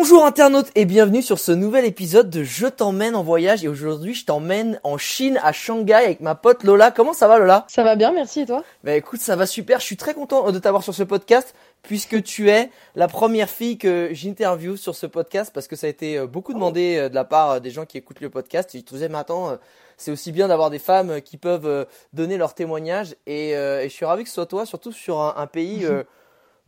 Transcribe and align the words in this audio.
Bonjour 0.00 0.24
internautes 0.24 0.70
et 0.76 0.84
bienvenue 0.84 1.22
sur 1.22 1.40
ce 1.40 1.50
nouvel 1.50 1.84
épisode 1.84 2.30
de 2.30 2.44
Je 2.44 2.68
t'emmène 2.68 3.16
en 3.16 3.24
voyage 3.24 3.64
et 3.64 3.68
aujourd'hui 3.68 4.14
je 4.14 4.24
t'emmène 4.24 4.78
en 4.84 4.96
Chine 4.96 5.40
à 5.42 5.50
Shanghai 5.50 5.94
avec 5.94 6.20
ma 6.20 6.36
pote 6.36 6.62
Lola. 6.62 6.92
Comment 6.92 7.14
ça 7.14 7.26
va 7.26 7.40
Lola? 7.40 7.66
Ça 7.66 7.82
va 7.82 7.96
bien, 7.96 8.12
merci 8.12 8.42
et 8.42 8.46
toi? 8.46 8.62
Bah 8.84 8.94
écoute, 8.94 9.18
ça 9.18 9.34
va 9.34 9.44
super. 9.44 9.80
Je 9.80 9.86
suis 9.86 9.96
très 9.96 10.14
content 10.14 10.52
de 10.52 10.58
t'avoir 10.60 10.84
sur 10.84 10.94
ce 10.94 11.02
podcast 11.02 11.52
puisque 11.82 12.22
tu 12.22 12.48
es 12.48 12.70
la 12.94 13.08
première 13.08 13.50
fille 13.50 13.76
que 13.76 14.10
j'interviewe 14.12 14.76
sur 14.76 14.94
ce 14.94 15.06
podcast 15.06 15.50
parce 15.52 15.66
que 15.66 15.74
ça 15.74 15.88
a 15.88 15.90
été 15.90 16.16
euh, 16.16 16.28
beaucoup 16.28 16.54
demandé 16.54 16.96
euh, 16.96 17.08
de 17.08 17.16
la 17.16 17.24
part 17.24 17.50
euh, 17.50 17.58
des 17.58 17.70
gens 17.70 17.84
qui 17.84 17.98
écoutent 17.98 18.20
le 18.20 18.30
podcast. 18.30 18.74
Ils 18.74 18.84
mais 19.08 19.18
attends, 19.18 19.58
c'est 19.96 20.12
aussi 20.12 20.30
bien 20.30 20.46
d'avoir 20.46 20.70
des 20.70 20.78
femmes 20.78 21.20
qui 21.20 21.38
peuvent 21.38 21.88
donner 22.12 22.36
leur 22.36 22.54
témoignage 22.54 23.16
et, 23.26 23.50
et 23.50 23.88
je 23.88 23.92
suis 23.92 24.04
ravi 24.04 24.22
que 24.22 24.28
ce 24.28 24.36
soit 24.36 24.46
toi, 24.46 24.64
surtout 24.64 24.92
sur 24.92 25.18
un, 25.18 25.34
un 25.36 25.48
pays 25.48 25.84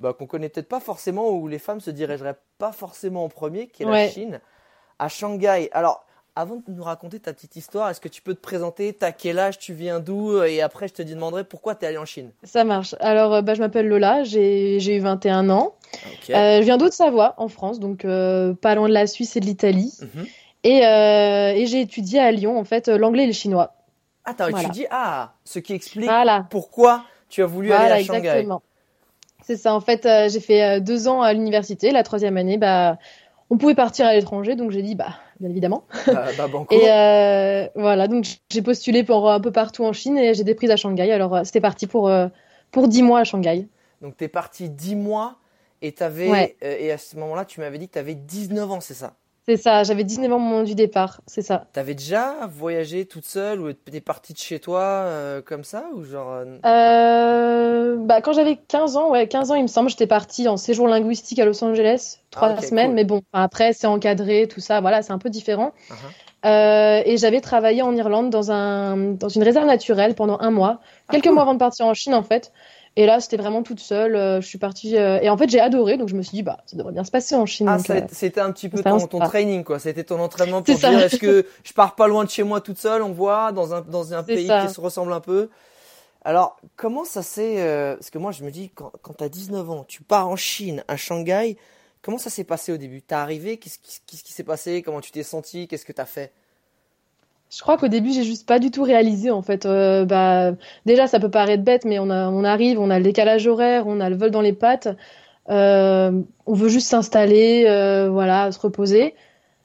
bah, 0.01 0.15
qu'on 0.15 0.27
connaît 0.27 0.49
peut-être 0.49 0.69
pas 0.69 0.81
forcément 0.81 1.31
où 1.31 1.47
les 1.47 1.59
femmes 1.59 1.81
se 1.81 1.91
dirigeraient 1.91 2.39
pas 2.59 2.73
forcément 2.73 3.25
en 3.25 3.29
premier, 3.29 3.69
qui 3.69 3.83
est 3.83 3.87
la 3.87 4.09
Chine, 4.09 4.41
à 4.99 5.09
Shanghai. 5.09 5.69
Alors, 5.73 6.05
avant 6.37 6.57
de 6.57 6.63
nous 6.69 6.83
raconter 6.83 7.21
ta 7.21 7.33
petite 7.33 7.57
histoire, 7.57 7.91
est-ce 7.91 8.01
que 8.01 8.09
tu 8.09 8.23
peux 8.23 8.35
te 8.35 8.41
présenter 8.41 8.93
T'as 8.95 9.13
quel 9.13 9.39
âge 9.39 9.59
Tu 9.59 9.75
viens 9.75 10.01
d'où 10.01 10.43
Et 10.43 10.63
après, 10.63 10.89
je 10.89 10.95
te 10.95 11.03
demanderai 11.03 11.45
pourquoi 11.45 11.75
tu 11.75 11.85
es 11.85 11.89
allée 11.89 11.99
en 11.99 12.07
Chine? 12.07 12.31
Ça 12.45 12.65
marche. 12.65 12.95
Alors, 13.01 13.43
bah, 13.43 13.55
je 13.55 13.61
m'appelle 13.61 13.89
Lola, 13.89 14.25
j'ai 14.25 14.97
eu 14.97 15.01
21 15.01 15.51
ans. 15.51 15.75
Euh, 16.31 16.59
je 16.61 16.63
viens 16.63 16.79
d'Haute-Savoie, 16.79 17.35
en 17.37 17.49
France, 17.49 17.81
donc 17.81 18.05
euh, 18.05 18.55
pas 18.55 18.75
loin 18.75 18.89
de 18.89 18.95
la 18.95 19.07
Suisse 19.07 19.37
et 19.37 19.41
de 19.41 19.47
l'Italie. 19.47 19.93
Mhm. 20.01 20.27
et, 20.65 20.87
euh, 20.87 21.53
et 21.53 21.67
j'ai 21.67 21.81
étudié 21.81 22.21
à 22.21 22.31
Lyon, 22.31 22.59
en 22.59 22.65
fait, 22.65 22.89
l'anglais 22.89 23.25
et 23.25 23.27
le 23.27 23.33
chinois. 23.33 23.75
Ah, 24.25 24.35
t'as 24.35 24.51
étudié? 24.51 24.87
Ah, 24.91 25.35
ce 25.45 25.59
qui 25.59 25.73
explique 25.73 26.11
pourquoi 26.51 27.05
tu 27.29 27.43
as 27.43 27.47
voulu 27.47 27.73
aller 27.73 27.93
à 27.93 28.03
Shanghai. 28.03 28.19
Exactement. 28.19 28.63
C'est 29.43 29.57
ça. 29.57 29.75
En 29.75 29.81
fait, 29.81 30.07
euh, 30.07 30.29
j'ai 30.29 30.41
fait 30.41 30.63
euh, 30.63 30.81
deux 30.81 31.09
ans 31.09 31.23
à 31.23 31.33
l'université. 31.33 31.91
La 31.91 32.03
troisième 32.03 32.37
année, 32.37 32.59
bah, 32.59 32.99
on 33.51 33.59
pouvait 33.59 33.75
partir 33.75 34.07
à 34.07 34.15
l'étranger, 34.15 34.57
donc 34.57 34.71
j'ai 34.71 34.83
dit, 34.83 34.95
bah, 34.95 35.15
bien 35.41 35.51
évidemment. 35.51 35.85
Bah, 36.07 36.27
bah 36.37 36.49
et 36.71 36.91
euh, 36.91 37.69
voilà, 37.75 38.09
donc 38.09 38.27
j'ai 38.51 38.63
postulé 38.63 39.05
pour 39.05 39.31
un 39.31 39.41
peu 39.41 39.53
partout 39.53 39.85
en 39.85 39.93
Chine 39.93 40.17
et 40.19 40.35
j'ai 40.35 40.45
des 40.45 40.55
prises 40.55 40.71
à 40.71 40.77
Shanghai. 40.77 41.11
Alors, 41.13 41.41
c'était 41.45 41.61
parti 41.61 41.87
pour 41.87 42.11
pour 42.71 42.89
dix 42.89 43.03
mois 43.03 43.21
à 43.21 43.25
Shanghai. 43.25 43.67
Donc, 44.01 44.17
t'es 44.17 44.29
parti 44.29 44.71
dix 44.71 44.97
mois 44.97 45.37
et 45.83 45.93
t'avais 45.93 46.57
et 46.63 46.93
à 46.93 46.99
ce 46.99 47.17
moment-là, 47.17 47.45
tu 47.45 47.61
m'avais 47.61 47.79
dit 47.79 47.89
que 47.89 47.95
tu 47.95 47.99
avais 47.99 48.15
19 48.15 48.71
ans, 48.71 48.81
c'est 48.81 48.95
ça? 48.95 49.15
C'est 49.47 49.57
ça, 49.57 49.83
j'avais 49.85 50.05
19 50.05 50.31
ans 50.33 50.37
au 50.37 50.39
moment 50.39 50.63
du 50.63 50.75
départ, 50.75 51.23
c'est 51.27 51.43
ça. 51.43 51.67
T'avais 51.73 51.95
déjà 51.95 52.47
voyagé 52.47 53.07
toute 53.07 53.25
seule 53.25 53.61
ou 53.61 53.73
t'es 53.73 54.01
partie 54.01 54.35
de 54.35 54.39
chez 54.39 54.61
toi 54.61 54.83
euh, 54.83 55.41
comme 55.41 55.65
ça 55.65 55.87
ou 55.95 56.05
genre 56.05 56.31
euh, 56.33 56.45
euh, 56.67 57.97
bah 57.99 58.21
quand 58.21 58.33
j'avais 58.33 58.57
15 58.57 58.97
ans, 58.97 59.11
ouais, 59.11 59.27
15 59.29 59.51
ans 59.51 59.55
il 59.55 59.63
me 59.63 59.69
semble, 59.69 59.89
j'étais 59.89 60.07
partie 60.07 60.47
en 60.47 60.57
séjour 60.57 60.89
linguistique 60.89 61.39
à 61.39 61.47
Los 61.47 61.65
Angeles, 61.65 62.19
trois 62.31 62.55
ah, 62.59 62.63
semaines, 62.63 62.93
mais 62.93 63.05
bon, 63.05 63.23
après 63.33 63.73
c'est 63.73 63.87
encadré, 63.87 64.47
tout 64.47 64.61
ça, 64.61 64.81
voilà, 64.81 65.03
c'est 65.03 65.13
un 65.13 65.19
peu 65.19 65.31
différent. 65.31 65.73
Uh-huh. 65.91 67.03
et 67.07 67.17
j'avais 67.17 67.41
travaillé 67.41 67.83
en 67.83 67.97
Irlande 67.97 68.31
dans 68.31 68.53
un 68.53 68.97
dans 68.97 69.29
une 69.29 69.43
réserve 69.43 69.67
naturelle 69.67 70.15
pendant 70.15 70.39
un 70.41 70.51
mois, 70.51 70.81
ah, 71.09 71.13
quelques 71.13 71.29
mois 71.29 71.43
avant 71.43 71.55
de 71.55 71.59
partir 71.59 71.87
en 71.87 71.95
Chine 71.95 72.15
en 72.15 72.23
fait. 72.23 72.53
Et 72.97 73.07
là, 73.07 73.21
c'était 73.21 73.37
vraiment 73.37 73.63
toute 73.63 73.81
seule. 73.81 74.17
Euh, 74.17 74.41
je 74.41 74.47
suis 74.47 74.59
partie. 74.59 74.97
Euh, 74.97 75.21
et 75.21 75.31
en 75.31 75.37
fait, 75.37 75.49
j'ai 75.49 75.61
adoré. 75.61 75.97
Donc, 75.97 76.09
je 76.09 76.17
me 76.17 76.23
suis 76.23 76.37
dit, 76.37 76.43
bah, 76.43 76.59
ça 76.67 76.77
devrait 76.77 76.93
bien 76.93 77.05
se 77.05 77.11
passer 77.11 77.37
en 77.37 77.47
Chine. 77.47 77.69
Ah, 77.69 77.79
euh, 77.91 78.01
c'était 78.11 78.41
un 78.41 78.51
petit 78.51 78.69
peu 78.69 78.83
ton, 78.83 79.07
ton 79.07 79.21
training, 79.21 79.63
quoi. 79.63 79.79
C'était 79.79 80.05
ton 80.05 80.19
entraînement 80.19 80.63
pour 80.63 80.75
dire, 80.77 80.99
est-ce 80.99 81.17
que 81.17 81.47
je 81.65 81.73
pars 81.73 81.95
pas 81.95 82.09
loin 82.09 82.25
de 82.25 82.31
chez 82.31 82.43
moi 82.43 82.61
toute 82.61 82.79
seule, 82.79 83.03
on 83.03 83.13
voit, 83.13 83.53
dans 83.53 83.75
un, 83.75 83.81
dans 83.83 84.13
un 84.13 84.23
pays 84.23 84.51
qui 84.63 84.75
se 84.75 84.81
ressemble 84.81 85.13
un 85.13 85.21
peu. 85.21 85.51
Alors, 86.23 86.57
comment 86.77 87.05
ça 87.05 87.23
s'est. 87.23 87.57
parce 87.95 88.11
que 88.11 88.19
moi, 88.19 88.33
je 88.33 88.45
me 88.45 88.51
dis, 88.51 88.71
quand, 88.75 88.93
quand 89.03 89.15
tu 89.15 89.25
as 89.25 89.29
19 89.29 89.71
ans, 89.71 89.85
tu 89.87 90.03
pars 90.03 90.29
en 90.29 90.37
Chine, 90.37 90.85
à 90.89 90.97
Shanghai, 90.97 91.57
comment 92.03 92.19
ça 92.19 92.29
s'est 92.29 92.45
passé 92.45 92.73
au 92.73 92.77
début? 92.77 93.03
T'es 93.03 93.15
arrivé 93.15 93.57
Qu'est-ce 93.57 93.79
qui 93.79 94.33
s'est 94.33 94.45
passé? 94.45 94.83
Comment 94.83 95.01
tu 95.01 95.13
t'es 95.13 95.23
senti? 95.23 95.69
Qu'est-ce 95.69 95.85
que 95.85 95.93
tu 95.93 96.01
as 96.01 96.07
fait? 96.07 96.33
Je 97.51 97.61
crois 97.63 97.77
qu'au 97.77 97.89
début, 97.89 98.13
j'ai 98.13 98.23
juste 98.23 98.47
pas 98.47 98.61
du 98.61 98.71
tout 98.71 98.85
réalisé 98.85 99.31
en 99.31 99.43
fait. 99.43 99.67
Euh, 99.67 100.05
bah, 100.05 100.53
déjà, 100.87 101.09
ça 101.09 101.19
peut 101.19 101.31
paraître 101.31 101.65
bête, 101.65 101.85
mais 101.85 101.99
on, 101.99 102.09
a, 102.09 102.29
on 102.29 102.45
arrive, 102.45 102.79
on 102.79 102.91
a 102.91 102.99
le 102.99 103.05
décalage 103.05 103.47
horaire, 103.47 103.89
on 103.89 104.01
a 104.01 104.09
le 104.09 104.17
vol 104.17 104.31
dans 104.31 104.41
les 104.41 104.53
pattes. 104.53 104.89
Euh, 105.49 106.13
on 106.47 106.55
veut 106.55 106.69
juste 106.69 106.87
s'installer, 106.87 107.65
euh, 107.67 108.09
voilà, 108.09 108.53
se 108.53 108.61
reposer. 108.61 109.17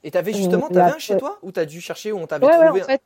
Et 0.02 0.10
t'avais 0.10 0.32
justement, 0.32 0.68
t'avais 0.68 0.96
un 0.96 0.98
chez 0.98 1.16
toi? 1.16 1.38
Ou 1.42 1.52
t'as 1.52 1.64
dû 1.64 1.80
chercher 1.80 2.10
où 2.10 2.18
on 2.18 2.26
t'avait 2.26 2.46
trouvé 2.46 2.70
ouais, 2.70 2.82
en 2.82 2.84
fait, 2.84 3.02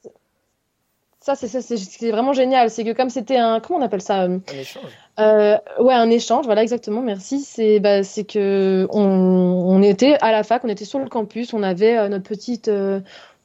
ça 1.21 1.35
c'est 1.35 1.49
ça 1.49 1.61
c'est 1.61 2.11
vraiment 2.11 2.33
génial. 2.33 2.71
C'est 2.71 2.85
que 2.85 2.93
comme 2.93 3.11
c'était 3.11 3.37
un 3.37 3.61
comment 3.61 3.81
on 3.81 3.83
appelle 3.83 4.01
ça 4.01 4.23
Un 4.23 4.41
échange. 4.51 4.91
ouais, 5.19 5.95
un 5.95 6.09
échange. 6.11 6.47
Voilà, 6.47 6.63
exactement. 6.63 7.03
Merci. 7.03 7.41
C'est 7.41 7.81
bah, 7.81 8.03
c'est 8.03 8.25
que 8.25 8.87
on, 8.91 9.03
on, 9.03 9.83
était 9.83 10.17
à 10.23 10.33
la 10.33 10.43
fac, 10.43 10.65
on 10.65 10.69
était 10.69 10.87
sur 10.87 10.99
le 10.99 11.09
campus, 11.09 11.53
on 11.53 11.63
avait 11.63 12.09
notre 12.09 12.25
petite 12.29 12.71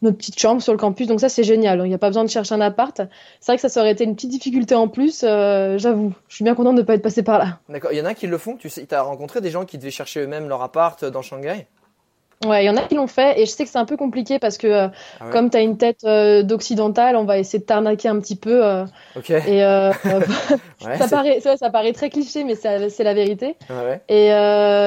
notre 0.01 0.17
petite 0.17 0.39
chambre 0.39 0.61
sur 0.61 0.73
le 0.73 0.78
campus. 0.78 1.07
Donc 1.07 1.19
ça, 1.19 1.29
c'est 1.29 1.44
génial. 1.44 1.81
Il 1.83 1.89
n'y 1.89 1.94
a 1.94 1.97
pas 1.97 2.09
besoin 2.09 2.23
de 2.23 2.29
chercher 2.29 2.56
un 2.56 2.61
appart. 2.61 3.01
C'est 3.39 3.51
vrai 3.51 3.56
que 3.56 3.61
ça, 3.61 3.69
ça 3.69 3.81
aurait 3.81 3.91
été 3.91 4.03
une 4.03 4.16
petite 4.16 4.31
difficulté 4.31 4.75
en 4.75 4.88
plus. 4.88 5.23
Euh, 5.23 5.78
j'avoue, 5.78 6.13
je 6.28 6.35
suis 6.35 6.44
bien 6.44 6.56
contente 6.56 6.75
de 6.75 6.81
ne 6.81 6.85
pas 6.85 6.95
être 6.95 7.01
passée 7.01 7.23
par 7.23 7.39
là. 7.39 7.59
D'accord. 7.69 7.91
Il 7.91 7.97
y 7.97 8.01
en 8.01 8.06
a 8.06 8.13
qui 8.13 8.28
le 8.28 8.38
font. 8.38 8.56
Tu 8.56 8.69
sais, 8.69 8.94
as 8.94 9.01
rencontré 9.01 9.41
des 9.41 9.51
gens 9.51 9.66
qui 9.66 9.78
devaient 9.78 9.91
chercher 9.91 10.22
eux-mêmes 10.22 10.47
leur 10.47 10.61
appart 10.61 11.03
dans 11.06 11.22
Shanghai? 11.22 11.67
Ouais, 12.45 12.63
il 12.63 12.67
y 12.67 12.69
en 12.69 12.78
a 12.78 12.81
qui 12.81 12.95
l'ont 12.95 13.07
fait 13.07 13.39
et 13.39 13.45
je 13.45 13.51
sais 13.51 13.63
que 13.63 13.69
c'est 13.69 13.78
un 13.78 13.85
peu 13.85 13.97
compliqué 13.97 14.39
parce 14.39 14.57
que 14.57 14.67
euh, 14.67 14.88
ah 15.19 15.25
comme 15.31 15.50
tu 15.50 15.57
as 15.57 15.61
une 15.61 15.78
tête 15.78 16.03
euh, 16.03 16.44
d'occidental, 16.44 17.16
on 17.16 17.25
va 17.25 17.39
essayer 17.39 17.59
de 17.59 17.66
t'arnaquer 17.66 18.07
un 18.07 18.19
petit 18.19 18.35
peu. 18.35 18.63
Euh, 18.63 18.85
ok. 19.16 19.29
Et 19.31 19.59
ça 20.97 21.07
paraît, 21.09 21.39
ça 21.41 21.69
paraît 21.69 21.94
très 21.94 22.09
cliché, 22.09 22.44
mais 22.44 22.56
c'est 22.56 23.03
la 23.03 23.13
vérité. 23.13 23.56
Ouais. 23.69 24.01
Et 24.09 24.29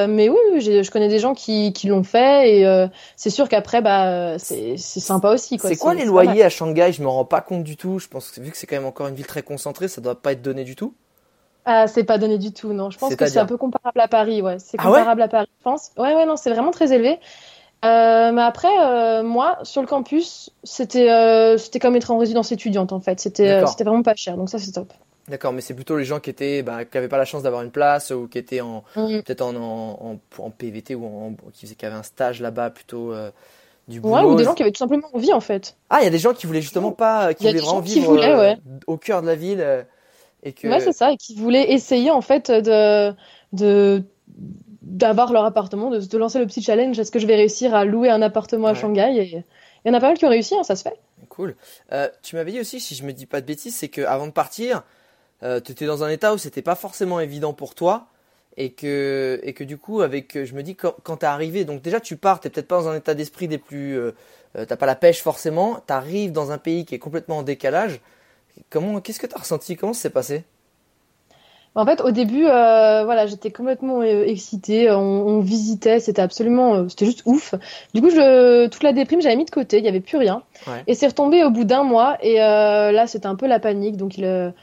mais 0.07 0.29
oui, 0.29 0.61
je 0.61 0.89
connais 0.89 1.09
des 1.09 1.19
gens 1.19 1.33
qui, 1.33 1.73
qui 1.73 1.87
l'ont 1.87 2.03
fait 2.03 2.59
et 2.59 2.87
c'est 3.15 3.29
sûr 3.29 3.49
qu'après 3.49 3.81
bah 3.81 4.37
c'est 4.39 4.77
sympa 4.77 5.31
aussi. 5.31 5.59
C'est 5.59 5.77
quoi 5.77 5.93
les 5.93 6.05
loyers 6.05 6.43
à 6.43 6.49
Shanghai? 6.49 6.91
Je 6.91 7.01
me 7.01 7.07
rends 7.07 7.25
pas 7.25 7.41
compte 7.41 7.63
du 7.63 7.77
tout. 7.77 7.99
Je 7.99 8.07
pense 8.07 8.31
que 8.31 8.41
vu 8.41 8.51
que 8.51 8.57
c'est 8.57 8.67
quand 8.67 8.77
même 8.77 8.85
encore 8.85 9.07
une 9.07 9.15
ville 9.15 9.27
très 9.27 9.43
concentrée, 9.43 9.87
ça 9.87 10.01
doit 10.01 10.21
pas 10.21 10.31
être 10.31 10.41
donné 10.41 10.63
du 10.63 10.75
tout. 10.75 10.93
Ah, 11.71 11.87
c'est 11.87 12.03
pas 12.03 12.17
donné 12.17 12.39
du 12.39 12.51
tout, 12.51 12.73
non. 12.73 12.89
Je 12.89 12.97
pense 12.97 13.15
que 13.15 13.27
c'est 13.27 13.37
un 13.37 13.45
peu 13.45 13.57
comparable 13.57 13.99
à 13.99 14.07
Paris, 14.07 14.41
ouais. 14.41 14.57
C'est 14.57 14.77
ah 14.79 14.83
comparable 14.83 15.21
à 15.21 15.27
Paris, 15.27 15.49
je 15.59 15.63
pense. 15.63 15.91
Ouais, 15.97 16.15
ouais, 16.15 16.25
non, 16.25 16.35
c'est 16.35 16.49
vraiment 16.49 16.71
très 16.71 16.93
élevé. 16.93 17.19
Euh, 17.85 18.31
mais 18.33 18.41
après, 18.41 18.67
euh, 18.67 19.23
moi, 19.23 19.57
sur 19.63 19.81
le 19.81 19.87
campus, 19.87 20.49
c'était 20.63 21.09
euh, 21.09 21.57
c'était 21.57 21.79
comme 21.79 21.95
être 21.95 22.11
en 22.11 22.17
résidence 22.17 22.51
étudiante 22.51 22.91
en 22.91 22.99
fait. 22.99 23.19
C'était 23.19 23.65
c'était 23.67 23.85
vraiment 23.85 24.03
pas 24.03 24.15
cher, 24.15 24.35
donc 24.35 24.49
ça 24.49 24.59
c'est 24.59 24.71
top. 24.71 24.91
D'accord, 25.29 25.53
mais 25.53 25.61
c'est 25.61 25.75
plutôt 25.75 25.95
les 25.95 26.05
gens 26.05 26.19
qui 26.19 26.29
étaient 26.29 26.61
bah, 26.61 26.83
qui 26.83 26.97
avaient 26.97 27.07
pas 27.07 27.17
la 27.17 27.25
chance 27.25 27.43
d'avoir 27.43 27.61
une 27.61 27.71
place 27.71 28.11
ou 28.11 28.27
qui 28.27 28.37
étaient 28.37 28.61
en 28.61 28.83
mm. 28.95 29.21
peut-être 29.21 29.41
en, 29.41 29.55
en, 29.55 30.19
en, 30.39 30.49
PVT 30.49 30.95
ou 30.95 31.05
en, 31.05 31.35
qui, 31.53 31.61
faisaient, 31.61 31.75
qui 31.75 31.85
avaient 31.85 31.95
un 31.95 32.03
stage 32.03 32.41
là-bas 32.41 32.71
plutôt 32.71 33.13
du 33.87 34.01
boulot. 34.01 34.15
Ouais, 34.15 34.23
ou 34.23 34.35
des 34.35 34.43
gens 34.43 34.55
qui 34.55 34.63
avaient 34.63 34.71
tout 34.71 34.79
simplement 34.79 35.07
envie 35.13 35.31
en 35.31 35.39
fait. 35.39 35.77
Ah, 35.89 35.99
il 36.01 36.03
y 36.03 36.07
a 36.07 36.11
des 36.11 36.19
gens 36.19 36.33
qui 36.33 36.47
voulaient 36.47 36.61
justement 36.61 36.91
pas, 36.91 37.33
qui 37.33 37.47
voulaient 37.47 37.59
vraiment 37.59 37.79
vivre 37.79 38.57
au 38.87 38.97
cœur 38.97 39.21
de 39.21 39.27
la 39.27 39.35
ville. 39.35 39.85
Et 40.41 40.53
que... 40.53 40.69
Ouais, 40.69 40.79
c'est 40.79 40.93
ça, 40.93 41.11
et 41.11 41.17
qui 41.17 41.35
voulaient 41.35 41.73
essayer 41.73 42.11
en 42.11 42.21
fait 42.21 42.49
de, 42.49 43.13
de 43.51 44.03
d'avoir 44.81 45.33
leur 45.33 45.45
appartement, 45.45 45.89
de, 45.89 45.99
de, 45.99 46.17
lancer 46.17 46.39
le 46.39 46.45
petit 46.45 46.61
challenge. 46.61 46.97
Est-ce 46.97 47.11
que 47.11 47.19
je 47.19 47.27
vais 47.27 47.35
réussir 47.35 47.75
à 47.75 47.85
louer 47.85 48.09
un 48.09 48.21
appartement 48.21 48.67
à 48.67 48.73
Shanghai 48.73 49.15
Et 49.17 49.43
il 49.85 49.87
y 49.87 49.91
en 49.91 49.93
a 49.93 49.99
pas 49.99 50.07
mal 50.07 50.17
qui 50.17 50.25
ont 50.25 50.29
réussi, 50.29 50.55
hein, 50.55 50.63
ça 50.63 50.75
se 50.75 50.83
fait. 50.83 50.97
Cool. 51.29 51.55
Euh, 51.91 52.07
tu 52.23 52.35
m'avais 52.35 52.51
dit 52.51 52.59
aussi, 52.59 52.79
si 52.79 52.95
je 52.95 53.03
me 53.03 53.13
dis 53.13 53.25
pas 53.25 53.41
de 53.41 53.45
bêtises, 53.45 53.75
c'est 53.75 53.89
qu'avant 53.89 54.27
de 54.27 54.31
partir, 54.31 54.83
euh, 55.43 55.59
tu 55.59 55.71
étais 55.71 55.85
dans 55.85 56.03
un 56.03 56.09
état 56.09 56.33
où 56.33 56.37
c'était 56.37 56.61
pas 56.61 56.75
forcément 56.75 57.19
évident 57.19 57.53
pour 57.53 57.75
toi. 57.75 58.07
et 58.57 58.71
que 58.71 59.39
et 59.43 59.53
que 59.53 59.63
du 59.63 59.77
coup 59.77 60.01
avec 60.01 60.43
je 60.43 60.53
me 60.55 60.63
dis 60.63 60.75
quand, 60.75 60.95
quand 61.03 61.17
t'es 61.17 61.27
arrivé 61.27 61.65
donc 61.65 61.81
déjà 61.83 61.99
tu 61.99 62.17
pars 62.17 62.39
t'es 62.39 62.49
peut-être 62.49 62.67
pas 62.67 62.81
dans 62.81 62.89
un 62.89 62.95
état 62.95 63.13
d'esprit 63.13 63.47
des 63.47 63.59
plus 63.59 63.95
euh, 63.95 64.11
euh, 64.57 64.65
t'as 64.65 64.75
pas 64.75 64.87
la 64.87 64.95
pêche 64.95 65.21
forcément 65.21 65.79
t'arrives 65.85 66.31
dans 66.31 66.49
un 66.51 66.57
pays 66.57 66.83
qui 66.83 66.95
est 66.95 66.99
complètement 66.99 67.37
en 67.37 67.43
décalage 67.43 68.01
comment 68.69 68.99
qu'est-ce 69.01 69.19
que 69.19 69.27
t'as 69.27 69.39
ressenti? 69.39 69.75
Comment 69.75 69.93
ça 69.93 70.03
s'est 70.03 70.09
passé? 70.09 70.43
En 71.79 71.85
fait, 71.85 72.01
au 72.01 72.11
début, 72.11 72.45
euh, 72.45 73.03
voilà, 73.05 73.25
j'étais 73.25 73.51
complètement 73.51 74.03
excitée. 74.03 74.91
On, 74.91 75.39
visitait, 75.39 75.99
c'était 75.99 76.21
absolument, 76.21 76.87
c'était 76.89 77.05
juste 77.05 77.21
ouf. 77.25 77.55
Du 77.93 78.01
coup, 78.01 78.09
je, 78.09 78.67
toute 78.67 78.83
la 78.83 78.93
déprime, 78.93 79.21
j'avais 79.21 79.35
mis 79.35 79.45
de 79.45 79.51
côté. 79.51 79.77
Il 79.79 79.85
y 79.85 79.87
avait 79.87 79.99
plus 79.99 80.17
rien. 80.17 80.43
Et 80.87 80.95
c'est 80.95 81.07
retombé 81.07 81.43
au 81.43 81.49
bout 81.49 81.63
d'un 81.63 81.83
mois. 81.83 82.17
Et 82.21 82.35
là, 82.35 83.07
c'était 83.07 83.27
un 83.27 83.35
peu 83.35 83.47
la 83.47 83.59
panique. 83.59 83.97
Donc, 83.97 84.17
il, 84.17 84.53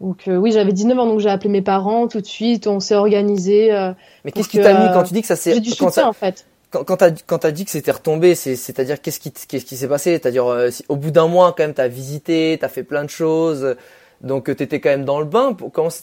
donc 0.00 0.28
euh, 0.28 0.36
oui, 0.36 0.52
j'avais 0.52 0.72
19 0.72 0.98
ans, 0.98 1.06
donc 1.06 1.20
j'ai 1.20 1.30
appelé 1.30 1.48
mes 1.48 1.62
parents 1.62 2.06
tout 2.06 2.20
de 2.20 2.26
suite, 2.26 2.66
on 2.66 2.80
s'est 2.80 2.94
organisé. 2.94 3.72
Euh, 3.72 3.92
Mais 4.24 4.32
qu'est-ce 4.32 4.48
qui 4.48 4.60
t'a 4.60 4.74
mis 4.74 4.92
quand 4.92 5.04
tu 5.04 5.14
dis 5.14 5.22
que 5.22 5.26
ça 5.26 5.36
s'est... 5.36 5.54
J'ai 5.54 5.60
du 5.60 5.70
soutien 5.70 6.06
en 6.06 6.12
fait. 6.12 6.46
Quand, 6.70 6.84
quand 6.84 7.44
as 7.44 7.52
dit 7.52 7.64
que 7.64 7.70
c'était 7.70 7.92
retombé, 7.92 8.34
c'est 8.34 8.78
à 8.78 8.84
dire 8.84 9.00
qu'est-ce 9.00 9.20
qui 9.20 9.30
qu'est-ce 9.30 9.64
qui 9.64 9.76
s'est 9.76 9.88
passé? 9.88 10.12
C'est-à-dire 10.12 10.46
euh, 10.46 10.68
au 10.88 10.96
bout 10.96 11.10
d'un 11.10 11.28
mois 11.28 11.54
quand 11.56 11.62
même 11.62 11.74
t'as 11.74 11.88
visité, 11.88 12.58
t'as 12.60 12.68
fait 12.68 12.82
plein 12.82 13.04
de 13.04 13.10
choses, 13.10 13.76
donc 14.20 14.54
t'étais 14.56 14.80
quand 14.80 14.90
même 14.90 15.04
dans 15.04 15.18
le 15.18 15.26
bain. 15.26 15.56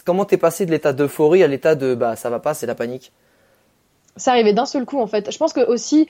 Comment 0.05 0.25
t'es 0.25 0.37
passé 0.37 0.65
de 0.65 0.71
l'état 0.71 0.93
d'euphorie 0.93 1.43
à 1.43 1.47
l'état 1.47 1.75
de 1.75 1.95
bah 1.95 2.15
ça 2.15 2.29
va 2.29 2.39
pas, 2.39 2.53
c'est 2.53 2.67
la 2.67 2.75
panique? 2.75 3.11
Ça 4.15 4.31
arrivait 4.31 4.53
d'un 4.53 4.65
seul 4.65 4.85
coup 4.85 4.99
en 4.99 5.07
fait. 5.07 5.31
Je 5.31 5.37
pense 5.37 5.53
que 5.53 5.65
aussi 5.65 6.07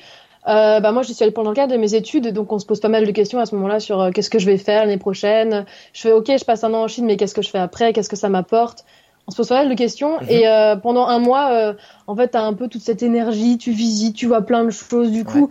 euh, 0.47 0.79
bah 0.79 0.91
moi, 0.91 1.03
je 1.03 1.13
suis 1.13 1.23
allée 1.23 1.31
pendant 1.31 1.51
le 1.51 1.55
cadre 1.55 1.71
de 1.71 1.77
mes 1.77 1.95
études, 1.95 2.27
donc 2.33 2.51
on 2.51 2.59
se 2.59 2.65
pose 2.65 2.79
pas 2.79 2.89
mal 2.89 3.05
de 3.05 3.11
questions 3.11 3.39
à 3.39 3.45
ce 3.45 3.55
moment-là 3.55 3.79
sur 3.79 4.01
euh, 4.01 4.11
qu'est-ce 4.11 4.29
que 4.29 4.39
je 4.39 4.45
vais 4.45 4.57
faire 4.57 4.81
l'année 4.81 4.97
prochaine. 4.97 5.65
Je 5.93 6.01
fais 6.01 6.11
OK, 6.11 6.27
je 6.27 6.43
passe 6.43 6.63
un 6.63 6.73
an 6.73 6.83
en 6.83 6.87
Chine, 6.87 7.05
mais 7.05 7.17
qu'est-ce 7.17 7.33
que 7.33 7.41
je 7.41 7.49
fais 7.49 7.59
après? 7.59 7.93
Qu'est-ce 7.93 8.09
que 8.09 8.15
ça 8.15 8.29
m'apporte? 8.29 8.83
On 9.27 9.31
se 9.31 9.37
pose 9.37 9.47
pas 9.47 9.59
mal 9.59 9.69
de 9.69 9.75
questions. 9.75 10.19
Mhm. 10.19 10.27
Et 10.29 10.47
euh, 10.47 10.75
pendant 10.75 11.07
un 11.07 11.19
mois, 11.19 11.51
euh, 11.51 11.73
en 12.07 12.15
fait, 12.15 12.31
tu 12.31 12.37
as 12.37 12.43
un 12.43 12.53
peu 12.53 12.67
toute 12.67 12.81
cette 12.81 13.03
énergie, 13.03 13.57
tu 13.57 13.71
visites, 13.71 14.15
tu 14.15 14.27
vois 14.27 14.41
plein 14.41 14.65
de 14.65 14.69
choses. 14.69 15.11
Du 15.11 15.23
coup, 15.23 15.49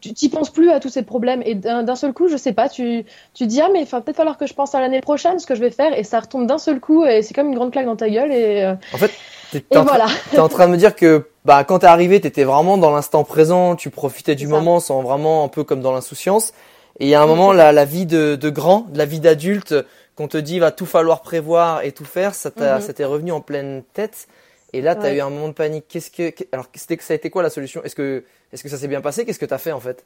tu 0.00 0.12
t'y 0.12 0.28
penses 0.28 0.50
plus 0.50 0.70
à 0.70 0.80
tous 0.80 0.88
ces 0.88 1.02
problèmes. 1.02 1.42
Et 1.44 1.54
d'un 1.54 1.96
seul 1.96 2.12
coup, 2.12 2.28
je 2.28 2.36
sais 2.36 2.52
pas, 2.52 2.68
tu, 2.68 3.04
tu 3.34 3.46
dis, 3.46 3.60
ah, 3.60 3.68
mais 3.72 3.84
va 3.84 4.00
peut-être 4.00 4.16
falloir 4.16 4.38
que 4.38 4.46
je 4.46 4.54
pense 4.54 4.74
à 4.74 4.80
l'année 4.80 5.00
prochaine, 5.00 5.38
ce 5.38 5.46
que 5.46 5.54
je 5.54 5.60
vais 5.60 5.70
faire. 5.70 5.96
Et 5.98 6.04
ça 6.04 6.20
retombe 6.20 6.46
d'un 6.46 6.58
seul 6.58 6.80
coup, 6.80 7.04
et 7.04 7.22
c'est 7.22 7.34
comme 7.34 7.48
une 7.48 7.54
grande 7.54 7.72
claque 7.72 7.86
dans 7.86 7.96
ta 7.96 8.08
gueule. 8.08 8.32
Et, 8.32 8.74
en 8.92 8.98
fait, 8.98 9.12
T'es 9.50 9.76
en, 9.76 9.82
voilà. 9.82 10.06
en 10.38 10.48
train 10.48 10.66
de 10.68 10.72
me 10.72 10.76
dire 10.76 10.94
que 10.94 11.26
bah 11.44 11.64
quand 11.64 11.80
t'es 11.80 11.86
arrivé, 11.86 12.20
t'étais 12.20 12.44
vraiment 12.44 12.78
dans 12.78 12.92
l'instant 12.92 13.24
présent, 13.24 13.74
tu 13.74 13.90
profitais 13.90 14.36
du 14.36 14.46
moment 14.46 14.78
sans 14.78 15.02
vraiment 15.02 15.44
un 15.44 15.48
peu 15.48 15.64
comme 15.64 15.80
dans 15.80 15.92
l'insouciance. 15.92 16.52
Et 17.00 17.06
il 17.06 17.08
y 17.08 17.14
a 17.14 17.22
un 17.22 17.26
moment, 17.26 17.52
la, 17.52 17.72
la 17.72 17.84
vie 17.84 18.06
de, 18.06 18.36
de 18.36 18.50
grand, 18.50 18.86
la 18.94 19.06
vie 19.06 19.20
d'adulte, 19.20 19.74
qu'on 20.16 20.28
te 20.28 20.36
dit 20.36 20.58
va 20.58 20.70
tout 20.70 20.86
falloir 20.86 21.22
prévoir 21.22 21.82
et 21.82 21.92
tout 21.92 22.04
faire, 22.04 22.34
ça 22.34 22.50
mhm. 22.50 22.92
t'est 22.92 23.04
revenu 23.04 23.32
en 23.32 23.40
pleine 23.40 23.82
tête. 23.94 24.28
Et 24.72 24.80
là, 24.80 24.94
t'as 24.94 25.12
eu 25.12 25.20
un 25.20 25.30
moment 25.30 25.48
de 25.48 25.54
panique. 25.54 25.86
Qu'est-ce 25.88 26.10
que 26.10 26.32
alors 26.52 26.66
c'était 26.74 26.98
ça 27.02 27.14
a 27.14 27.16
été 27.16 27.30
quoi 27.30 27.42
la 27.42 27.50
solution? 27.50 27.82
Est-ce 27.82 27.94
que 27.94 28.24
est-ce 28.52 28.62
que 28.62 28.68
ça 28.68 28.76
s'est 28.76 28.88
bien 28.88 29.00
passé? 29.00 29.24
Qu'est-ce 29.24 29.38
que 29.38 29.46
t'as 29.46 29.58
fait 29.58 29.72
en 29.72 29.80
fait? 29.80 30.04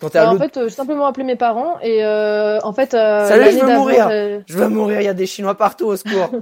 Quand 0.00 0.12
bah, 0.12 0.30
En 0.30 0.38
fait, 0.38 0.56
euh, 0.56 0.68
j'ai 0.68 0.74
simplement 0.74 1.06
appelé 1.06 1.24
mes 1.24 1.36
parents 1.36 1.78
et 1.80 2.04
euh, 2.04 2.58
en 2.62 2.72
fait. 2.72 2.94
Euh, 2.94 3.28
Salut, 3.28 3.52
je 3.52 3.64
veux 3.64 3.76
mourir. 3.76 4.08
Je 4.46 4.58
veux 4.58 4.68
mourir. 4.68 5.00
Il 5.00 5.04
y 5.04 5.08
a 5.08 5.14
des 5.14 5.26
Chinois 5.26 5.56
partout 5.56 5.86
au 5.86 5.96
secours. 5.96 6.30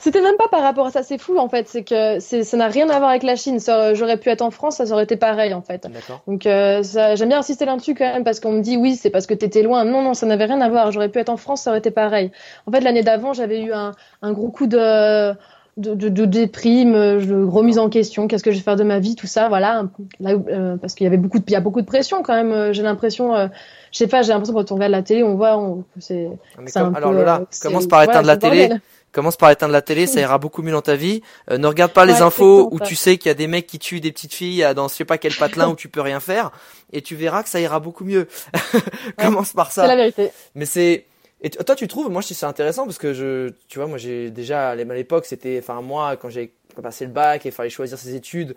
C'était 0.00 0.20
même 0.20 0.36
pas 0.36 0.48
par 0.48 0.62
rapport 0.62 0.86
à 0.86 0.90
ça, 0.90 1.02
c'est 1.02 1.18
fou 1.18 1.38
en 1.38 1.48
fait, 1.48 1.68
c'est 1.68 1.84
que 1.84 2.18
ça 2.18 2.56
n'a 2.56 2.66
rien 2.66 2.90
à 2.90 2.98
voir 2.98 3.10
avec 3.10 3.22
la 3.22 3.36
Chine. 3.36 3.58
J'aurais 3.94 4.16
pu 4.16 4.28
être 4.30 4.42
en 4.42 4.50
France, 4.50 4.76
ça 4.76 4.92
aurait 4.92 5.04
été 5.04 5.16
pareil 5.16 5.54
en 5.54 5.62
fait. 5.62 5.86
Donc 6.26 6.46
euh, 6.46 6.82
j'aime 7.14 7.28
bien 7.28 7.38
insister 7.38 7.64
là-dessus 7.64 7.94
quand 7.94 8.12
même 8.12 8.24
parce 8.24 8.40
qu'on 8.40 8.52
me 8.52 8.60
dit 8.60 8.76
oui, 8.76 8.96
c'est 8.96 9.10
parce 9.10 9.26
que 9.26 9.34
t'étais 9.34 9.62
loin. 9.62 9.84
Non, 9.84 10.02
non, 10.02 10.14
ça 10.14 10.26
n'avait 10.26 10.46
rien 10.46 10.60
à 10.60 10.68
voir. 10.68 10.90
J'aurais 10.90 11.08
pu 11.08 11.20
être 11.20 11.28
en 11.28 11.36
France, 11.36 11.62
ça 11.62 11.70
aurait 11.70 11.78
été 11.78 11.92
pareil. 11.92 12.32
En 12.66 12.72
fait, 12.72 12.80
l'année 12.80 13.02
d'avant, 13.02 13.32
j'avais 13.32 13.62
eu 13.62 13.72
un, 13.72 13.92
un, 14.22 14.32
gros 14.32 14.50
coup 14.50 14.66
de 14.66 15.32
de, 15.76 15.94
de, 15.94 16.08
de 16.08 16.24
déprime, 16.26 16.92
de 16.92 17.44
remise 17.44 17.78
en 17.78 17.88
question, 17.88 18.28
qu'est-ce 18.28 18.42
que 18.42 18.50
je 18.50 18.56
vais 18.56 18.62
faire 18.62 18.76
de 18.76 18.84
ma 18.84 18.98
vie, 18.98 19.16
tout 19.16 19.26
ça, 19.26 19.48
voilà. 19.48 19.86
Euh, 20.22 20.76
parce 20.76 20.94
qu'il 20.94 21.04
y 21.04 21.06
avait 21.06 21.16
beaucoup 21.16 21.38
de, 21.38 21.44
il 21.46 21.52
y 21.52 21.56
a 21.56 21.60
beaucoup 21.60 21.80
de 21.80 21.86
pression 21.86 22.22
quand 22.22 22.34
même. 22.34 22.52
Euh, 22.52 22.72
j'ai 22.72 22.82
l'impression, 22.82 23.34
euh, 23.34 23.48
je 23.90 23.98
sais 23.98 24.06
pas, 24.06 24.22
j'ai 24.22 24.32
l'impression 24.32 24.54
quand 24.54 24.70
on 24.70 24.74
regarde 24.74 24.92
la 24.92 25.02
télé, 25.02 25.22
on 25.22 25.34
voit, 25.34 25.56
on, 25.56 25.84
c'est. 25.98 26.28
Alors 26.74 27.12
peu, 27.12 27.24
là, 27.24 27.42
commence 27.62 27.86
par 27.86 28.02
éteindre 28.02 28.26
la 28.26 28.36
télé 28.36 28.70
commence 29.12 29.36
par 29.36 29.50
éteindre 29.50 29.74
la 29.74 29.82
télé, 29.82 30.06
ça 30.06 30.20
ira 30.20 30.38
beaucoup 30.38 30.62
mieux 30.62 30.72
dans 30.72 30.80
ta 30.80 30.96
vie. 30.96 31.20
Euh, 31.50 31.58
ne 31.58 31.66
regarde 31.66 31.92
pas 31.92 32.06
les 32.06 32.22
infos 32.22 32.70
où 32.72 32.80
tu 32.80 32.96
sais 32.96 33.18
qu'il 33.18 33.28
y 33.28 33.30
a 33.30 33.34
des 33.34 33.46
mecs 33.46 33.66
qui 33.66 33.78
tuent 33.78 34.00
des 34.00 34.10
petites 34.10 34.32
filles 34.32 34.66
dans 34.74 34.88
je 34.88 34.94
sais 34.94 35.04
pas 35.04 35.18
quel 35.18 35.34
patelin 35.34 35.68
où 35.68 35.76
tu 35.76 35.90
peux 35.90 36.00
rien 36.00 36.18
faire, 36.18 36.50
et 36.94 37.02
tu 37.02 37.14
verras 37.14 37.42
que 37.42 37.50
ça 37.50 37.60
ira 37.60 37.78
beaucoup 37.78 38.04
mieux. 38.04 38.26
commence 39.18 39.52
par 39.52 39.70
ça. 39.70 39.82
C'est 39.82 39.88
la 39.88 39.96
vérité. 39.96 40.30
Mais 40.54 40.64
c'est 40.64 41.04
et 41.42 41.50
toi 41.50 41.74
tu 41.74 41.88
trouves, 41.88 42.10
moi 42.10 42.20
je 42.22 42.28
trouve 42.28 42.36
c'est 42.36 42.46
intéressant 42.46 42.84
parce 42.84 42.98
que 42.98 43.12
je, 43.12 43.50
tu 43.68 43.78
vois, 43.78 43.88
moi 43.88 43.98
j'ai 43.98 44.30
déjà 44.30 44.70
à 44.70 44.74
l'époque 44.74 45.26
c'était, 45.26 45.58
enfin 45.58 45.82
moi 45.82 46.16
quand 46.16 46.30
j'ai 46.30 46.54
passé 46.80 47.04
le 47.04 47.12
bac 47.12 47.46
et 47.46 47.50
fallait 47.50 47.70
choisir 47.70 47.98
ses 47.98 48.14
études, 48.14 48.54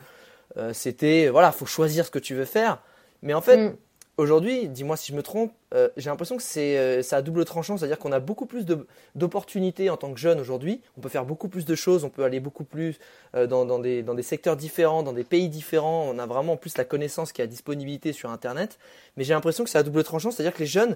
euh, 0.58 0.72
c'était 0.74 1.30
voilà, 1.30 1.52
faut 1.52 1.66
choisir 1.66 2.06
ce 2.06 2.12
que 2.12 2.20
tu 2.20 2.36
veux 2.36 2.46
faire. 2.46 2.82
Mais 3.22 3.34
en 3.34 3.42
fait, 3.42 3.58
mm. 3.58 3.76
Aujourd'hui, 4.18 4.70
dis-moi 4.70 4.96
si 4.96 5.12
je 5.12 5.18
me 5.18 5.22
trompe, 5.22 5.52
euh, 5.74 5.90
j'ai 5.98 6.10
l'impression 6.10 6.38
que 6.38 6.44
c'est 6.44 6.78
euh, 6.78 7.02
ça 7.02 7.18
a 7.18 7.22
double 7.22 7.44
tranchant, 7.44 7.76
c'est-à-dire 7.76 8.00
qu'on 8.00 8.14
a 8.14 8.22
beaucoup 8.22 8.46
plus 8.46 8.66
d'opportunités 9.14 9.90
en 9.90 9.98
tant 9.98 10.14
que 10.14 10.20
jeune 10.20 10.40
aujourd'hui. 10.40 10.80
On 10.98 11.02
peut 11.02 11.10
faire 11.10 11.26
beaucoup 11.26 11.50
plus 11.50 11.66
de 11.66 11.76
choses, 11.76 12.06
on 12.06 12.10
peut 12.10 12.24
aller 12.24 12.40
beaucoup 12.40 12.64
plus 12.64 12.98
euh, 13.36 13.46
dans, 13.46 13.66
dans, 13.66 13.78
des, 13.78 14.04
dans 14.04 14.14
des 14.14 14.24
secteurs 14.24 14.56
différents, 14.56 15.04
dans 15.04 15.12
des 15.12 15.26
pays 15.26 15.50
différents. 15.50 16.08
On 16.10 16.18
a 16.18 16.26
vraiment 16.26 16.56
plus 16.56 16.78
la 16.78 16.86
connaissance 16.86 17.34
qui 17.34 17.42
a 17.42 17.48
disponibilité 17.48 18.14
sur 18.14 18.30
Internet. 18.30 18.80
Mais 19.18 19.26
j'ai 19.26 19.34
l'impression 19.34 19.66
que 19.66 19.70
c'est 19.70 19.80
à 19.80 19.84
double 19.84 20.06
tranchant, 20.06 20.32
c'est-à-dire 20.32 20.54
que 20.54 20.60
les 20.60 20.66
jeunes, 20.66 20.96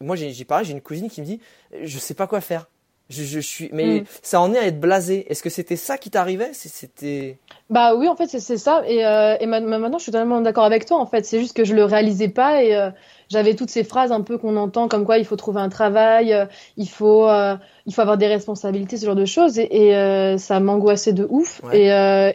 moi 0.00 0.16
j'ai 0.16 0.44
pareil, 0.44 0.64
j'ai 0.66 0.72
une 0.72 0.80
cousine 0.80 1.10
qui 1.10 1.20
me 1.20 1.26
dit, 1.26 1.40
je 1.82 1.98
sais 1.98 2.14
pas 2.14 2.26
quoi 2.26 2.40
faire. 2.40 2.66
Je, 3.10 3.24
je 3.24 3.40
suis, 3.40 3.70
mais 3.72 4.00
mm. 4.00 4.04
ça 4.22 4.40
en 4.40 4.54
est 4.54 4.58
à 4.58 4.66
être 4.66 4.78
blasé. 4.78 5.26
Est-ce 5.30 5.42
que 5.42 5.50
c'était 5.50 5.74
ça 5.74 5.98
qui 5.98 6.10
t'arrivait? 6.10 6.50
C'était. 6.52 7.38
Bah 7.68 7.96
oui, 7.96 8.06
en 8.06 8.14
fait, 8.14 8.28
c'est 8.28 8.56
ça. 8.56 8.84
Et, 8.86 9.04
euh, 9.04 9.36
et 9.40 9.46
maintenant, 9.46 9.98
je 9.98 10.04
suis 10.04 10.12
totalement 10.12 10.40
d'accord 10.40 10.64
avec 10.64 10.86
toi. 10.86 10.98
En 10.98 11.06
fait, 11.06 11.26
c'est 11.26 11.40
juste 11.40 11.56
que 11.56 11.64
je 11.64 11.74
le 11.74 11.84
réalisais 11.84 12.28
pas 12.28 12.62
et 12.62 12.76
euh, 12.76 12.90
j'avais 13.30 13.54
toutes 13.54 13.70
ces 13.70 13.84
phrases 13.84 14.10
un 14.10 14.22
peu 14.22 14.38
qu'on 14.38 14.56
entend 14.56 14.88
comme 14.88 15.04
quoi 15.04 15.18
il 15.18 15.24
faut 15.24 15.36
trouver 15.36 15.60
un 15.60 15.68
travail, 15.68 16.32
euh, 16.32 16.46
il 16.76 16.88
faut, 16.88 17.28
euh, 17.28 17.56
il 17.86 17.94
faut 17.94 18.00
avoir 18.00 18.18
des 18.18 18.26
responsabilités, 18.26 18.96
ce 18.96 19.06
genre 19.06 19.14
de 19.14 19.24
choses. 19.24 19.58
Et, 19.58 19.68
et 19.70 19.96
euh, 19.96 20.36
ça 20.36 20.58
m'angoissait 20.58 21.12
de 21.12 21.26
ouf. 21.30 21.62
Et, 21.72 21.88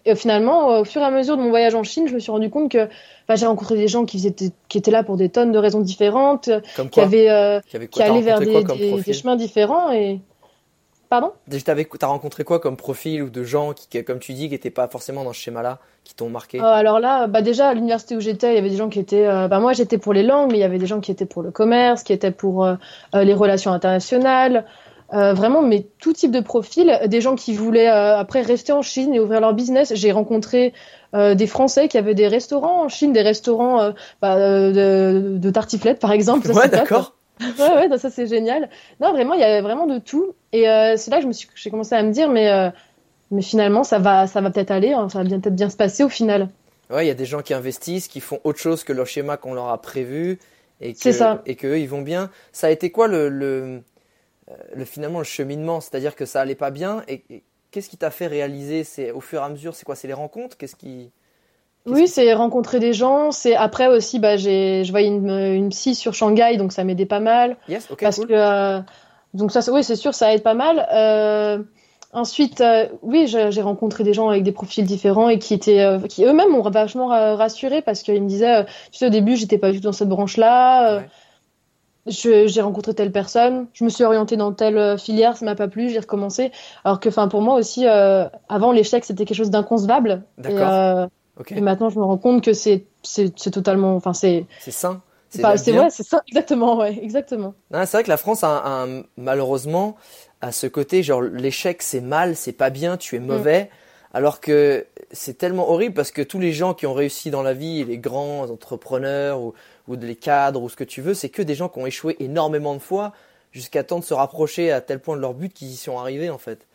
et, 0.06 0.15
finalement, 0.15 0.80
au 0.80 0.86
fur 0.86 1.01
et 1.01 1.06
à 1.06 1.12
mesure 1.12 1.36
de 1.38 1.42
mon 1.42 1.50
voyage 1.50 1.75
en 1.75 1.83
Chine, 1.83 2.07
je 2.07 2.13
me 2.13 2.19
suis 2.19 2.31
rendu 2.31 2.50
compte 2.50 2.71
que 2.71 2.88
bah, 3.27 3.36
j'ai 3.36 3.45
rencontré 3.45 3.75
des 3.75 3.88
gens 3.88 4.06
qui, 4.06 4.25
étaient, 4.25 4.51
qui 4.69 4.77
étaient 4.77 4.92
là 4.92 5.03
pour 5.03 5.18
des 5.18 5.30
tonnes 5.30 5.51
de 5.51 5.59
raisons 5.59 5.81
différentes, 5.81 6.50
qui 6.92 7.00
avaient, 7.01 7.62
qui, 7.69 7.88
qui 7.89 8.01
allaient 8.01 8.21
vers 8.21 8.39
des, 8.39 8.63
des, 8.63 9.01
des 9.01 9.13
chemins 9.13 9.36
différents 9.36 9.92
et 9.92 10.21
Pardon? 11.16 11.32
T'as 11.98 12.08
rencontré 12.08 12.44
quoi 12.44 12.60
comme 12.60 12.76
profil 12.76 13.24
ou 13.24 13.30
de 13.30 13.44
gens 13.44 13.72
qui, 13.72 14.04
comme 14.04 14.20
tu 14.20 14.34
dis, 14.34 14.48
qui 14.48 14.52
n'étaient 14.54 14.70
pas 14.70 14.90
forcément 14.90 15.24
dans 15.24 15.32
ce 15.32 15.40
schéma-là, 15.40 15.80
qui 16.04 16.14
t'ont 16.14 16.30
marqué? 16.30 16.60
Euh, 16.60 16.64
Alors 16.66 17.00
là, 17.00 17.28
bah 17.28 17.42
déjà 17.42 17.70
à 17.70 17.74
l'université 17.74 18.18
où 18.18 18.20
j'étais, 18.20 18.52
il 18.52 18.56
y 18.56 18.58
avait 18.58 18.70
des 18.70 18.76
gens 18.76 18.90
qui 18.90 19.00
étaient. 19.00 19.26
Euh, 19.26 19.48
bah 19.48 19.60
moi, 19.62 19.72
j'étais 19.72 19.98
pour 19.98 20.12
les 20.12 20.24
langues, 20.24 20.52
mais 20.52 20.58
il 20.58 20.62
y 20.62 20.66
avait 20.66 20.78
des 20.78 20.88
gens 20.88 21.00
qui 21.00 21.12
étaient 21.12 21.26
pour 21.26 21.42
le 21.42 21.52
commerce, 21.52 22.04
qui 22.04 22.12
étaient 22.12 22.32
pour 22.32 22.66
euh, 22.66 22.76
les 23.14 23.34
relations 23.34 23.72
internationales. 23.72 24.66
vraiment, 25.14 25.62
mais 25.62 25.88
tout 26.00 26.12
type 26.12 26.31
de 26.31 26.42
profil. 26.42 27.00
Des 27.07 27.22
gens 27.22 27.36
qui 27.36 27.54
voulaient 27.54 27.88
après 27.88 28.42
rester 28.42 28.74
en 28.74 28.81
Chine 28.81 29.14
et 29.14 29.22
ouvrir 29.22 29.40
leur 29.40 29.54
business. 29.54 29.94
J'ai 29.95 30.12
rencontré 30.12 30.74
des 31.14 31.48
Français 31.48 31.88
qui 31.88 31.98
avaient 31.98 32.16
des 32.16 32.28
restaurants 32.28 32.84
en 32.84 32.90
Chine, 32.90 33.14
des 33.14 33.22
restaurants 33.22 33.94
bah, 34.22 34.36
de, 34.38 35.38
de 35.38 35.50
tartiflettes 35.50 36.00
par 36.00 36.12
exemple. 36.12 36.52
ouais, 36.52 36.68
d'accord 36.68 37.14
ouais, 37.59 37.87
ouais, 37.89 37.97
ça 37.97 38.09
c'est 38.09 38.27
génial. 38.27 38.69
Non, 38.99 39.11
vraiment, 39.11 39.33
il 39.33 39.42
y 39.42 39.44
avait 39.44 39.61
vraiment 39.61 39.87
de 39.87 39.99
tout. 39.99 40.33
Et 40.51 40.69
euh, 40.69 40.95
c'est 40.97 41.11
là 41.11 41.18
que 41.18 41.23
je 41.23 41.27
me 41.27 41.33
suis, 41.33 41.47
j'ai 41.56 41.69
commencé 41.69 41.95
à 41.95 42.04
me 42.04 42.11
dire, 42.11 42.30
mais, 42.30 42.49
euh, 42.49 42.69
mais 43.31 43.42
finalement, 43.42 43.83
ça 43.83 43.99
va, 43.99 44.27
ça 44.27 44.42
va 44.42 44.51
peut-être 44.51 44.71
aller, 44.71 44.94
hein, 44.94 45.09
ça 45.09 45.19
va 45.19 45.23
bien 45.25 45.39
peut-être 45.39 45.56
bien 45.56 45.69
se 45.69 45.77
passer 45.77 46.04
au 46.04 46.09
final. 46.09 46.49
Ouais, 46.89 47.06
il 47.06 47.07
y 47.07 47.11
a 47.11 47.15
des 47.15 47.25
gens 47.25 47.42
qui 47.42 47.54
investissent, 47.54 48.07
qui 48.07 48.19
font 48.19 48.39
autre 48.44 48.59
chose 48.59 48.83
que 48.83 48.94
leur 48.94 49.07
schéma 49.07 49.37
qu'on 49.37 49.54
leur 49.54 49.69
a 49.69 49.81
prévu, 49.81 50.39
et 50.81 50.94
que, 50.94 51.11
ça. 51.11 51.42
et 51.45 51.56
que 51.56 51.77
ils 51.77 51.89
vont 51.89 52.01
bien. 52.01 52.30
Ça 52.51 52.68
a 52.68 52.69
été 52.69 52.92
quoi 52.92 53.07
le, 53.07 53.27
le, 53.30 53.81
euh, 54.49 54.54
le 54.75 54.85
finalement 54.85 55.19
le 55.19 55.25
cheminement, 55.25 55.81
c'est-à-dire 55.81 56.15
que 56.15 56.25
ça 56.25 56.42
allait 56.42 56.56
pas 56.56 56.71
bien, 56.71 57.04
et, 57.07 57.23
et 57.30 57.44
qu'est-ce 57.71 57.89
qui 57.89 57.97
t'a 57.97 58.11
fait 58.11 58.27
réaliser 58.27 58.83
C'est 58.83 59.11
au 59.11 59.19
fur 59.21 59.42
et 59.42 59.44
à 59.44 59.49
mesure, 59.49 59.75
c'est 59.75 59.85
quoi? 59.85 59.95
C'est 59.95 60.07
les 60.07 60.13
rencontres? 60.13 60.57
Qu'est-ce 60.57 60.75
qui 60.75 61.11
oui, 61.85 62.07
c'est 62.07 62.33
rencontrer 62.33 62.80
des 62.80 62.94
gens. 62.94 63.31
C'est 63.31 63.56
après 63.56 63.87
aussi, 63.87 64.19
bah, 64.19 64.37
j'ai, 64.37 64.83
je 64.83 64.92
voyais 64.92 65.07
une, 65.07 65.30
une 65.30 65.69
psy 65.69 65.95
sur 65.95 66.13
Shanghai, 66.13 66.57
donc 66.57 66.71
ça 66.71 66.83
m'aidait 66.83 67.06
pas 67.06 67.19
mal. 67.19 67.57
Yes, 67.68 67.89
ok, 67.92 68.01
parce 68.01 68.19
que 68.19 68.25
euh, 68.31 68.80
donc 69.35 69.51
ça, 69.51 69.59
oui, 69.71 69.83
c'est 69.83 69.97
sûr, 69.97 70.13
ça 70.13 70.33
aide 70.33 70.44
pas 70.44 70.54
mal. 70.54 70.87
Euh, 70.94 71.61
ensuite, 72.13 72.61
euh, 72.61 72.87
oui, 73.01 73.27
j'ai 73.27 73.61
rencontré 73.61 74.06
des 74.06 74.13
gens 74.13 74.30
avec 74.30 74.44
des 74.44 74.54
profils 74.54 74.85
différents 74.85 75.27
et 75.27 75.39
qui 75.39 75.54
étaient, 75.54 75.81
euh, 75.81 75.99
qui 75.99 76.23
eux-mêmes 76.23 76.51
m'ont 76.51 76.61
vachement 76.61 77.07
rassuré 77.07 77.81
parce 77.81 78.01
qu'ils 78.01 78.23
me 78.23 78.30
disaient, 78.30 78.65
tu 78.92 78.97
sais, 78.97 79.07
au 79.07 79.09
début, 79.09 79.35
j'étais 79.35 79.57
pas 79.57 79.71
du 79.71 79.80
tout 79.80 79.83
dans 79.83 79.92
cette 79.92 80.07
branche-là. 80.07 81.04
j'ai 82.07 82.61
rencontré 82.61 82.94
telle 82.94 83.11
personne, 83.11 83.68
je 83.73 83.83
me 83.83 83.89
suis 83.89 84.06
orientée 84.06 84.37
dans 84.37 84.54
telle 84.54 84.97
filière, 84.97 85.35
ça 85.35 85.45
m'a 85.45 85.56
pas 85.56 85.68
plu, 85.68 85.89
j'ai 85.89 85.99
recommencé. 85.99 86.54
Alors 86.85 87.01
que, 87.01 87.09
enfin, 87.09 87.27
pour 87.27 87.42
moi 87.42 87.56
aussi, 87.56 87.85
avant 87.85 88.71
l'échec, 88.71 89.04
c'était 89.04 89.25
quelque 89.25 89.37
chose 89.37 89.51
d'inconcevable. 89.51 90.23
D'accord. 90.37 91.09
Et 91.49 91.61
maintenant, 91.61 91.89
je 91.89 91.99
me 91.99 92.04
rends 92.04 92.18
compte 92.18 92.44
que 92.44 92.54
c'est 92.54 92.85
c'est 93.04 93.51
totalement, 93.51 93.95
enfin 93.95 94.13
c'est 94.13 94.45
c'est 94.59 94.71
sain. 94.71 95.01
C'est 95.30 95.44
ouais, 95.44 95.89
c'est 95.89 96.04
ça, 96.04 96.21
exactement, 96.27 96.77
ouais, 96.77 96.97
exactement. 97.01 97.56
C'est 97.71 97.92
vrai 97.92 98.04
que 98.04 98.09
la 98.09 98.18
France 98.18 98.44
a, 98.44 98.63
un, 98.65 99.04
malheureusement 99.18 99.97
à 100.42 100.51
ce 100.51 100.68
côté 100.68 101.04
genre 101.04 101.21
l'échec 101.21 101.81
c'est 101.81 102.01
mal, 102.01 102.35
c'est 102.35 102.54
pas 102.54 102.69
bien, 102.69 102.97
tu 102.97 103.15
es 103.15 103.19
mm. 103.19 103.25
mauvais. 103.25 103.69
alors 104.13 104.39
que 104.39 104.85
c'est 105.11 105.37
tellement 105.37 105.69
horrible 105.69 105.94
parce 105.94 106.11
que 106.11 106.21
tous 106.21 106.39
les 106.39 106.54
gens 106.54 106.73
qui 106.73 106.85
ont 106.85 106.94
réussi 106.94 107.31
dans 107.31 107.44
la 107.44 107.54
vie, 107.54 107.83
les 107.83 107.97
grands 107.97 108.49
entrepreneurs 108.49 109.42
ou, 109.42 109.54
ou 109.87 109.95
les 109.95 110.15
cadres 110.15 110.61
ou 110.61 110.69
ce 110.69 110.75
que 110.75 110.83
tu 110.83 111.01
veux, 111.01 111.13
c'est 111.13 111.30
que 111.30 111.42
des 111.42 111.56
gens 111.56 111.68
qui 111.68 111.80
ont 111.80 111.85
échoué 111.85 112.15
énormément 112.19 112.73
de 112.73 112.80
fois 112.80 113.11
jusqu'à 113.51 113.83
temps 113.83 113.99
de 113.99 114.06
se 114.06 114.13
rapprocher 114.13 114.71
à 114.71 114.81
tel 114.81 114.99
point 114.99 115.15
de 115.15 115.21
leur 115.21 115.33
but 115.33 115.51
qu'ils 115.54 115.69
y 115.71 115.75
sont 115.75 115.97
arrivés 115.97 116.30
en 116.30 116.37
fait. 116.37 116.65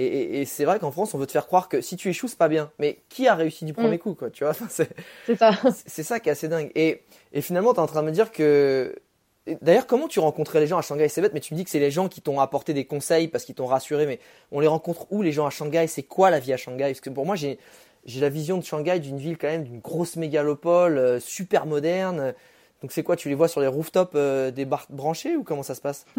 Et, 0.00 0.44
c'est 0.44 0.64
vrai 0.64 0.78
qu'en 0.78 0.92
France, 0.92 1.12
on 1.14 1.18
veut 1.18 1.26
te 1.26 1.32
faire 1.32 1.46
croire 1.46 1.68
que 1.68 1.80
si 1.80 1.96
tu 1.96 2.08
échoues, 2.08 2.28
c'est 2.28 2.38
pas 2.38 2.48
bien. 2.48 2.70
Mais 2.78 3.00
qui 3.08 3.26
a 3.26 3.34
réussi 3.34 3.64
du 3.64 3.72
premier 3.72 3.96
mm. 3.96 3.98
coup, 3.98 4.14
quoi 4.14 4.30
Tu 4.30 4.44
vois, 4.44 4.54
c'est 4.70 5.36
ça. 5.36 5.50
C'est 5.86 6.04
ça 6.04 6.20
qui 6.20 6.28
est 6.28 6.32
assez 6.32 6.46
dingue. 6.46 6.70
Et, 6.76 7.02
et 7.32 7.40
finalement, 7.40 7.72
tu 7.74 7.80
es 7.80 7.82
en 7.82 7.86
train 7.86 8.02
de 8.02 8.06
me 8.06 8.12
dire 8.12 8.30
que 8.30 8.94
D'ailleurs, 9.62 9.86
comment 9.86 10.08
tu 10.08 10.20
rencontrais 10.20 10.60
les 10.60 10.66
gens 10.66 10.78
à 10.78 10.82
Shanghai? 10.82 11.08
C'est 11.08 11.22
bête, 11.22 11.32
mais 11.32 11.40
tu 11.40 11.54
me 11.54 11.58
dis 11.58 11.64
que 11.64 11.70
c'est 11.70 11.78
les 11.78 11.90
gens 11.90 12.08
qui 12.08 12.20
t'ont 12.20 12.38
apporté 12.38 12.74
des 12.74 12.84
conseils 12.84 13.28
parce 13.28 13.44
qu'ils 13.44 13.54
t'ont 13.54 13.66
rassuré. 13.66 14.06
Mais 14.06 14.20
on 14.52 14.60
les 14.60 14.66
rencontre 14.66 15.06
où 15.10 15.22
les 15.22 15.32
gens 15.32 15.46
à 15.46 15.50
Shanghai? 15.50 15.86
C'est 15.88 16.02
quoi 16.02 16.30
la 16.30 16.38
vie 16.38 16.52
à 16.52 16.56
Shanghai? 16.56 16.84
Parce 16.84 17.00
que 17.00 17.10
pour 17.10 17.24
moi, 17.24 17.34
j'ai 17.34 17.58
la 18.20 18.28
vision 18.28 18.58
de 18.58 18.64
Shanghai 18.64 19.00
d'une 19.00 19.18
ville 19.18 19.38
quand 19.38 19.48
même 19.48 19.64
d'une 19.64 19.80
grosse 19.80 20.16
mégalopole, 20.16 20.98
euh, 20.98 21.20
super 21.20 21.66
moderne. 21.66 22.34
Donc 22.82 22.92
c'est 22.92 23.02
quoi 23.02 23.16
Tu 23.16 23.28
les 23.28 23.34
vois 23.34 23.48
sur 23.48 23.60
les 23.60 23.66
rooftops 23.66 24.12
euh, 24.14 24.50
des 24.50 24.64
bars 24.64 24.86
branchés 24.90 25.34
ou 25.36 25.44
comment 25.44 25.62
ça 25.62 25.74
se 25.74 25.80
passe? 25.80 26.04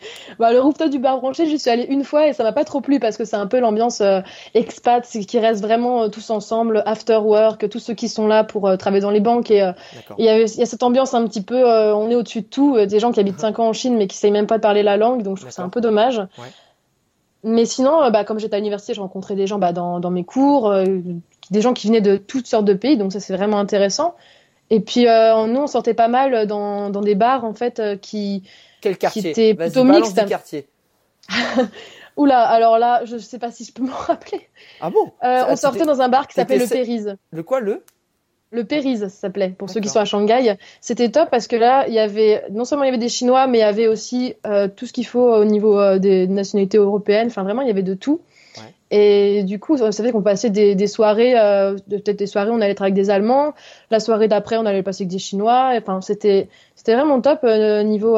Bah, 0.38 0.52
le 0.52 0.60
rooftop 0.60 0.90
du 0.90 0.98
bar 0.98 1.20
branché, 1.20 1.46
j'y 1.46 1.58
suis 1.58 1.70
allée 1.70 1.84
une 1.84 2.04
fois 2.04 2.28
et 2.28 2.32
ça 2.32 2.42
m'a 2.42 2.52
pas 2.52 2.64
trop 2.64 2.80
plu 2.80 2.98
parce 2.98 3.16
que 3.16 3.24
c'est 3.24 3.36
un 3.36 3.46
peu 3.46 3.60
l'ambiance 3.60 4.00
euh, 4.00 4.20
expat, 4.54 5.06
qui 5.06 5.38
reste 5.38 5.62
vraiment 5.62 6.02
euh, 6.02 6.08
tous 6.08 6.30
ensemble, 6.30 6.82
after 6.86 7.16
work, 7.16 7.68
tous 7.68 7.78
ceux 7.78 7.94
qui 7.94 8.08
sont 8.08 8.26
là 8.26 8.44
pour 8.44 8.68
euh, 8.68 8.76
travailler 8.76 9.02
dans 9.02 9.10
les 9.10 9.20
banques. 9.20 9.50
Et 9.50 9.62
il 10.18 10.24
y, 10.24 10.28
a, 10.28 10.46
cette 10.46 10.82
ambiance 10.82 11.14
un 11.14 11.26
petit 11.26 11.42
peu, 11.42 11.64
on 11.64 12.10
est 12.10 12.14
au-dessus 12.14 12.42
de 12.42 12.46
tout, 12.46 12.84
des 12.86 12.98
gens 12.98 13.12
qui 13.12 13.20
habitent 13.20 13.40
5 13.40 13.58
ans 13.58 13.68
en 13.68 13.72
Chine 13.72 13.96
mais 13.96 14.06
qui 14.06 14.16
savent 14.16 14.32
même 14.32 14.46
pas 14.46 14.58
parler 14.58 14.82
la 14.82 14.96
langue, 14.96 15.22
donc 15.22 15.36
je 15.36 15.42
trouve 15.42 15.52
c'est 15.52 15.62
un 15.62 15.68
peu 15.68 15.80
dommage. 15.80 16.20
Mais 17.42 17.66
sinon, 17.66 18.10
bah, 18.10 18.24
comme 18.24 18.38
j'étais 18.38 18.54
à 18.54 18.58
l'université, 18.58 18.94
je 18.94 19.00
rencontrais 19.00 19.34
des 19.34 19.46
gens 19.46 19.58
bah, 19.58 19.72
dans, 19.72 20.00
dans, 20.00 20.10
mes 20.10 20.24
cours, 20.24 20.74
des 21.50 21.60
gens 21.60 21.74
qui 21.74 21.88
venaient 21.88 22.00
de 22.00 22.16
toutes 22.16 22.46
sortes 22.46 22.64
de 22.64 22.74
pays, 22.74 22.96
donc 22.96 23.12
ça 23.12 23.20
c'est 23.20 23.36
vraiment 23.36 23.58
intéressant. 23.58 24.14
Et 24.70 24.80
puis 24.80 25.04
nous, 25.04 25.60
on 25.60 25.66
sortait 25.66 25.94
pas 25.94 26.08
mal 26.08 26.46
dans, 26.46 26.90
dans 26.90 27.02
des 27.02 27.14
bars 27.14 27.44
en 27.44 27.54
fait 27.54 28.00
qui 28.00 28.42
quel 28.84 28.98
quartier 28.98 29.22
Qui 29.22 29.28
était 29.28 29.54
plutôt 29.54 29.82
mixte. 29.82 30.28
quartier. 30.28 30.68
Oula, 32.16 32.42
alors 32.42 32.78
là, 32.78 33.04
je 33.04 33.14
ne 33.14 33.18
sais 33.18 33.38
pas 33.38 33.50
si 33.50 33.64
je 33.64 33.72
peux 33.72 33.82
m'en 33.86 33.96
rappeler. 33.96 34.48
Ah 34.80 34.90
bon 34.90 35.12
euh, 35.24 35.44
On 35.48 35.56
sortait 35.56 35.84
dans 35.84 36.00
un 36.00 36.08
bar 36.08 36.28
qui 36.28 36.34
s'appelait 36.34 36.58
le 36.58 36.66
Périse. 36.66 37.16
Le 37.32 37.42
quoi, 37.42 37.60
le 37.60 37.82
Le 38.50 38.64
Périse, 38.64 39.00
ça 39.00 39.08
s'appelait, 39.08 39.50
pour 39.50 39.70
ceux 39.70 39.80
qui 39.80 39.88
sont 39.88 40.00
à 40.00 40.04
Shanghai. 40.04 40.56
C'était 40.80 41.08
top 41.08 41.30
parce 41.30 41.48
que 41.48 41.56
là, 41.56 41.86
il 41.88 41.94
y 41.94 41.98
avait, 41.98 42.44
non 42.50 42.64
seulement 42.64 42.84
il 42.84 42.88
y 42.88 42.90
avait 42.90 42.98
des 42.98 43.08
Chinois, 43.08 43.46
mais 43.46 43.58
il 43.58 43.62
y 43.62 43.64
avait 43.64 43.88
aussi 43.88 44.34
euh, 44.46 44.68
tout 44.68 44.86
ce 44.86 44.92
qu'il 44.92 45.06
faut 45.06 45.34
au 45.34 45.44
niveau 45.44 45.78
euh, 45.80 45.98
des 45.98 46.28
nationalités 46.28 46.78
européennes. 46.78 47.28
Enfin, 47.28 47.42
vraiment, 47.42 47.62
il 47.62 47.68
y 47.68 47.72
avait 47.72 47.82
de 47.82 47.94
tout. 47.94 48.20
Et 48.90 49.42
du 49.42 49.58
coup, 49.58 49.76
ça 49.76 49.90
fait 49.90 50.12
qu'on 50.12 50.22
passait 50.22 50.50
des, 50.50 50.86
soirées, 50.86 51.32
peut-être 51.90 52.18
des 52.18 52.28
soirées, 52.28 52.50
on 52.50 52.60
allait 52.60 52.70
être 52.70 52.82
avec 52.82 52.94
des 52.94 53.10
Allemands. 53.10 53.52
La 53.90 53.98
soirée 53.98 54.28
d'après, 54.28 54.56
on 54.56 54.66
allait 54.66 54.84
passer 54.84 55.02
avec 55.02 55.10
des 55.10 55.18
Chinois. 55.18 55.72
Enfin, 55.76 56.00
c'était, 56.00 56.48
c'était 56.76 56.94
vraiment 56.94 57.20
top 57.20 57.42
niveau 57.42 58.16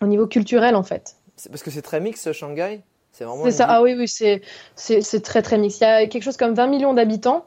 au 0.00 0.06
niveau 0.06 0.26
culturel 0.26 0.74
en 0.74 0.82
fait. 0.82 1.16
C'est 1.36 1.50
parce 1.50 1.62
que 1.62 1.70
c'est 1.70 1.82
très 1.82 2.00
mix 2.00 2.30
Shanghai 2.32 2.80
C'est 3.12 3.24
vraiment. 3.24 3.50
ça, 3.50 3.66
ah 3.68 3.82
oui, 3.82 3.94
oui, 3.96 4.08
c'est, 4.08 5.22
très 5.22 5.42
très 5.42 5.58
mix. 5.58 5.78
Il 5.80 5.84
y 5.84 5.86
a 5.86 6.06
quelque 6.06 6.22
chose 6.22 6.36
comme 6.36 6.54
20 6.54 6.66
millions 6.66 6.94
d'habitants 6.94 7.46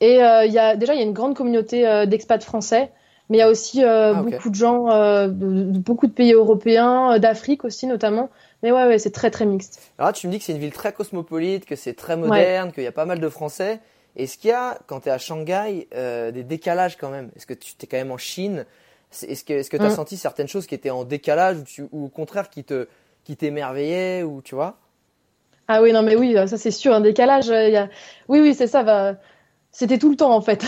et 0.00 0.22
euh, 0.22 0.44
il 0.44 0.52
y 0.52 0.58
a, 0.58 0.76
déjà 0.76 0.94
il 0.94 0.98
y 0.98 1.02
a 1.02 1.06
une 1.06 1.12
grande 1.12 1.34
communauté 1.34 1.88
euh, 1.88 2.04
d'expats 2.04 2.42
français, 2.42 2.90
mais 3.30 3.38
il 3.38 3.40
y 3.40 3.42
a 3.42 3.48
aussi 3.48 3.82
euh, 3.82 4.12
ah, 4.14 4.22
beaucoup 4.22 4.50
de 4.50 4.54
gens 4.54 4.84
de, 5.28 5.78
beaucoup 5.78 6.06
de 6.06 6.12
pays 6.12 6.32
européens, 6.32 7.18
d'Afrique 7.18 7.64
aussi 7.64 7.86
notamment. 7.86 8.28
Mais 8.62 8.72
ouais, 8.72 8.86
ouais, 8.86 8.98
c'est 8.98 9.10
très 9.10 9.30
très 9.30 9.46
mixte. 9.46 9.80
Alors 9.98 10.08
là, 10.08 10.12
tu 10.12 10.26
me 10.26 10.32
dis 10.32 10.38
que 10.38 10.44
c'est 10.44 10.52
une 10.52 10.58
ville 10.58 10.72
très 10.72 10.92
cosmopolite, 10.92 11.64
que 11.64 11.76
c'est 11.76 11.94
très 11.94 12.16
moderne, 12.16 12.72
qu'il 12.72 12.82
y 12.82 12.86
a 12.86 12.92
pas 12.92 13.06
mal 13.06 13.20
de 13.20 13.28
Français. 13.28 13.80
Est-ce 14.16 14.38
qu'il 14.38 14.50
y 14.50 14.52
a, 14.52 14.78
quand 14.86 15.00
tu 15.00 15.08
es 15.08 15.12
à 15.12 15.18
Shanghai, 15.18 15.88
des 15.92 16.44
décalages 16.44 16.96
quand 16.96 17.10
même? 17.10 17.30
Est-ce 17.36 17.46
que 17.46 17.54
tu 17.54 17.72
es 17.82 17.86
quand 17.86 17.96
même 17.96 18.12
en 18.12 18.18
Chine? 18.18 18.66
Est-ce 19.22 19.44
que 19.44 19.76
tu 19.76 19.82
as 19.82 19.88
mm. 19.88 19.94
senti 19.94 20.16
certaines 20.16 20.48
choses 20.48 20.66
qui 20.66 20.74
étaient 20.74 20.90
en 20.90 21.04
décalage 21.04 21.58
ou, 21.92 22.06
au 22.06 22.08
contraire 22.08 22.50
qui 22.50 22.64
te 22.64 22.88
qui 23.24 23.36
t'émerveillaient 23.36 24.22
ou 24.22 24.42
tu 24.42 24.54
vois? 24.54 24.76
Ah 25.66 25.80
oui, 25.80 25.92
non 25.92 26.02
mais 26.02 26.14
oui, 26.14 26.34
ça 26.46 26.58
c'est 26.58 26.70
sûr, 26.70 26.92
un 26.92 27.00
décalage. 27.00 27.50
Euh, 27.50 27.86
Oui, 28.28 28.40
oui, 28.40 28.54
c'est 28.54 28.66
ça. 28.66 28.82
Va... 28.82 29.14
C'était 29.70 29.98
tout 29.98 30.10
le 30.10 30.16
temps 30.16 30.34
en 30.34 30.40
fait. 30.40 30.64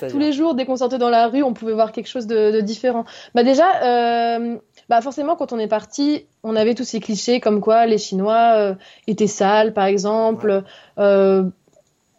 Tous 0.10 0.18
les 0.18 0.32
jours, 0.32 0.54
dès 0.54 0.64
qu'on 0.66 0.76
sortait 0.76 0.98
dans 0.98 1.10
la 1.10 1.28
rue, 1.28 1.42
on 1.42 1.52
pouvait 1.52 1.74
voir 1.74 1.92
quelque 1.92 2.08
chose 2.08 2.26
de, 2.26 2.60
différent. 2.60 3.04
Bah 3.34 3.44
déjà, 3.44 3.84
euh, 3.84 4.56
bah 4.88 5.00
forcément, 5.00 5.36
quand 5.36 5.52
on 5.52 5.58
est 5.58 5.68
parti, 5.68 6.26
on 6.42 6.56
avait 6.56 6.74
tous 6.74 6.84
ces 6.84 6.98
clichés 6.98 7.38
comme 7.38 7.60
quoi 7.60 7.86
les 7.86 7.98
Chinois 7.98 8.54
euh, 8.56 8.74
étaient 9.06 9.28
sales, 9.28 9.74
par 9.74 9.84
exemple. 9.84 10.64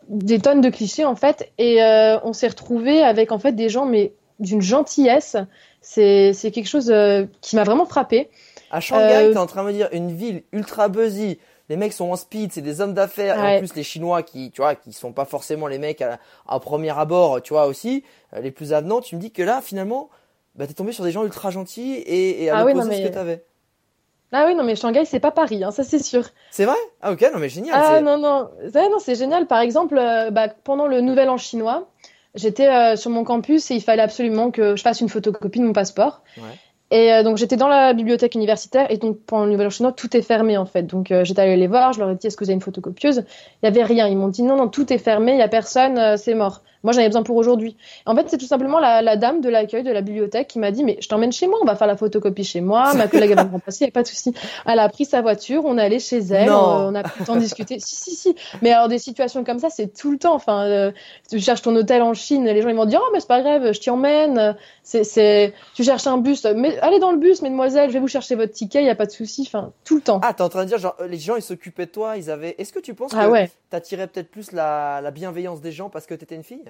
des 0.07 0.39
tonnes 0.39 0.61
de 0.61 0.69
clichés 0.69 1.05
en 1.05 1.15
fait 1.15 1.51
et 1.57 1.81
on 2.23 2.33
s'est 2.33 2.47
retrouvé 2.47 3.03
avec 3.03 3.31
en 3.31 3.37
fait 3.37 3.51
des 3.51 3.69
gens 3.69 3.85
mais 3.85 4.13
d'une 4.39 4.61
gentillesse 4.61 5.35
c'est 5.81 6.51
quelque 6.53 6.67
chose 6.67 6.91
euh, 6.91 7.25
qui 7.41 7.55
m'a 7.55 7.63
vraiment 7.63 7.85
frappé. 7.85 8.29
À 8.71 8.79
Shanghai, 8.79 9.15
euh, 9.15 9.31
tu 9.31 9.35
es 9.35 9.37
en 9.37 9.47
train 9.47 9.63
de 9.63 9.67
me 9.67 9.73
dire 9.73 9.89
une 9.91 10.11
ville 10.11 10.43
ultra 10.51 10.89
buzzy. 10.89 11.39
Les 11.69 11.75
mecs 11.75 11.93
sont 11.93 12.09
en 12.11 12.15
speed, 12.15 12.51
c'est 12.51 12.61
des 12.61 12.81
hommes 12.81 12.93
d'affaires. 12.93 13.37
Et 13.43 13.55
en 13.55 13.59
plus, 13.59 13.75
les 13.75 13.83
Chinois 13.83 14.23
qui, 14.23 14.51
tu 14.51 14.61
vois, 14.61 14.75
qui 14.75 14.91
sont 14.91 15.13
pas 15.13 15.25
forcément 15.25 15.67
les 15.67 15.77
mecs 15.77 16.01
à, 16.01 16.59
premier 16.59 16.97
abord, 16.97 17.41
tu 17.41 17.53
vois, 17.53 17.67
aussi, 17.67 18.03
euh, 18.33 18.41
les 18.41 18.51
plus 18.51 18.73
avenants. 18.73 19.01
Tu 19.01 19.15
me 19.15 19.21
dis 19.21 19.31
que 19.31 19.43
là, 19.43 19.61
finalement, 19.61 20.09
bah, 20.55 20.65
es 20.65 20.73
tombé 20.73 20.91
sur 20.91 21.03
des 21.03 21.11
gens 21.11 21.23
ultra 21.23 21.51
gentils 21.51 21.93
et, 21.93 22.43
et 22.43 22.49
à 22.49 22.57
ah 22.57 22.65
oui, 22.65 22.73
ce 22.75 23.07
que 23.07 23.13
t'avais. 23.13 23.43
Ah 24.31 24.45
oui, 24.45 24.53
non, 24.53 24.63
mais 24.63 24.75
Shanghai, 24.75 25.05
c'est 25.05 25.19
pas 25.19 25.31
Paris, 25.31 25.63
hein, 25.63 25.71
ça 25.71 25.83
c'est 25.83 25.97
sûr. 25.97 26.23
C'est 26.51 26.65
vrai? 26.65 26.77
Ah 27.01 27.11
ok, 27.11 27.21
non, 27.33 27.39
mais 27.39 27.49
génial. 27.49 27.79
Ah 27.81 28.01
non, 28.01 28.17
non, 28.19 28.49
non 28.73 28.99
c'est 28.99 29.15
génial. 29.15 29.47
Par 29.47 29.59
exemple, 29.59 29.95
bah, 30.31 30.49
pendant 30.63 30.85
le 30.85 31.01
Nouvel 31.01 31.29
An 31.29 31.37
chinois, 31.37 31.87
J'étais 32.39 32.67
euh, 32.67 32.95
sur 32.95 33.11
mon 33.11 33.23
campus 33.23 33.69
et 33.71 33.75
il 33.75 33.81
fallait 33.81 34.01
absolument 34.01 34.49
que 34.49 34.75
je 34.75 34.81
fasse 34.81 35.01
une 35.01 35.09
photocopie 35.09 35.59
de 35.59 35.65
mon 35.65 35.73
passeport. 35.73 36.23
Ouais. 36.37 36.43
Et 36.91 37.13
euh, 37.13 37.21
donc 37.21 37.37
j'étais 37.37 37.57
dans 37.57 37.67
la 37.67 37.93
bibliothèque 37.93 38.33
universitaire 38.33 38.89
et 38.89 38.97
donc 38.97 39.19
pendant 39.25 39.45
le 39.45 39.51
Nouvel 39.51 39.69
An 39.81 39.91
tout 39.91 40.15
est 40.15 40.21
fermé 40.21 40.57
en 40.57 40.65
fait. 40.65 40.83
Donc 40.83 41.11
euh, 41.11 41.23
j'étais 41.23 41.41
allée 41.41 41.57
les 41.57 41.67
voir, 41.67 41.93
je 41.93 41.99
leur 41.99 42.09
ai 42.09 42.15
dit 42.15 42.27
est-ce 42.27 42.37
que 42.37 42.43
vous 42.43 42.49
avez 42.49 42.55
une 42.55 42.61
photocopieuse? 42.61 43.25
Il 43.61 43.65
y 43.65 43.67
avait 43.67 43.83
rien. 43.83 44.07
Ils 44.07 44.17
m'ont 44.17 44.29
dit 44.29 44.41
non 44.41 44.55
non 44.55 44.69
tout 44.69 44.91
est 44.91 44.97
fermé, 44.97 45.33
il 45.33 45.39
y 45.39 45.43
a 45.43 45.49
personne, 45.49 46.17
c'est 46.17 46.33
mort. 46.33 46.63
Moi, 46.83 46.93
j'en 46.93 47.01
ai 47.01 47.07
besoin 47.07 47.23
pour 47.23 47.35
aujourd'hui. 47.35 47.75
En 48.05 48.15
fait, 48.15 48.29
c'est 48.29 48.37
tout 48.37 48.45
simplement 48.45 48.79
la, 48.79 49.15
dame 49.17 49.41
de 49.41 49.49
l'accueil 49.49 49.83
de 49.83 49.91
la 49.91 50.01
bibliothèque 50.01 50.47
qui 50.47 50.59
m'a 50.59 50.71
dit, 50.71 50.83
mais 50.83 50.97
je 51.01 51.09
t'emmène 51.09 51.31
chez 51.31 51.47
moi, 51.47 51.59
on 51.61 51.65
va 51.65 51.75
faire 51.75 51.87
la 51.87 51.97
photocopie 51.97 52.45
chez 52.45 52.61
moi. 52.61 52.93
Ma 52.93 53.07
collègue 53.09 53.33
va 53.33 53.43
me 53.43 53.51
remplacer, 53.51 53.83
il 53.83 53.87
n'y 53.87 53.91
a 53.91 53.93
pas 53.93 54.03
de 54.03 54.07
souci. 54.07 54.33
Elle 54.65 54.79
a 54.79 54.87
pris 54.87 55.05
sa 55.05 55.21
voiture, 55.21 55.63
on 55.65 55.77
est 55.77 55.81
allé 55.81 55.99
chez 55.99 56.19
elle, 56.19 56.51
on, 56.51 56.95
a 56.95 57.03
pris 57.03 57.19
le 57.19 57.25
temps 57.25 57.35
de 57.35 57.41
discuter. 57.41 57.79
si, 57.79 57.95
si, 57.95 58.15
si. 58.15 58.35
Mais 58.61 58.71
alors, 58.71 58.87
des 58.87 58.99
situations 58.99 59.43
comme 59.43 59.59
ça, 59.59 59.69
c'est 59.69 59.93
tout 59.93 60.11
le 60.11 60.17
temps. 60.17 60.33
Enfin, 60.33 60.63
euh, 60.65 60.91
tu 61.29 61.39
cherches 61.39 61.61
ton 61.61 61.75
hôtel 61.75 62.01
en 62.01 62.13
Chine, 62.13 62.45
les 62.45 62.61
gens, 62.61 62.69
ils 62.69 62.75
vont 62.75 62.85
dire, 62.85 63.01
oh, 63.03 63.09
mais 63.11 63.19
c'est 63.19 63.27
pas 63.27 63.41
grave, 63.41 63.73
je 63.73 63.79
t'y 63.79 63.89
emmène. 63.89 64.55
C'est, 64.83 65.03
c'est, 65.03 65.53
tu 65.75 65.83
cherches 65.83 66.07
un 66.07 66.17
bus, 66.17 66.45
mais 66.45 66.79
allez 66.79 66.99
dans 66.99 67.11
le 67.11 67.17
bus, 67.17 67.41
mesdemoiselles, 67.41 67.89
je 67.89 67.93
vais 67.93 67.99
vous 67.99 68.07
chercher 68.07 68.35
votre 68.35 68.53
ticket, 68.53 68.79
il 68.79 68.85
n'y 68.85 68.89
a 68.89 68.95
pas 68.95 69.05
de 69.05 69.11
souci. 69.11 69.43
Enfin, 69.45 69.73
tout 69.83 69.95
le 69.95 70.01
temps. 70.01 70.21
Ah, 70.23 70.33
t'es 70.33 70.43
en 70.43 70.49
train 70.49 70.63
de 70.63 70.69
dire, 70.69 70.77
genre, 70.77 70.95
les 71.07 71.19
gens, 71.19 71.35
ils 71.35 71.41
s'occupaient 71.41 71.87
de 71.87 71.91
toi, 71.91 72.15
ils 72.15 72.31
avaient, 72.31 72.55
est-ce 72.57 72.71
que 72.71 72.79
tu 72.79 72.93
penses 72.93 73.11
ah, 73.15 73.25
que 73.25 73.31
ouais. 73.31 73.51
t'attirais 73.69 74.07
peut-être 74.07 74.31
plus 74.31 74.53
la, 74.53 75.01
la 75.01 75.11
bienveillance 75.11 75.61
des 75.61 75.71
gens 75.71 75.89
parce 75.89 76.05
que 76.05 76.13
t'étais 76.13 76.35
une 76.35 76.43
fille? 76.43 76.68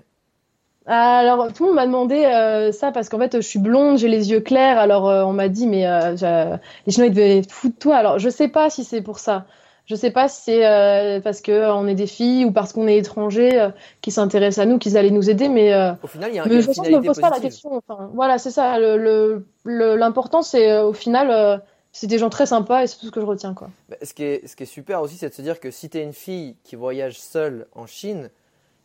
Alors, 0.92 1.54
tout 1.54 1.64
le 1.64 1.70
monde 1.70 1.76
m'a 1.76 1.86
demandé 1.86 2.26
euh, 2.26 2.72
ça 2.72 2.92
parce 2.92 3.10
qu'en 3.10 3.20
fait, 3.20 3.36
je 3.36 3.48
suis 3.48 3.60
blonde, 3.60 4.00
j'ai 4.00 4.08
les 4.08 4.32
yeux 4.32 4.40
clairs. 4.40 4.80
Alors, 4.80 5.08
euh, 5.08 5.24
on 5.24 5.34
m'a 5.34 5.48
dit, 5.48 5.68
mais 5.68 5.86
euh, 5.86 6.58
les 6.88 6.92
Chinois, 6.92 7.08
ils 7.08 7.14
devaient 7.14 7.44
foutre 7.48 7.76
de 7.76 7.80
toi. 7.80 7.98
Alors, 7.98 8.18
je 8.18 8.28
sais 8.30 8.48
pas 8.48 8.72
si 8.72 8.84
c'est 8.84 9.02
pour 9.02 9.20
ça. 9.20 9.46
Je 9.86 9.96
sais 9.96 10.12
pas 10.12 10.28
si 10.28 10.42
c'est 10.46 11.22
parce 11.24 11.42
qu'on 11.42 11.88
est 11.88 11.96
des 11.96 12.06
filles 12.06 12.46
ou 12.46 12.52
parce 12.52 12.74
qu'on 12.74 12.88
est 12.88 12.98
étrangers 12.98 13.70
qui 14.02 14.12
s'intéressent 14.12 14.64
à 14.64 14.68
nous, 14.68 14.78
qu'ils 14.78 14.98
allaient 14.98 15.10
nous 15.10 15.32
aider. 15.32 15.50
Mais 15.50 15.74
au 16.04 16.08
final, 16.08 16.30
il 16.32 16.36
y 16.36 16.40
a, 16.40 16.46
une 16.46 16.62
finalité 16.62 16.92
ne 16.92 17.00
pose 17.00 17.20
pas 17.20 17.32
la 17.32 17.40
question. 17.40 17.82
voilà, 18.14 18.38
c'est 18.38 18.52
ça. 18.52 18.78
L'important, 19.66 20.44
c'est 20.44 20.80
au 20.80 20.94
final, 20.94 21.64
c'est 21.92 22.06
des 22.06 22.20
gens 22.20 22.30
très 22.30 22.46
sympas 22.46 22.84
et 22.84 22.88
c'est 22.88 22.98
tout 22.98 23.08
ce 23.08 23.12
que 23.12 23.20
je 23.20 23.26
retiens. 23.26 23.56
Quoi. 23.56 23.72
Bah, 23.90 23.96
ce, 24.04 24.14
qui 24.14 24.24
est, 24.24 24.48
ce 24.48 24.56
qui 24.56 24.62
est 24.62 24.68
super 24.68 25.02
aussi, 25.02 25.18
c'est 25.18 25.30
de 25.30 25.34
se 25.34 25.42
dire 25.42 25.60
que 25.60 25.72
si 25.72 25.90
tu 25.90 25.98
es 25.98 26.04
une 26.04 26.14
fille 26.14 26.56
qui 26.64 26.76
voyage 26.76 27.20
seule 27.20 27.66
en 27.74 27.88
Chine, 27.88 28.30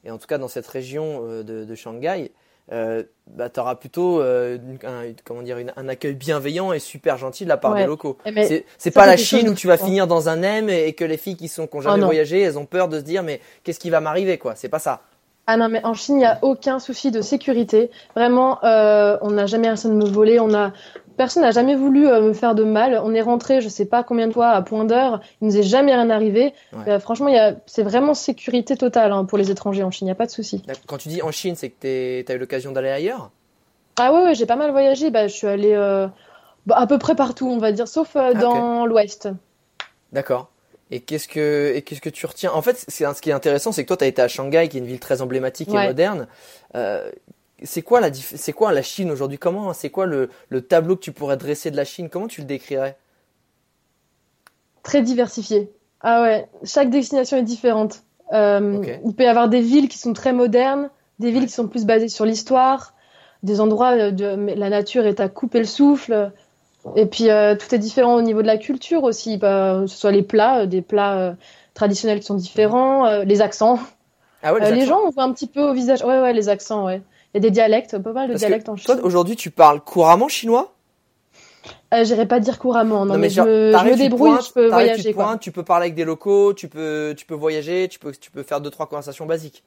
et 0.05 0.11
en 0.11 0.19
tout 0.19 0.27
cas 0.27 0.39
dans 0.39 0.49
cette 0.49 0.67
région 0.67 1.23
euh, 1.25 1.43
de, 1.43 1.75
Shanghai, 1.75 2.33
euh, 2.73 3.03
bah, 3.27 3.49
tu 3.51 3.61
auras 3.61 3.75
plutôt 3.75 4.21
euh, 4.21 4.59
un, 4.85 5.13
comment 5.25 5.43
dire, 5.43 5.59
un 5.77 5.89
accueil 5.89 6.15
bienveillant 6.15 6.73
et 6.73 6.79
super 6.79 7.19
gentil 7.19 7.45
de 7.45 7.49
la 7.49 7.57
part 7.57 7.75
des 7.75 7.87
locaux. 7.87 8.19
Eh, 8.25 8.65
c'est 8.79 8.91
pas 8.91 9.07
la 9.07 9.17
Chine 9.17 9.49
où 9.49 9.55
tu 9.55 9.67
vas 9.67 9.77
finir 9.77 10.07
dans 10.07 10.29
un 10.29 10.43
M 10.43 10.69
et, 10.69 10.93
que 10.93 11.05
les 11.05 11.17
filles 11.17 11.37
qui 11.37 11.49
sont 11.49 11.67
qui 11.67 11.77
ont 11.77 11.81
jamais 11.81 12.03
oh 12.03 12.07
voyagé, 12.07 12.41
elles 12.41 12.59
ont 12.59 12.67
peur 12.67 12.89
de 12.89 12.99
se 12.99 13.05
dire 13.05 13.23
mais 13.23 13.41
qu'est-ce 13.63 13.81
qui 13.81 13.91
va 13.91 14.01
m'arriver 14.01 14.39
quoi? 14.39 14.55
C'est 14.55 14.69
pas 14.69 14.79
ça. 14.79 15.01
Ah 15.47 15.59
non, 15.59 15.69
mais 15.69 15.85
en 15.85 15.93
Chine, 15.93 16.15
il 16.15 16.21
n'y 16.21 16.25
a 16.25 16.39
aucun 16.41 16.79
souci 16.79 17.11
de 17.11 17.21
sécurité. 17.21 17.91
Vraiment, 18.17 18.61
on 18.63 19.31
n'a 19.31 19.45
jamais 19.45 19.71
rien 19.71 19.91
de 19.91 19.95
me 19.95 20.07
voler. 20.07 20.41
On 20.41 20.55
a, 20.55 20.73
personne 21.17 21.43
n'a 21.43 21.51
jamais 21.51 21.75
voulu 21.75 22.09
euh, 22.09 22.21
me 22.21 22.33
faire 22.33 22.55
de 22.55 22.65
mal. 22.65 23.01
On 23.05 23.15
est 23.15 23.21
rentré, 23.21 23.61
je 23.61 23.69
sais 23.69 23.85
pas 23.85 24.03
combien 24.03 24.29
de 24.29 24.33
fois 24.33 24.49
à 24.49 24.63
point 24.63 24.85
d'heure. 24.85 25.21
Il 25.41 25.49
nous 25.49 25.57
est 25.57 25.63
jamais 25.63 25.95
rien 25.95 26.11
arrivé. 26.11 26.55
Euh, 26.87 26.99
franchement, 26.99 27.31
c'est 27.67 27.83
vraiment 27.83 28.15
sécurité 28.15 28.77
totale 28.77 29.13
hein, 29.13 29.25
pour 29.25 29.39
les 29.39 29.51
étrangers 29.51 29.83
en 29.83 29.91
Chine. 29.91 30.07
Il 30.07 30.11
n'y 30.11 30.13
a 30.13 30.17
pas 30.17 30.27
de 30.27 30.31
souci. 30.31 30.63
Quand 30.87 30.99
tu 30.99 31.09
dis 31.09 31.23
en 31.23 31.31
Chine, 31.31 31.55
c'est 31.57 31.71
que 31.71 32.23
tu 32.23 32.33
as 32.33 32.35
eu 32.35 32.39
l'occasion 32.39 32.73
d'aller 32.73 32.91
ailleurs? 32.91 33.31
Ah 33.97 34.13
ouais, 34.13 34.35
j'ai 34.35 34.47
pas 34.47 34.57
mal 34.57 34.71
voyagé. 34.71 35.11
Bah, 35.11 35.29
je 35.29 35.33
suis 35.35 35.47
allé 35.47 35.73
euh, 35.73 36.09
bah, 36.67 36.77
à 36.79 36.87
peu 36.87 36.99
près 36.99 37.15
partout, 37.15 37.49
on 37.49 37.59
va 37.59 37.73
dire, 37.73 37.89
sauf 37.89 38.17
ah, 38.17 38.35
dans 38.35 38.87
l'Ouest. 38.87 39.29
D'accord. 40.13 40.51
Et 40.91 41.01
qu'est-ce 41.01 41.29
que 41.29 41.73
et 41.75 41.83
qu'est-ce 41.83 42.01
que 42.01 42.11
tu 42.11 42.27
retiens? 42.27 42.53
En 42.53 42.63
fait, 42.63 42.85
ce 42.89 43.21
qui 43.21 43.31
est 43.31 43.33
intéressant, 43.33 43.73
c'est 43.73 43.83
que 43.83 43.89
toi, 43.89 43.97
tu 43.97 44.05
as 44.05 44.07
été 44.07 44.21
à 44.21 44.29
Shanghai, 44.29 44.69
qui 44.69 44.77
est 44.77 44.81
une 44.81 44.87
ville 44.87 45.01
très 45.01 45.23
emblématique 45.23 45.71
et 45.71 45.87
moderne. 45.87 46.27
Euh, 46.77 47.11
c'est 47.65 47.83
quoi 47.83 48.01
la 48.01 48.13
c'est 48.13 48.53
quoi 48.53 48.73
la 48.73 48.83
Chine 48.83 49.11
aujourd'hui? 49.11 49.39
Comment 49.39 49.73
c'est 49.73 49.91
quoi 49.91 50.07
le, 50.07 50.31
le, 50.49 50.63
tableau 50.63 50.97
que 50.97 51.01
tu 51.03 51.13
pourrais 51.13 51.37
dresser 51.37 51.71
de 51.71 51.77
la 51.77 51.85
Chine? 51.85 52.09
Comment 52.09 52.29
tu 52.29 52.41
le 52.41 52.47
décrirais? 52.47 52.97
Très 54.83 55.03
diversifié. 55.03 55.71
Ah 56.01 56.23
ouais, 56.23 56.49
chaque 56.65 56.91
destination 56.91 57.39
est 57.39 57.43
différente. 57.43 58.03
Euh, 58.33 58.83
Il 59.05 59.15
peut 59.15 59.25
y 59.25 59.27
avoir 59.27 59.49
des 59.49 59.61
villes 59.61 59.89
qui 59.89 59.99
sont 59.99 60.13
très 60.13 60.33
modernes, 60.33 60.91
des 61.19 61.31
villes 61.31 61.47
qui 61.47 61.53
sont 61.53 61.69
plus 61.69 61.87
basées 61.87 62.09
sur 62.09 62.25
l'histoire, 62.25 62.95
des 63.43 63.61
endroits 63.61 64.11
de 64.11 64.55
la 64.55 64.71
nature 64.71 65.07
est 65.07 65.21
à 65.21 65.29
couper 65.29 65.59
le 65.59 65.65
souffle. 65.65 66.33
Et 66.97 67.07
puis 67.07 67.31
euh, 67.31 67.55
tout 67.57 67.75
est 67.75 67.79
différent 67.79 68.15
au 68.15 68.23
niveau 68.23 68.43
de 68.43 68.47
la 68.47 68.59
culture 68.59 69.05
aussi, 69.05 69.39
bah, 69.39 69.81
que 69.83 69.87
ce 69.87 69.97
soit 69.97 70.11
les 70.11 70.23
plats, 70.23 70.61
euh, 70.61 70.67
des 70.67 70.83
plats 70.83 71.19
euh, 71.19 71.33
traditionnels 71.73 72.21
qui 72.21 72.27
sont 72.27 72.35
différents, 72.35 73.23
les 73.23 73.41
accents. 73.41 73.79
Ah 74.43 74.53
ouais, 74.53 74.71
les, 74.73 74.85
gens 74.85 75.01
on 75.07 75.11
voit 75.11 75.25
un 75.25 75.33
petit 75.33 75.47
peu 75.47 75.63
au 75.63 75.73
visage. 75.73 76.05
Ouais 76.05 76.21
ouais, 76.21 76.33
les 76.33 76.49
accents, 76.49 76.85
ouais. 76.85 77.01
Il 77.35 77.39
y 77.39 77.41
a 77.41 77.41
des 77.41 77.51
dialectes, 77.51 77.99
pas 77.99 78.13
mal 78.13 78.31
de 78.31 78.35
dialectes 78.35 78.69
en 78.69 78.77
Chine. 78.77 78.87
Toi 78.87 79.05
aujourd'hui, 79.05 79.35
tu 79.35 79.51
parles 79.51 79.81
couramment 79.81 80.29
chinois? 80.29 80.73
Euh, 81.93 82.05
J'irai 82.05 82.27
pas 82.27 82.39
dire 82.39 82.59
couramment, 82.59 83.05
non, 83.07 83.19
mais, 83.19 83.29
je, 83.29 83.41
me, 83.41 83.97
débrouille, 83.97 84.39
je 84.47 84.53
peux 84.53 84.69
voyager. 84.69 85.15
Tu, 85.15 85.39
tu 85.41 85.51
peux 85.51 85.63
parler 85.65 85.87
avec 85.87 85.95
des 85.95 86.05
locaux, 86.05 86.55
tu 86.55 86.69
peux, 86.69 87.15
tu 87.17 87.27
peux 87.27 87.35
voyager, 87.35 87.89
tu 87.89 87.99
peux, 87.99 88.13
tu 88.13 88.31
peux 88.31 88.43
faire 88.43 88.61
deux 88.61 88.71
trois 88.71 88.87
conversations 88.87 89.27
basiques. 89.27 89.65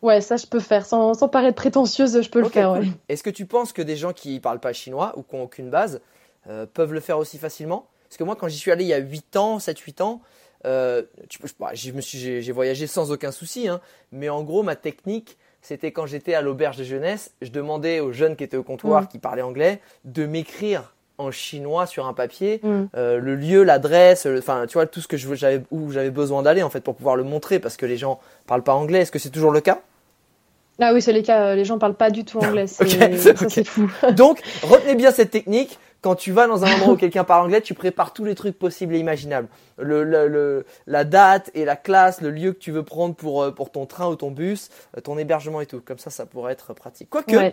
Ouais, 0.00 0.20
ça 0.20 0.36
je 0.36 0.46
peux 0.46 0.60
faire, 0.60 0.86
sans, 0.86 1.14
sans 1.14 1.28
paraître 1.28 1.56
prétentieuse, 1.56 2.22
je 2.22 2.30
peux 2.30 2.40
le 2.40 2.48
faire. 2.48 2.72
Ouais. 2.72 2.88
Est-ce 3.08 3.22
que 3.22 3.30
tu 3.30 3.46
penses 3.46 3.72
que 3.72 3.82
des 3.82 3.96
gens 3.96 4.12
qui 4.12 4.40
parlent 4.40 4.60
pas 4.60 4.72
chinois 4.72 5.12
ou 5.16 5.22
qui 5.22 5.36
n'ont 5.36 5.44
aucune 5.44 5.70
base 5.70 6.00
euh, 6.48 6.66
peuvent 6.72 6.92
le 6.92 7.00
faire 7.00 7.18
aussi 7.18 7.38
facilement? 7.38 7.86
Parce 8.08 8.16
que 8.16 8.24
moi, 8.24 8.34
quand 8.34 8.48
j'y 8.48 8.58
suis 8.58 8.70
allé 8.70 8.84
il 8.84 8.88
y 8.88 8.94
a 8.94 8.98
8 8.98 9.36
ans, 9.36 9.58
7-8 9.58 10.02
ans, 10.02 10.20
euh, 10.64 11.02
tu, 11.28 11.38
bah, 11.58 11.70
j'ai 11.72 12.52
voyagé 12.52 12.86
sans 12.86 13.10
aucun 13.10 13.32
souci, 13.32 13.68
hein, 13.68 13.80
mais 14.10 14.28
en 14.28 14.42
gros, 14.42 14.62
ma 14.62 14.76
technique, 14.76 15.38
c'était 15.62 15.92
quand 15.92 16.06
j'étais 16.06 16.34
à 16.34 16.42
l'auberge 16.42 16.76
de 16.76 16.84
jeunesse, 16.84 17.32
je 17.40 17.50
demandais 17.50 18.00
aux 18.00 18.12
jeunes 18.12 18.36
qui 18.36 18.44
étaient 18.44 18.56
au 18.56 18.62
comptoir, 18.62 19.02
mm. 19.02 19.06
qui 19.06 19.18
parlaient 19.18 19.42
anglais, 19.42 19.80
de 20.04 20.26
m'écrire 20.26 20.92
en 21.18 21.30
chinois 21.30 21.86
sur 21.86 22.06
un 22.06 22.12
papier 22.12 22.60
mm. 22.62 22.82
euh, 22.96 23.18
le 23.18 23.36
lieu, 23.36 23.62
l'adresse, 23.62 24.26
enfin 24.38 24.66
tu 24.66 24.74
vois 24.74 24.86
tout 24.86 25.00
ce 25.00 25.08
que 25.08 25.16
j'avais 25.16 25.62
où 25.70 25.92
j'avais 25.92 26.10
besoin 26.10 26.42
d'aller 26.42 26.62
en 26.62 26.70
fait 26.70 26.80
pour 26.80 26.96
pouvoir 26.96 27.16
le 27.16 27.22
montrer 27.22 27.60
parce 27.60 27.76
que 27.76 27.86
les 27.86 27.96
gens 27.96 28.20
parlent 28.46 28.64
pas 28.64 28.74
anglais. 28.74 29.00
Est-ce 29.00 29.12
que 29.12 29.18
c'est 29.18 29.30
toujours 29.30 29.52
le 29.52 29.60
cas? 29.60 29.80
Ah 30.80 30.92
oui, 30.92 31.02
c'est 31.02 31.12
les 31.12 31.22
cas. 31.22 31.54
Les 31.54 31.64
gens 31.64 31.78
parlent 31.78 31.94
pas 31.94 32.10
du 32.10 32.24
tout 32.24 32.38
anglais. 32.38 32.66
C'est 32.68 33.64
fou. 33.64 33.90
Donc, 34.16 34.40
retenez 34.62 34.94
bien 34.94 35.10
cette 35.10 35.30
technique. 35.30 35.78
Quand 36.02 36.14
tu 36.14 36.32
vas 36.32 36.46
dans 36.46 36.64
un 36.64 36.74
endroit 36.74 36.94
où 36.94 36.96
quelqu'un 36.98 37.24
parle 37.24 37.46
anglais, 37.46 37.62
tu 37.62 37.74
prépares 37.74 38.12
tous 38.12 38.24
les 38.24 38.34
trucs 38.34 38.58
possibles 38.58 38.94
et 38.94 38.98
imaginables. 38.98 39.48
Le, 39.78 40.04
le, 40.04 40.66
la 40.86 41.04
date 41.04 41.50
et 41.54 41.64
la 41.64 41.76
classe, 41.76 42.20
le 42.20 42.30
lieu 42.30 42.52
que 42.52 42.58
tu 42.58 42.70
veux 42.72 42.84
prendre 42.84 43.14
pour, 43.14 43.42
euh, 43.42 43.50
pour 43.50 43.70
ton 43.70 43.86
train 43.86 44.08
ou 44.08 44.16
ton 44.16 44.30
bus, 44.30 44.68
euh, 44.96 45.00
ton 45.00 45.16
hébergement 45.16 45.60
et 45.60 45.66
tout. 45.66 45.80
Comme 45.80 45.98
ça, 45.98 46.10
ça 46.10 46.26
pourrait 46.26 46.52
être 46.52 46.74
pratique. 46.74 47.08
Quoique, 47.08 47.52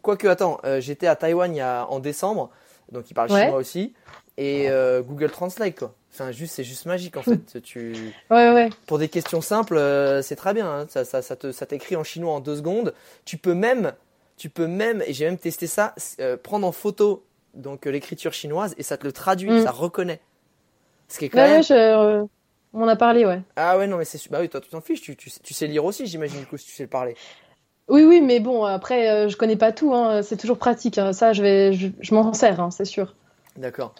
quoique 0.00 0.26
attends, 0.26 0.60
euh, 0.64 0.80
j'étais 0.80 1.06
à 1.06 1.16
Taïwan 1.16 1.52
il 1.52 1.58
y 1.58 1.60
a, 1.60 1.86
en 1.90 1.98
décembre, 1.98 2.50
donc 2.90 3.10
il 3.10 3.14
parle 3.14 3.28
chinois 3.28 3.58
aussi, 3.58 3.92
et 4.36 4.68
Google 5.04 5.30
Translate 5.30 5.78
quoi. 5.78 5.94
Enfin, 6.12 6.32
juste, 6.32 6.54
c'est 6.54 6.64
juste 6.64 6.86
magique 6.86 7.16
en 7.16 7.22
fait. 7.22 7.60
tu... 7.62 7.92
Ouais, 8.30 8.52
ouais. 8.52 8.70
Pour 8.86 8.98
des 8.98 9.08
questions 9.08 9.40
simples, 9.40 9.76
euh, 9.76 10.22
c'est 10.22 10.36
très 10.36 10.54
bien. 10.54 10.68
Hein. 10.68 10.86
Ça, 10.88 11.04
ça, 11.04 11.22
ça, 11.22 11.36
te, 11.36 11.52
ça 11.52 11.66
t'écrit 11.66 11.96
en 11.96 12.04
chinois 12.04 12.32
en 12.32 12.40
deux 12.40 12.56
secondes. 12.56 12.94
Tu 13.24 13.36
peux 13.36 13.54
même, 13.54 13.92
tu 14.36 14.48
peux 14.48 14.66
même, 14.66 15.02
et 15.06 15.12
j'ai 15.12 15.26
même 15.26 15.38
testé 15.38 15.66
ça, 15.66 15.94
euh, 16.20 16.36
prendre 16.36 16.66
en 16.66 16.72
photo 16.72 17.24
donc 17.58 17.86
euh, 17.86 17.90
l'écriture 17.90 18.32
chinoise 18.32 18.74
et 18.78 18.82
ça 18.82 18.96
te 18.96 19.04
le 19.04 19.12
traduit, 19.12 19.50
mm. 19.50 19.64
ça 19.64 19.70
reconnaît. 19.70 20.20
Ce 21.08 21.18
qui 21.18 21.26
est 21.26 21.28
quand 21.28 21.38
même. 21.38 21.62
Je, 21.62 22.26
on 22.74 22.82
en 22.82 22.88
a 22.88 22.96
parlé, 22.96 23.24
ouais. 23.24 23.40
Ah 23.56 23.78
ouais, 23.78 23.86
non, 23.86 23.96
mais 23.96 24.04
c'est 24.04 24.20
bah 24.30 24.38
oui, 24.40 24.48
toi 24.48 24.60
tu 24.60 24.68
t'en 24.68 24.80
fiches, 24.80 25.00
tu, 25.00 25.16
tu, 25.16 25.30
tu, 25.30 25.54
sais 25.54 25.66
lire 25.66 25.84
aussi, 25.84 26.06
j'imagine 26.06 26.40
du 26.40 26.46
coup 26.46 26.56
si 26.56 26.66
tu 26.66 26.72
sais 26.72 26.82
le 26.84 26.88
parler. 26.88 27.16
Oui, 27.88 28.04
oui, 28.04 28.20
mais 28.20 28.40
bon, 28.40 28.64
après, 28.64 29.30
je 29.30 29.36
connais 29.36 29.56
pas 29.56 29.72
tout. 29.72 29.94
Hein. 29.94 30.20
C'est 30.22 30.36
toujours 30.36 30.58
pratique. 30.58 30.98
Hein. 30.98 31.14
Ça, 31.14 31.32
je 31.32 31.42
vais, 31.42 31.72
je, 31.72 31.88
je 32.00 32.14
m'en 32.14 32.34
sers, 32.34 32.60
hein, 32.60 32.70
c'est 32.70 32.84
sûr. 32.84 33.14
D'accord. 33.56 33.94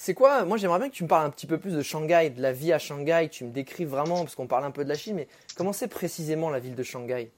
C'est 0.00 0.14
quoi 0.14 0.44
Moi, 0.44 0.56
j'aimerais 0.58 0.78
bien 0.78 0.88
que 0.88 0.94
tu 0.94 1.02
me 1.02 1.08
parles 1.08 1.26
un 1.26 1.30
petit 1.30 1.48
peu 1.48 1.58
plus 1.58 1.72
de 1.72 1.82
Shanghai, 1.82 2.30
de 2.30 2.40
la 2.40 2.52
vie 2.52 2.72
à 2.72 2.78
Shanghai. 2.78 3.28
Tu 3.30 3.44
me 3.44 3.50
décris 3.50 3.84
vraiment, 3.84 4.18
parce 4.18 4.36
qu'on 4.36 4.46
parle 4.46 4.64
un 4.64 4.70
peu 4.70 4.84
de 4.84 4.88
la 4.88 4.94
Chine, 4.94 5.16
mais 5.16 5.26
comment 5.56 5.72
c'est 5.72 5.88
précisément 5.88 6.50
la 6.50 6.60
ville 6.60 6.76
de 6.76 6.82
Shanghai? 6.84 7.32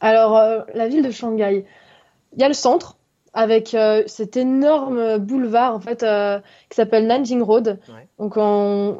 Alors, 0.00 0.38
euh, 0.38 0.62
la 0.72 0.88
ville 0.88 1.02
de 1.02 1.10
Shanghai, 1.10 1.66
il 2.32 2.40
y 2.40 2.44
a 2.44 2.48
le 2.48 2.54
centre 2.54 2.96
avec 3.34 3.74
euh, 3.74 4.02
cet 4.06 4.36
énorme 4.36 5.18
boulevard 5.18 5.74
en 5.74 5.80
fait 5.80 6.02
euh, 6.02 6.38
qui 6.70 6.76
s'appelle 6.76 7.06
Nanjing 7.06 7.42
Road. 7.42 7.78
Donc, 8.18 8.38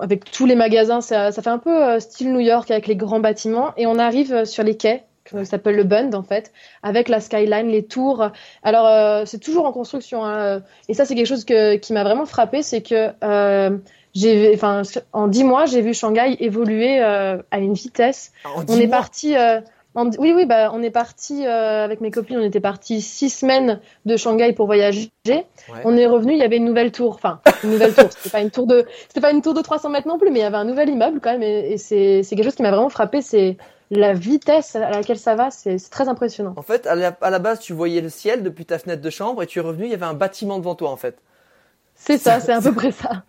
avec 0.00 0.30
tous 0.30 0.46
les 0.46 0.56
magasins, 0.56 1.00
ça, 1.00 1.32
ça 1.32 1.40
fait 1.42 1.50
un 1.50 1.58
peu 1.58 1.98
style 2.00 2.32
New 2.32 2.40
York 2.40 2.70
avec 2.70 2.86
les 2.86 2.96
grands 2.96 3.20
bâtiments, 3.20 3.72
et 3.76 3.86
on 3.86 3.98
arrive 3.98 4.44
sur 4.44 4.62
les 4.64 4.76
quais 4.76 5.04
ça 5.30 5.44
s'appelle 5.44 5.76
le 5.76 5.84
Bund 5.84 6.14
en 6.14 6.22
fait, 6.22 6.52
avec 6.82 7.08
la 7.08 7.20
skyline, 7.20 7.68
les 7.68 7.84
tours. 7.84 8.28
Alors 8.62 8.86
euh, 8.86 9.24
c'est 9.26 9.38
toujours 9.38 9.66
en 9.66 9.72
construction, 9.72 10.24
hein. 10.24 10.62
et 10.88 10.94
ça 10.94 11.04
c'est 11.04 11.14
quelque 11.14 11.26
chose 11.26 11.44
que, 11.44 11.76
qui 11.76 11.92
m'a 11.92 12.04
vraiment 12.04 12.26
frappé, 12.26 12.62
c'est 12.62 12.82
que 12.82 13.10
euh, 13.22 13.76
j'ai, 14.14 14.52
enfin 14.54 14.82
en 15.12 15.28
dix 15.28 15.44
mois 15.44 15.66
j'ai 15.66 15.80
vu 15.80 15.94
Shanghai 15.94 16.36
évoluer 16.40 17.02
euh, 17.02 17.38
à 17.50 17.58
une 17.58 17.74
vitesse. 17.74 18.32
on 18.68 18.78
est 18.78 18.88
parti. 18.88 19.34
Oui, 19.94 20.32
oui, 20.34 20.46
bah, 20.46 20.70
on 20.72 20.82
est 20.82 20.90
parti 20.90 21.46
avec 21.46 22.00
mes 22.00 22.10
copines. 22.10 22.38
On 22.38 22.44
était 22.44 22.60
parti 22.60 23.00
six 23.00 23.30
semaines 23.30 23.80
de 24.06 24.16
Shanghai 24.16 24.52
pour 24.52 24.66
voyager. 24.66 25.10
On 25.84 25.96
est 25.96 26.06
revenu, 26.06 26.32
il 26.32 26.38
y 26.38 26.42
avait 26.42 26.56
une 26.56 26.64
nouvelle 26.64 26.92
tour. 26.92 27.14
Enfin, 27.14 27.40
une 27.62 27.70
nouvelle 27.70 27.94
tour. 27.94 28.08
C'était 28.10 28.30
pas 28.30 28.40
une 28.40 28.50
tour 28.50 28.66
de, 28.66 28.86
c'était 29.08 29.20
pas 29.20 29.30
une 29.30 29.42
tour 29.42 29.54
de 29.54 29.62
300 29.62 29.90
mètres 29.90 30.08
non 30.08 30.18
plus, 30.18 30.30
mais 30.30 30.40
il 30.40 30.42
y 30.42 30.46
avait 30.46 30.56
un 30.56 30.64
nouvel 30.64 30.88
immeuble 30.88 31.20
quand 31.20 31.32
même. 31.32 31.42
Et, 31.42 31.72
et 31.72 31.78
c'est, 31.78 32.22
c'est 32.22 32.36
quelque 32.36 32.46
chose 32.46 32.56
qui 32.56 32.62
m'a 32.62 32.70
vraiment 32.70 32.90
frappé. 32.90 33.22
C'est 33.22 33.56
la 33.90 34.12
vitesse 34.12 34.76
à 34.76 34.90
laquelle 34.90 35.18
ça 35.18 35.34
va, 35.34 35.50
c'est 35.50 35.76
très 35.90 36.08
impressionnant. 36.08 36.54
En 36.56 36.62
fait, 36.62 36.86
à 36.86 36.94
la, 36.94 37.38
base, 37.38 37.60
tu 37.60 37.72
voyais 37.72 38.00
le 38.00 38.08
ciel 38.08 38.42
depuis 38.42 38.64
ta 38.64 38.78
fenêtre 38.78 39.02
de 39.02 39.10
chambre 39.10 39.42
et 39.42 39.46
tu 39.46 39.58
es 39.58 39.62
revenu, 39.62 39.84
il 39.84 39.90
y 39.90 39.94
avait 39.94 40.06
un 40.06 40.14
bâtiment 40.14 40.58
devant 40.58 40.74
toi, 40.74 40.90
en 40.90 40.96
fait. 40.96 41.18
C'est 41.94 42.18
ça, 42.18 42.40
c'est 42.40 42.52
à 42.52 42.60
peu 42.60 42.72
près 42.74 42.92
ça. 42.92 43.22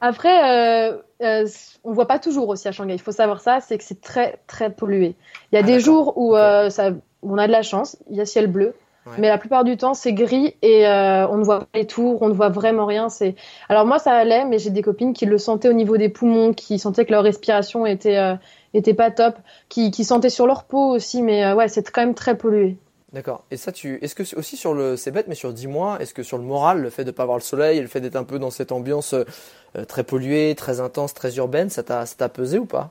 Après, 0.00 0.90
euh, 0.90 0.98
euh, 1.22 1.46
on 1.84 1.92
voit 1.92 2.06
pas 2.06 2.18
toujours 2.18 2.48
aussi 2.48 2.68
à 2.68 2.72
Shanghai. 2.72 2.94
Il 2.94 3.00
faut 3.00 3.12
savoir 3.12 3.40
ça, 3.40 3.60
c'est 3.60 3.78
que 3.78 3.84
c'est 3.84 4.00
très 4.00 4.40
très 4.46 4.70
pollué. 4.70 5.14
Il 5.52 5.56
y 5.56 5.58
a 5.58 5.60
ah, 5.60 5.66
des 5.66 5.80
jours 5.80 6.16
où 6.16 6.36
euh, 6.36 6.70
ça, 6.70 6.90
on 7.22 7.38
a 7.38 7.46
de 7.46 7.52
la 7.52 7.62
chance, 7.62 7.96
il 8.10 8.16
y 8.16 8.20
a 8.20 8.26
ciel 8.26 8.46
bleu, 8.46 8.74
mais 9.18 9.28
la 9.28 9.38
plupart 9.38 9.64
du 9.64 9.76
temps 9.76 9.94
c'est 9.94 10.12
gris 10.12 10.54
et 10.62 10.86
euh, 10.86 11.28
on 11.28 11.36
ne 11.36 11.44
voit 11.44 11.60
pas 11.60 11.66
les 11.74 11.86
tours, 11.86 12.22
on 12.22 12.28
ne 12.28 12.34
voit 12.34 12.48
vraiment 12.48 12.86
rien. 12.86 13.08
C'est 13.08 13.34
alors 13.68 13.86
moi 13.86 13.98
ça 13.98 14.12
allait, 14.12 14.44
mais 14.44 14.58
j'ai 14.58 14.70
des 14.70 14.82
copines 14.82 15.12
qui 15.12 15.26
le 15.26 15.38
sentaient 15.38 15.68
au 15.68 15.74
niveau 15.74 15.96
des 15.96 16.08
poumons, 16.08 16.54
qui 16.54 16.78
sentaient 16.78 17.04
que 17.04 17.12
leur 17.12 17.22
respiration 17.22 17.84
était 17.86 18.16
euh, 18.16 18.34
était 18.72 18.94
pas 18.94 19.10
top, 19.10 19.36
qui, 19.68 19.90
qui 19.90 20.04
sentaient 20.04 20.30
sur 20.30 20.46
leur 20.46 20.64
peau 20.64 20.90
aussi, 20.90 21.22
mais 21.22 21.44
euh, 21.44 21.54
ouais, 21.54 21.68
c'est 21.68 21.88
quand 21.90 22.00
même 22.00 22.14
très 22.14 22.36
pollué. 22.36 22.76
D'accord. 23.14 23.44
Et 23.52 23.56
ça, 23.56 23.70
tu, 23.70 24.00
est-ce 24.02 24.16
que 24.16 24.36
aussi 24.36 24.56
sur 24.56 24.74
le, 24.74 24.96
c'est 24.96 25.12
bête, 25.12 25.28
mais 25.28 25.36
sur 25.36 25.52
10 25.52 25.68
mois, 25.68 25.98
est-ce 26.00 26.12
que 26.12 26.24
sur 26.24 26.36
le 26.36 26.42
moral, 26.42 26.80
le 26.82 26.90
fait 26.90 27.04
de 27.04 27.12
pas 27.12 27.22
avoir 27.22 27.38
le 27.38 27.44
soleil, 27.44 27.80
le 27.80 27.86
fait 27.86 28.00
d'être 28.00 28.16
un 28.16 28.24
peu 28.24 28.40
dans 28.40 28.50
cette 28.50 28.72
ambiance 28.72 29.14
euh, 29.14 29.84
très 29.86 30.02
polluée, 30.02 30.56
très 30.56 30.80
intense, 30.80 31.14
très 31.14 31.36
urbaine, 31.36 31.70
ça 31.70 31.84
t'a, 31.84 32.06
ça 32.06 32.16
t'a 32.18 32.28
pesé 32.28 32.58
ou 32.58 32.66
pas? 32.66 32.90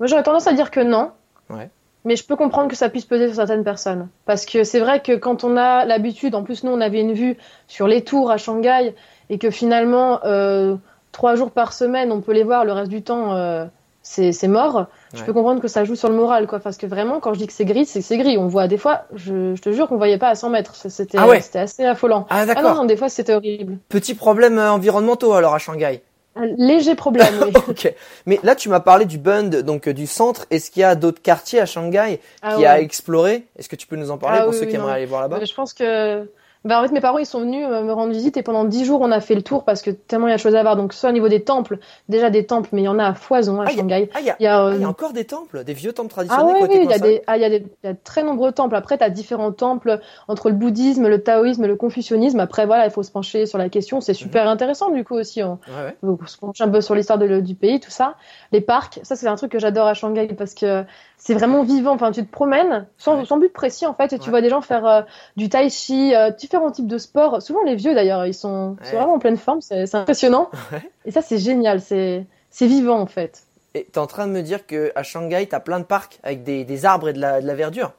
Moi, 0.00 0.08
j'aurais 0.08 0.24
tendance 0.24 0.48
à 0.48 0.54
dire 0.54 0.72
que 0.72 0.80
non. 0.80 1.12
Ouais. 1.50 1.70
Mais 2.04 2.16
je 2.16 2.24
peux 2.26 2.34
comprendre 2.34 2.68
que 2.68 2.74
ça 2.74 2.88
puisse 2.88 3.04
peser 3.04 3.28
sur 3.28 3.36
certaines 3.36 3.62
personnes. 3.62 4.08
Parce 4.24 4.44
que 4.44 4.64
c'est 4.64 4.80
vrai 4.80 5.00
que 5.00 5.12
quand 5.12 5.44
on 5.44 5.56
a 5.56 5.84
l'habitude, 5.84 6.34
en 6.34 6.42
plus 6.42 6.64
nous 6.64 6.72
on 6.72 6.80
avait 6.80 7.00
une 7.00 7.12
vue 7.12 7.36
sur 7.68 7.86
les 7.86 8.02
tours 8.02 8.32
à 8.32 8.38
Shanghai, 8.38 8.92
et 9.30 9.38
que 9.38 9.50
finalement, 9.50 10.18
euh, 10.24 10.74
trois 11.12 11.36
jours 11.36 11.52
par 11.52 11.72
semaine, 11.72 12.10
on 12.10 12.20
peut 12.20 12.32
les 12.32 12.42
voir, 12.42 12.64
le 12.64 12.72
reste 12.72 12.90
du 12.90 13.02
temps, 13.02 13.34
euh, 13.34 13.66
c'est 14.02 14.48
mort. 14.48 14.86
Je 15.14 15.22
peux 15.22 15.32
comprendre 15.32 15.60
que 15.60 15.68
ça 15.68 15.84
joue 15.84 15.94
sur 15.94 16.08
le 16.08 16.14
moral, 16.14 16.46
quoi. 16.46 16.58
Parce 16.58 16.76
que 16.76 16.86
vraiment, 16.86 17.20
quand 17.20 17.32
je 17.34 17.38
dis 17.38 17.46
que 17.46 17.52
c'est 17.52 17.64
gris, 17.64 17.86
c'est 17.86 18.00
que 18.00 18.04
c'est 18.04 18.18
gris. 18.18 18.38
On 18.38 18.48
voit 18.48 18.68
des 18.68 18.78
fois, 18.78 19.04
je, 19.14 19.54
je 19.54 19.62
te 19.62 19.72
jure 19.72 19.88
qu'on 19.88 19.96
voyait 19.96 20.18
pas 20.18 20.28
à 20.28 20.34
100 20.34 20.50
mètres. 20.50 20.74
C'était 20.76 21.18
ah 21.18 21.28
assez 21.54 21.84
affolant. 21.84 22.26
Ah, 22.30 22.46
d'accord. 22.46 22.72
Ah 22.72 22.74
non, 22.74 22.84
des 22.84 22.96
fois, 22.96 23.08
c'était 23.08 23.34
horrible. 23.34 23.78
Petits 23.88 24.14
problèmes 24.14 24.58
euh, 24.58 24.70
environnementaux 24.70 25.32
alors 25.32 25.54
à 25.54 25.58
Shanghai. 25.58 26.02
Un 26.34 26.46
léger 26.58 26.94
problème, 26.94 27.32
oui. 27.46 27.52
ok. 27.68 27.94
Mais 28.26 28.38
là, 28.42 28.54
tu 28.54 28.68
m'as 28.68 28.80
parlé 28.80 29.06
du 29.06 29.16
Bund, 29.16 29.54
donc 29.62 29.88
euh, 29.88 29.94
du 29.94 30.06
centre. 30.06 30.46
Est-ce 30.50 30.70
qu'il 30.70 30.80
y 30.80 30.84
a 30.84 30.94
d'autres 30.94 31.22
quartiers 31.22 31.60
à 31.60 31.66
Shanghai 31.66 32.20
ah 32.42 32.56
qui 32.56 32.66
a 32.66 32.80
exploré? 32.80 33.46
Est-ce 33.58 33.68
que 33.68 33.76
tu 33.76 33.86
peux 33.86 33.96
nous 33.96 34.10
en 34.10 34.18
parler 34.18 34.40
ah 34.42 34.44
pour 34.44 34.54
ceux 34.54 34.66
qui 34.66 34.74
aimeraient 34.74 34.94
aller 34.94 35.06
voir 35.06 35.22
là-bas? 35.22 35.42
Je 35.42 35.54
pense 35.54 35.72
que 35.72 36.28
bah, 36.66 36.80
en 36.80 36.82
fait, 36.82 36.92
mes 36.92 37.00
parents, 37.00 37.18
ils 37.18 37.26
sont 37.26 37.40
venus 37.40 37.64
euh, 37.64 37.82
me 37.82 37.92
rendre 37.92 38.12
visite 38.12 38.36
et 38.36 38.42
pendant 38.42 38.64
dix 38.64 38.84
jours, 38.84 39.00
on 39.00 39.12
a 39.12 39.20
fait 39.20 39.36
le 39.36 39.42
tour 39.42 39.64
parce 39.64 39.82
que 39.82 39.90
tellement 39.90 40.26
il 40.26 40.30
y 40.30 40.32
a 40.32 40.36
de 40.36 40.40
choses 40.40 40.56
à 40.56 40.62
voir. 40.62 40.74
Donc, 40.76 40.92
soit 40.92 41.10
au 41.10 41.12
niveau 41.12 41.28
des 41.28 41.42
temples, 41.42 41.78
déjà 42.08 42.28
des 42.28 42.44
temples, 42.44 42.70
mais 42.72 42.82
il 42.82 42.86
y 42.86 42.88
en 42.88 42.98
a 42.98 43.06
à 43.06 43.14
foison 43.14 43.60
à 43.60 43.66
Shanghai. 43.68 44.10
Il 44.20 44.34
y, 44.40 44.46
a, 44.46 44.88
encore 44.88 45.12
des 45.12 45.24
temples, 45.24 45.62
des 45.62 45.74
vieux 45.74 45.92
temples 45.92 46.10
traditionnels. 46.10 46.56
Ah 46.60 46.66
oui, 46.68 46.78
il 46.82 46.90
y, 46.90 46.92
a 46.92 46.98
des, 46.98 47.22
ah, 47.28 47.38
y 47.38 47.44
a 47.44 47.48
des, 47.48 47.66
y 47.84 47.86
a 47.86 47.94
très 47.94 48.24
nombreux 48.24 48.50
temples. 48.50 48.74
Après, 48.74 48.98
tu 48.98 49.04
as 49.04 49.10
différents 49.10 49.52
temples 49.52 50.00
entre 50.26 50.48
le 50.48 50.56
bouddhisme, 50.56 51.06
le 51.06 51.22
taoïsme, 51.22 51.66
le 51.66 51.76
confucianisme. 51.76 52.40
Après, 52.40 52.66
voilà, 52.66 52.84
il 52.84 52.90
faut 52.90 53.04
se 53.04 53.12
pencher 53.12 53.46
sur 53.46 53.58
la 53.58 53.68
question. 53.68 54.00
C'est 54.00 54.14
super 54.14 54.44
mhm. 54.44 54.50
intéressant, 54.50 54.90
du 54.90 55.04
coup, 55.04 55.14
aussi. 55.14 55.44
On, 55.44 55.60
ouais, 55.68 56.18
se 56.26 56.36
penche 56.36 56.60
un 56.60 56.68
peu 56.68 56.80
sur 56.80 56.96
l'histoire 56.96 57.18
du 57.18 57.54
pays, 57.54 57.78
tout 57.78 57.90
ça. 57.90 58.16
Les 58.50 58.60
parcs, 58.60 58.98
ça, 59.04 59.14
c'est 59.14 59.28
un 59.28 59.36
truc 59.36 59.52
que 59.52 59.60
j'adore 59.60 59.86
à 59.86 59.94
Shanghai 59.94 60.26
parce 60.36 60.54
que 60.54 60.84
c'est 61.18 61.34
vraiment 61.34 61.62
vivant. 61.62 61.92
Enfin, 61.92 62.12
tu 62.12 62.24
te 62.24 62.30
promènes 62.30 62.86
sans, 62.98 63.24
sans 63.24 63.38
but 63.38 63.52
précis, 63.52 63.86
en 63.86 63.94
fait, 63.94 64.12
et 64.12 64.18
tu 64.18 64.30
vois 64.30 64.40
des 64.40 64.48
gens 64.48 64.60
faire 64.60 64.86
euh, 64.86 65.02
du 65.36 65.48
tai 65.48 65.70
chi. 65.70 66.14
Euh, 66.14 66.30
différents 66.30 66.70
types 66.70 66.86
de 66.86 66.98
sports. 66.98 67.42
Souvent 67.42 67.62
les 67.64 67.74
vieux 67.74 67.94
d'ailleurs, 67.94 68.26
ils 68.26 68.34
sont, 68.34 68.76
vraiment 68.80 69.14
en 69.14 69.18
pleine 69.18 69.36
forme, 69.36 69.60
c'est 69.60 69.94
impressionnant. 69.94 70.50
Et 71.04 71.10
ça 71.10 71.22
c'est 71.22 71.38
génial, 71.38 71.80
c'est 71.80 72.26
vivant 72.60 73.00
en 73.00 73.06
fait. 73.06 73.44
Et 73.74 73.84
tu 73.84 73.92
es 73.92 73.98
en 73.98 74.06
train 74.06 74.26
de 74.26 74.32
me 74.32 74.42
dire 74.42 74.66
qu'à 74.66 75.02
Shanghai, 75.02 75.46
tu 75.48 75.54
as 75.54 75.60
plein 75.60 75.80
de 75.80 75.84
parcs 75.84 76.18
avec 76.22 76.44
des, 76.44 76.84
arbres 76.84 77.08
et 77.10 77.12
de 77.12 77.20
la, 77.20 77.40
verdure? 77.54 77.92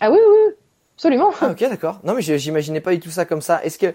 Ah 0.00 0.10
oui, 0.10 0.18
oui, 0.18 0.54
absolument. 0.96 1.30
Ah, 1.40 1.50
ok, 1.50 1.60
d'accord. 1.60 2.00
Non 2.04 2.14
mais 2.14 2.22
j'imaginais 2.22 2.80
pas 2.80 2.92
du 2.92 3.00
tout 3.00 3.10
ça 3.10 3.24
comme 3.24 3.42
ça. 3.42 3.64
Est-ce 3.64 3.78
qu'il 3.78 3.92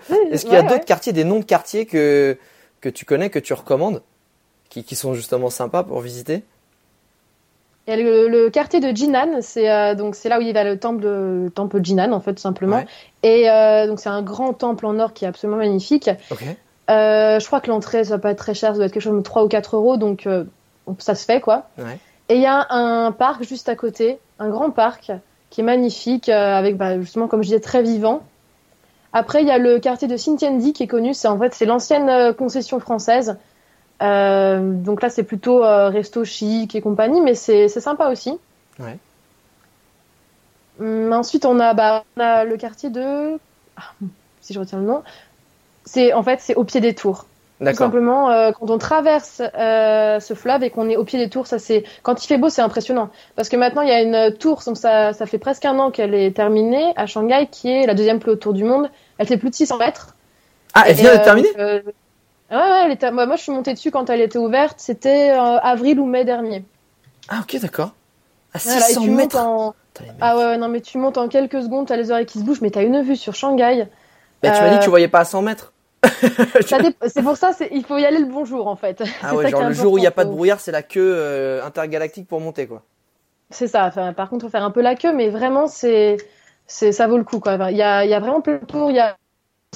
y 0.52 0.56
a 0.56 0.64
d'autres 0.64 0.86
quartiers, 0.86 1.14
des 1.14 1.24
noms 1.24 1.40
de 1.40 1.46
quartiers 1.46 1.86
que, 1.86 2.38
que 2.82 2.90
tu 2.90 3.06
connais, 3.06 3.30
que 3.30 3.40
tu 3.40 3.54
recommandes, 3.54 4.02
qui, 4.70 4.84
qui 4.84 4.96
sont 4.96 5.14
justement 5.14 5.50
sympas 5.50 5.84
pour 5.84 6.02
visiter? 6.02 6.44
Le, 7.96 8.50
quartier 8.50 8.80
de 8.80 8.96
Jinan, 8.96 9.42
c'est 9.42 9.70
euh, 9.70 9.96
donc 9.96 10.16
c'est 10.16 10.30
là 10.30 10.38
où 10.38 10.42
il 10.42 10.48
y 10.48 10.58
a 10.58 10.64
le 10.64 10.78
temple 10.78 11.02
de 11.02 11.52
temple 11.54 11.80
Jinan 11.84 12.12
en 12.12 12.20
fait 12.20 12.34
tout 12.34 12.42
simplement. 12.42 12.84
Et 13.24 13.50
euh, 13.50 13.88
donc 13.88 14.00
c'est 14.00 14.10
un 14.10 14.22
grand 14.22 14.54
temple 14.54 14.86
en 14.86 15.00
or 15.00 15.14
qui 15.14 15.26
est 15.26 15.28
absolument 15.28 15.58
magnifique. 15.58 16.10
Euh, 16.90 17.40
je 17.40 17.46
crois 17.46 17.62
que 17.62 17.70
l'entrée 17.70 18.04
ça 18.04 18.16
va 18.16 18.20
pas 18.20 18.32
être 18.32 18.40
très 18.40 18.54
cher, 18.54 18.72
ça 18.72 18.78
doit 18.78 18.86
être 18.86 18.94
quelque 18.94 19.04
chose 19.04 19.16
de 19.16 19.22
3 19.22 19.44
ou 19.44 19.48
4 19.48 19.76
euros, 19.76 19.98
donc 19.98 20.28
ça 20.98 21.16
se 21.16 21.26
fait 21.26 21.42
quoi. 21.42 21.70
Et 22.30 22.36
il 22.36 22.42
y 22.42 22.48
a 22.48 22.68
un 22.70 23.12
parc 23.12 23.44
juste 23.44 23.70
à 23.70 23.76
côté, 23.76 24.20
un 24.40 24.50
grand 24.50 24.72
parc 24.72 25.12
qui 25.50 25.62
est 25.62 25.64
magnifique 25.64 26.30
avec 26.30 26.78
bah, 26.78 27.00
justement 27.00 27.28
comme 27.28 27.42
je 27.42 27.48
disais 27.48 27.60
très 27.60 27.82
vivant. 27.82 28.22
Après 29.14 29.42
il 29.42 29.48
y 29.48 29.52
a 29.52 29.58
le 29.58 29.80
quartier 29.80 30.08
de 30.08 30.16
Xintiandi 30.16 30.74
qui 30.74 30.84
est 30.84 30.88
connu, 30.88 31.14
c'est 31.14 31.28
en 31.28 31.40
fait 31.40 31.54
c'est 31.54 31.66
l'ancienne 31.66 32.34
concession 32.34 32.80
française. 32.80 33.38
Euh, 34.02 34.60
donc 34.62 35.02
là, 35.02 35.10
c'est 35.10 35.24
plutôt 35.24 35.64
euh, 35.64 35.90
resto 35.90 36.24
chic 36.24 36.74
et 36.76 36.82
compagnie, 36.82 37.22
mais 37.22 37.36
c'est 37.36 37.68
sympa 37.68 38.10
aussi. 38.10 38.38
Ouais. 38.80 38.98
Hum, 40.80 41.12
ensuite, 41.12 41.46
on 41.46 41.60
a, 41.60 41.74
bah, 41.74 42.04
on 42.18 42.22
a 42.22 42.46
le 42.46 42.58
quartier 42.58 42.90
de. 42.90 43.38
Ah, 43.78 43.92
si 44.42 44.54
je 44.54 44.60
retiens 44.60 44.80
le 44.80 44.86
nom. 44.86 45.04
C'est 45.86 46.14
en 46.14 46.24
fait, 46.24 46.40
c'est 46.42 46.56
au 46.56 46.64
pied 46.64 46.82
des 46.82 46.94
tours. 46.94 47.26
Tout 47.60 47.74
simplement, 47.74 48.32
euh, 48.32 48.52
quand 48.54 48.70
on 48.70 48.78
traverse 48.78 49.42
ce 49.42 50.34
fleuve 50.34 50.64
et 50.64 50.70
qu'on 50.70 50.88
est 50.88 50.96
au 50.96 51.04
pied 51.04 51.20
des 51.20 51.30
tours, 51.30 51.46
ça 51.46 51.60
c'est 51.60 51.84
quand 52.04 52.24
il 52.24 52.28
fait 52.28 52.38
beau, 52.38 52.48
c'est 52.48 52.62
impressionnant. 52.62 53.10
Parce 53.36 53.50
que 53.50 53.58
maintenant, 53.58 53.82
il 53.82 53.90
y 53.90 53.92
a 53.92 54.02
une 54.02 54.38
tour, 54.38 54.62
donc 54.66 54.78
ça, 54.78 55.12
ça 55.12 55.26
fait 55.26 55.40
presque 55.40 55.66
un 55.66 55.78
an 55.78 55.92
qu'elle 55.92 56.14
est 56.14 56.32
terminée 56.34 56.94
à 56.96 57.06
Shanghai, 57.06 57.50
qui 57.52 57.70
est 57.70 57.86
la 57.86 57.96
deuxième 57.96 58.20
plus 58.20 58.32
haute 58.32 58.40
tour 58.40 58.54
du 58.54 58.64
monde. 58.64 58.90
Elle 59.18 59.28
fait 59.28 59.36
plus 59.36 59.50
de 59.50 59.56
600 59.56 59.78
mètres. 59.78 60.16
Ah, 60.74 60.84
elle 60.88 60.96
vient 60.96 61.18
de 61.18 61.24
terminer? 61.24 61.50
Ouais, 62.52 62.58
ouais, 62.58 62.82
elle 62.86 62.92
était... 62.92 63.12
moi, 63.12 63.26
moi, 63.26 63.36
je 63.36 63.44
suis 63.44 63.52
montée 63.52 63.74
dessus 63.74 63.92
quand 63.92 64.10
elle 64.10 64.22
était 64.22 64.40
ouverte. 64.40 64.76
C'était 64.80 65.32
euh, 65.32 65.60
avril 65.60 66.00
ou 66.00 66.06
mai 66.06 66.26
dernier. 66.26 66.66
Ah, 67.30 67.42
ok, 67.42 67.60
d'accord. 67.62 67.94
À 68.54 68.60
600 68.60 69.04
mètres. 69.06 69.38
Ah 70.22 70.38
ouais, 70.38 70.58
non, 70.58 70.70
mais 70.70 70.82
tu 70.82 70.98
montes 70.98 71.18
en 71.18 71.28
quelques 71.28 71.62
secondes, 71.62 71.88
t'as 71.88 71.98
les 71.98 72.12
oreilles 72.12 72.26
qui 72.26 72.40
se 72.40 72.44
bougent, 72.44 72.62
mais 72.62 72.72
t'as 72.72 72.84
une 72.84 73.02
vue 73.02 73.16
sur 73.16 73.36
Shanghai. 73.36 73.88
Bah, 74.42 74.52
tu 74.52 74.62
m'as 74.62 74.70
dit 74.70 74.78
que 74.78 74.84
tu 74.84 74.88
euh, 74.88 74.90
voyais 74.90 75.08
pas 75.08 75.20
à 75.20 75.26
100 75.26 75.42
mètres. 75.42 75.74
c'est 77.08 77.22
pour 77.22 77.36
ça, 77.36 77.52
il 77.72 77.84
faut 77.84 77.98
y 77.98 78.06
aller 78.06 78.20
le 78.20 78.26
bon 78.26 78.46
jour 78.46 78.68
en 78.68 78.78
fait. 78.78 79.04
Ah 79.22 79.36
ouais, 79.36 79.50
genre 79.50 79.68
le 79.68 79.74
jour 79.74 79.94
où 79.94 79.98
il 79.98 80.02
n'y 80.02 80.08
a 80.08 80.12
pas 80.12 80.24
de 80.24 80.30
brouillard, 80.30 80.62
c'est 80.62 80.72
la 80.72 80.82
queue 80.82 81.14
euh, 81.14 81.66
intergalactique 81.66 82.26
pour 82.26 82.40
monter 82.40 82.68
quoi. 82.68 82.84
C'est 83.50 83.68
ça. 83.68 83.86
Enfin, 83.86 84.14
par 84.14 84.30
contre, 84.30 84.46
faut 84.46 84.52
faire 84.52 84.64
un 84.64 84.72
peu 84.72 84.82
la 84.82 84.96
queue, 84.96 85.14
mais 85.14 85.30
vraiment, 85.30 85.68
c'est, 85.68 86.18
ça 86.68 87.08
vaut 87.08 87.18
le 87.18 87.26
coup 87.26 87.40
quoi. 87.40 87.58
Il 87.70 87.78
y 87.78 87.82
a, 87.82 88.06
y 88.06 88.14
a 88.14 88.20
vraiment 88.20 88.40
plein 88.40 88.60
de 88.60 88.66
tours. 88.66 88.92
Il 88.92 88.96
y 88.96 89.00
a 89.00 89.18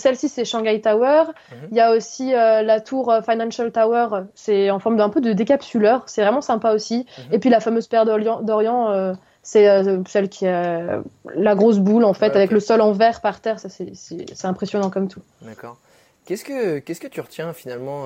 celle-ci, 0.04 0.28
c'est 0.28 0.46
Shanghai 0.46 0.82
Tower. 0.82 1.24
Mhm. 1.52 1.68
Il 1.72 1.78
y 1.78 1.80
a 1.80 1.92
aussi 1.92 2.34
euh, 2.34 2.62
la 2.62 2.82
tour 2.82 3.12
euh, 3.12 3.22
Financial 3.22 3.72
Tower. 3.72 4.24
C'est 4.36 4.70
en 4.70 4.80
forme 4.80 4.98
d'un 4.98 5.10
peu 5.10 5.22
de 5.22 5.34
décapsuleur. 5.34 6.04
C'est 6.08 6.22
vraiment 6.22 6.42
sympa 6.42 6.74
aussi. 6.74 7.06
Mhm. 7.18 7.34
Et 7.34 7.40
puis 7.40 7.50
la 7.50 7.60
fameuse 7.60 7.88
paire 7.88 8.06
d'Orient, 8.06 8.92
euh, 8.92 9.14
c'est 9.44 9.68
celle 10.08 10.30
qui 10.30 10.48
a 10.48 11.02
la 11.36 11.56
grosse 11.56 11.80
boule 11.80 12.06
en 12.06 12.14
fait, 12.14 12.36
avec 12.36 12.52
le 12.52 12.60
sol 12.60 12.80
en 12.82 12.94
verre 12.94 13.22
par 13.22 13.42
terre. 13.42 13.60
Ça, 13.60 13.68
c'est 13.70 14.46
impressionnant 14.46 14.90
comme 14.90 15.10
tout. 15.10 15.22
D'accord. 15.42 15.78
Qu'est-ce 16.26 16.46
que 16.46 16.80
qu'est-ce 16.80 17.02
que 17.02 17.08
tu 17.08 17.20
retiens 17.20 17.52
finalement 17.52 18.06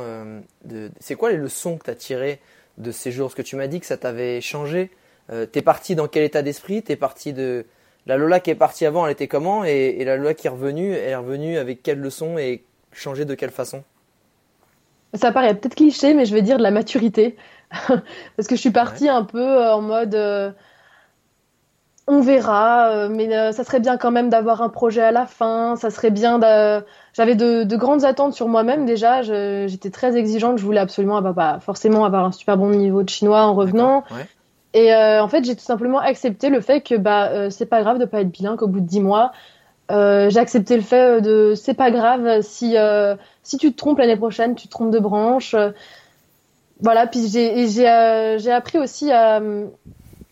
de 0.66 0.90
C'est 1.00 1.14
quoi 1.14 1.30
les 1.30 1.38
leçons 1.38 1.78
que 1.78 1.86
tu 1.86 1.92
as 1.92 1.96
tirées 1.96 2.42
de 2.80 2.92
ces 2.92 3.12
jours? 3.12 3.28
Parce 3.28 3.36
que 3.36 3.44
tu 3.44 3.56
m'as 3.56 3.68
dit 3.68 3.80
que 3.80 3.86
ça 3.86 3.98
t'avait 3.98 4.42
changé. 4.42 4.90
T'es 5.52 5.62
parti 5.62 5.94
dans 5.94 6.08
quel 6.08 6.24
état 6.24 6.42
d'esprit? 6.42 6.82
T'es 6.82 6.96
parti 6.96 7.34
de 7.34 7.68
la 8.08 8.16
Lola 8.18 8.40
qui 8.40 8.50
est 8.50 8.56
partie 8.56 8.86
avant, 8.86 9.06
elle 9.06 9.12
était 9.12 9.28
comment 9.28 9.64
et, 9.64 10.04
la 10.04 10.16
Lola 10.16 10.34
qui 10.34 10.48
est 10.48 10.50
revenue, 10.50 10.94
elle 10.94 11.10
est 11.10 11.16
revenue 11.16 11.58
avec 11.58 11.84
quelle 11.84 12.00
leçon 12.00 12.38
et 12.38 12.64
changée 12.94 13.26
de 13.26 13.36
quelle 13.36 13.52
façon? 13.52 13.84
Ça 15.14 15.32
paraît 15.32 15.54
peut-être 15.54 15.76
cliché, 15.76 16.14
mais 16.14 16.26
je 16.26 16.34
vais 16.34 16.42
dire 16.42 16.58
de 16.58 16.64
la 16.64 16.72
maturité. 16.72 17.36
Parce 17.88 18.48
que 18.48 18.56
je 18.56 18.62
suis 18.62 18.72
partie 18.72 19.10
un 19.10 19.24
peu 19.24 19.42
euh, 19.42 19.74
en 19.74 19.82
mode 19.82 20.16
euh, 20.16 20.52
on 22.08 22.22
verra, 22.22 22.88
euh, 22.92 23.10
mais 23.10 23.52
ça 23.52 23.66
serait 23.66 23.82
bien 23.82 23.98
quand 23.98 24.12
même 24.12 24.30
d'avoir 24.30 24.62
un 24.62 24.70
projet 24.70 25.02
à 25.02 25.12
la 25.12 25.26
fin. 25.26 25.76
Ça 25.76 25.90
serait 25.90 26.12
bien. 26.12 26.40
J'avais 27.12 27.36
de, 27.36 27.76
grandes 27.76 28.06
attentes 28.06 28.34
sur 28.34 28.48
moi-même 28.48 28.86
déjà. 28.86 29.22
J'étais 29.22 29.90
très 29.90 30.16
exigeante. 30.16 30.58
Je 30.58 30.64
voulais 30.64 30.80
absolument 30.80 31.18
avoir, 31.18 31.34
bah, 31.34 31.60
forcément 31.60 32.06
avoir 32.06 32.24
un 32.24 32.32
super 32.32 32.56
bon 32.56 32.70
niveau 32.70 33.04
de 33.04 33.10
chinois 33.10 33.42
en 33.42 33.54
revenant. 33.54 34.06
Et 34.78 34.94
euh, 34.94 35.24
en 35.24 35.28
fait, 35.28 35.44
j'ai 35.44 35.56
tout 35.56 35.64
simplement 35.64 35.98
accepté 35.98 36.50
le 36.50 36.62
fait 36.62 36.82
que 36.82 36.94
bah 36.94 37.30
euh, 37.32 37.50
c'est 37.50 37.66
pas 37.66 37.82
grave 37.82 37.98
de 37.98 38.06
pas 38.06 38.22
être 38.22 38.30
bilingue 38.30 38.62
au 38.62 38.68
bout 38.68 38.80
de 38.80 38.86
dix 38.86 39.00
mois. 39.00 39.32
Euh, 39.90 40.30
j'ai 40.30 40.40
accepté 40.40 40.76
le 40.76 40.84
fait 40.84 41.20
de 41.20 41.56
c'est 41.56 41.74
pas 41.74 41.90
grave 41.90 42.42
si 42.44 42.76
si 43.42 43.58
tu 43.58 43.72
te 43.72 43.76
trompes 43.76 43.98
l'année 43.98 44.18
prochaine, 44.18 44.54
tu 44.54 44.68
te 44.68 44.72
trompes 44.72 44.92
de 44.92 45.00
branche. 45.00 45.56
voilà, 46.80 47.08
puis 47.08 47.28
j'ai 47.28 47.68
j'ai 47.68 48.52
appris 48.52 48.78
aussi 48.78 49.12
à 49.12 49.42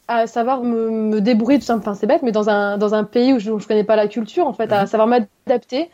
à 0.08 0.28
savoir 0.28 0.62
me, 0.62 0.92
me 0.92 1.22
débrouiller 1.22 1.58
tout 1.58 1.66
simplement. 1.66 1.94
Enfin, 1.94 2.00
c'est 2.00 2.06
bête, 2.06 2.22
mais 2.22 2.32
dans 2.32 2.48
un 2.48 2.78
dans 2.78 2.94
un 2.94 3.04
pays 3.04 3.34
où 3.34 3.40
je, 3.40 3.50
où 3.50 3.60
je 3.60 3.68
connais 3.68 3.84
pas 3.84 3.96
la 3.96 4.08
culture, 4.08 4.46
en 4.46 4.54
fait, 4.54 4.72
à 4.72 4.82
mhm. 4.82 4.88
savoir 4.88 5.08
m'adapter. 5.08 5.90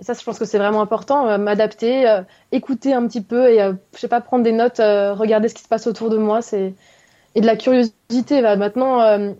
Et 0.00 0.04
ça, 0.04 0.14
je 0.14 0.24
pense 0.24 0.38
que 0.38 0.46
c'est 0.46 0.56
vraiment 0.56 0.80
important, 0.80 1.36
m'adapter, 1.38 2.22
écouter 2.52 2.94
un 2.94 3.06
petit 3.06 3.20
peu 3.20 3.50
et 3.50 3.58
je 3.94 4.00
sais 4.00 4.08
pas 4.08 4.22
prendre 4.22 4.44
des 4.44 4.52
notes, 4.52 4.78
regarder 4.78 5.48
ce 5.50 5.54
qui 5.54 5.62
se 5.62 5.68
passe 5.68 5.86
autour 5.86 6.08
de 6.08 6.16
moi. 6.16 6.40
C'est 6.40 6.72
et 7.34 7.40
de 7.40 7.46
la 7.46 7.56
curiosité. 7.56 8.42
Bah, 8.42 8.56
maintenant, 8.56 9.00
euh, 9.00 9.32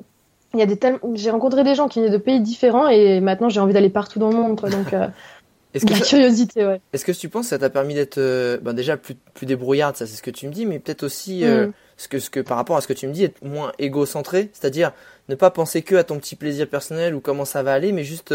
il 0.55 0.61
y 0.61 0.63
a 0.63 0.67
des 0.67 0.79
j'ai 1.15 1.31
rencontré 1.31 1.65
des 1.65 1.75
gens 1.75 1.89
qui 1.89 2.01
venaient 2.01 2.11
de 2.11 2.19
pays 2.19 2.41
différents 2.41 2.89
et 2.89 3.21
maintenant 3.21 3.49
j'ai 3.49 3.61
envie 3.61 3.73
d'aller 3.73 3.91
partout 3.91 4.19
dans 4.19 4.31
le 4.31 4.37
monde. 4.37 4.59
Quoi, 4.61 4.71
donc, 4.71 4.93
euh, 4.93 5.07
est-ce 5.75 5.87
que 5.87 5.93
la 5.93 6.01
curiosité, 6.01 6.67
ouais. 6.67 6.81
Est-ce 6.93 7.05
que 7.05 7.13
tu 7.13 7.29
penses 7.29 7.47
que 7.47 7.51
ça 7.51 7.59
t'a 7.59 7.71
permis 7.71 7.95
d'être 7.95 8.19
euh, 8.19 8.59
ben 8.61 8.73
déjà 8.73 8.97
plus, 8.97 9.15
plus 9.35 9.47
débrouillarde, 9.47 9.97
ça 9.97 10.07
c'est 10.07 10.17
ce 10.17 10.23
que 10.23 10.31
tu 10.31 10.47
me 10.47 10.53
dis, 10.53 10.67
mais 10.67 10.79
peut-être 10.79 11.05
aussi 11.05 11.45
mm. 11.45 11.73
ce, 11.97 12.09
que, 12.09 12.19
ce 12.19 12.31
que 12.31 12.41
par 12.41 12.57
rapport 12.57 12.77
à 12.77 12.81
ce 12.81 12.87
que 12.89 12.93
tu 12.93 13.07
me 13.07 13.13
dis, 13.13 13.25
être 13.25 13.43
moins 13.43 13.73
égocentré, 13.79 14.51
c'est-à-dire 14.53 14.93
ne 15.29 15.35
pas 15.35 15.51
penser 15.51 15.83
que 15.83 15.95
à 15.95 16.05
ton 16.05 16.19
petit 16.19 16.37
plaisir 16.37 16.69
personnel 16.69 17.15
ou 17.15 17.21
comment 17.21 17.45
ça 17.45 17.63
va 17.63 17.73
aller, 17.73 17.93
mais 17.93 18.05
juste 18.05 18.35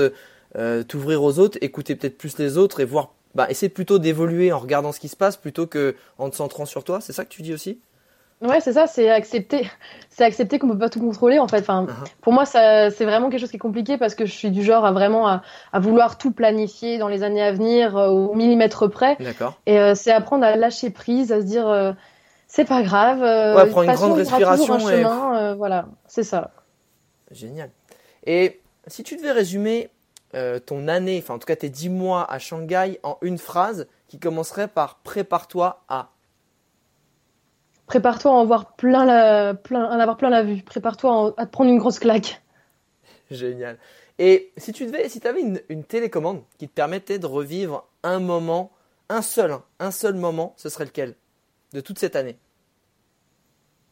t'ouvrir 0.87 1.21
aux 1.21 1.37
autres, 1.37 1.59
écouter 1.61 1.95
peut-être 1.95 2.17
plus 2.17 2.39
les 2.39 2.57
autres 2.57 2.79
et 2.79 2.85
voir, 2.85 3.13
bah, 3.35 3.45
essayer 3.51 3.69
plutôt 3.69 3.99
d'évoluer 3.99 4.51
en 4.51 4.57
regardant 4.57 4.91
ce 4.91 4.99
qui 4.99 5.07
se 5.07 5.15
passe 5.15 5.37
plutôt 5.37 5.67
que 5.67 5.95
en 6.17 6.31
te 6.31 6.35
centrant 6.35 6.65
sur 6.65 6.83
toi. 6.83 7.01
C'est 7.01 7.13
ça 7.13 7.23
que 7.23 7.29
tu 7.29 7.43
dis 7.43 7.53
aussi? 7.53 7.79
Ouais, 8.41 8.59
c'est 8.59 8.73
ça, 8.73 8.85
c'est 8.85 9.09
accepter, 9.09 9.67
c'est 10.09 10.23
accepter 10.23 10.59
qu'on 10.59 10.67
peut 10.69 10.77
pas 10.77 10.89
tout 10.89 10.99
contrôler 10.99 11.39
en 11.39 11.47
fait. 11.47 11.59
Enfin, 11.59 11.85
uh-huh. 11.85 12.11
pour 12.21 12.33
moi, 12.33 12.45
ça, 12.45 12.91
c'est 12.91 13.05
vraiment 13.05 13.29
quelque 13.29 13.39
chose 13.39 13.49
qui 13.49 13.55
est 13.55 13.59
compliqué 13.59 13.97
parce 13.97 14.13
que 14.13 14.27
je 14.27 14.31
suis 14.31 14.51
du 14.51 14.63
genre 14.63 14.85
à 14.85 14.91
vraiment 14.91 15.27
à, 15.27 15.41
vouloir 15.79 16.19
tout 16.19 16.31
planifier 16.31 16.99
dans 16.99 17.07
les 17.07 17.23
années 17.23 17.41
à 17.41 17.51
venir 17.51 17.97
euh, 17.97 18.09
au 18.09 18.35
millimètre 18.35 18.87
près. 18.89 19.15
D'accord. 19.19 19.59
Et 19.65 19.79
euh, 19.79 19.95
c'est 19.95 20.11
apprendre 20.11 20.45
à 20.45 20.55
lâcher 20.55 20.91
prise, 20.91 21.31
à 21.31 21.41
se 21.41 21.45
dire 21.45 21.67
euh, 21.67 21.93
c'est 22.47 22.65
pas 22.65 22.83
grave. 22.83 23.21
ouais, 23.21 23.69
prendre 23.71 23.89
une 23.89 23.95
grande 23.95 24.13
respiration. 24.13 24.75
Un 24.75 24.79
chemin, 24.79 25.55
voilà, 25.55 25.87
c'est 26.07 26.23
ça. 26.23 26.51
Génial. 27.31 27.71
Et 28.27 28.61
si 28.85 29.01
tu 29.01 29.15
devais 29.15 29.31
résumer 29.31 29.89
ton 30.67 30.87
année, 30.87 31.19
enfin 31.23 31.33
en 31.33 31.39
tout 31.39 31.47
cas 31.47 31.55
tes 31.55 31.69
dix 31.69 31.89
mois 31.89 32.31
à 32.31 32.37
Shanghai 32.37 32.99
en 33.01 33.17
une 33.21 33.39
phrase 33.39 33.87
qui 34.07 34.19
commencerait 34.19 34.67
par 34.67 34.99
prépare-toi 34.99 35.81
à 35.89 36.09
prépare-toi 37.87 38.31
à 38.31 38.33
en 38.35 38.41
avoir 38.41 38.75
plein 38.75 39.05
la, 39.05 39.55
plein, 39.55 39.85
en 39.85 39.99
avoir 39.99 40.17
plein 40.17 40.29
la 40.29 40.43
vue. 40.43 40.61
Prépare-toi 40.61 41.33
à, 41.37 41.45
te 41.45 41.51
prendre 41.51 41.71
une 41.71 41.79
grosse 41.79 41.99
claque. 41.99 42.41
Génial. 43.31 43.77
Et 44.19 44.51
si 44.57 44.73
tu 44.73 44.85
devais, 44.85 45.09
si 45.09 45.25
avais 45.27 45.41
une, 45.41 45.83
télécommande 45.83 46.43
qui 46.57 46.67
te 46.67 46.73
permettait 46.73 47.19
de 47.19 47.25
revivre 47.25 47.87
un 48.03 48.19
moment, 48.19 48.71
un 49.09 49.21
seul, 49.21 49.51
hein, 49.51 49.63
un 49.79 49.91
seul 49.91 50.15
moment, 50.15 50.53
ce 50.57 50.69
serait 50.69 50.85
lequel 50.85 51.15
de 51.73 51.81
toute 51.81 51.99
cette 51.99 52.15
année? 52.15 52.37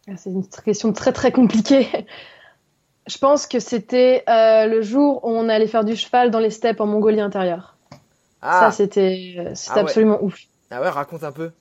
Ah, 0.08 0.17
C'est 0.17 0.29
une 0.29 0.47
question 0.47 0.93
très 0.93 1.13
très 1.13 1.31
compliquée. 1.31 1.88
Je 3.08 3.19
pense 3.19 3.45
que 3.45 3.60
c'était 3.60 4.23
euh, 4.27 4.65
le 4.65 4.81
jour 4.81 5.23
où 5.23 5.29
on 5.29 5.47
allait 5.47 5.67
faire 5.67 5.86
du 5.86 5.95
cheval 5.95 6.31
dans 6.31 6.39
les 6.39 6.49
steppes 6.49 6.81
en 6.81 6.88
Mongolie 6.88 7.21
intérieure. 7.21 7.77
Ah. 8.41 8.62
Ça, 8.62 8.71
c'était 8.71 9.36
euh, 9.38 9.53
ah 9.69 9.79
absolument 9.79 10.23
ouf. 10.23 10.39
Ah 10.71 10.81
ouais, 10.81 10.89
raconte 10.89 11.23
un 11.23 11.31
peu. 11.31 11.51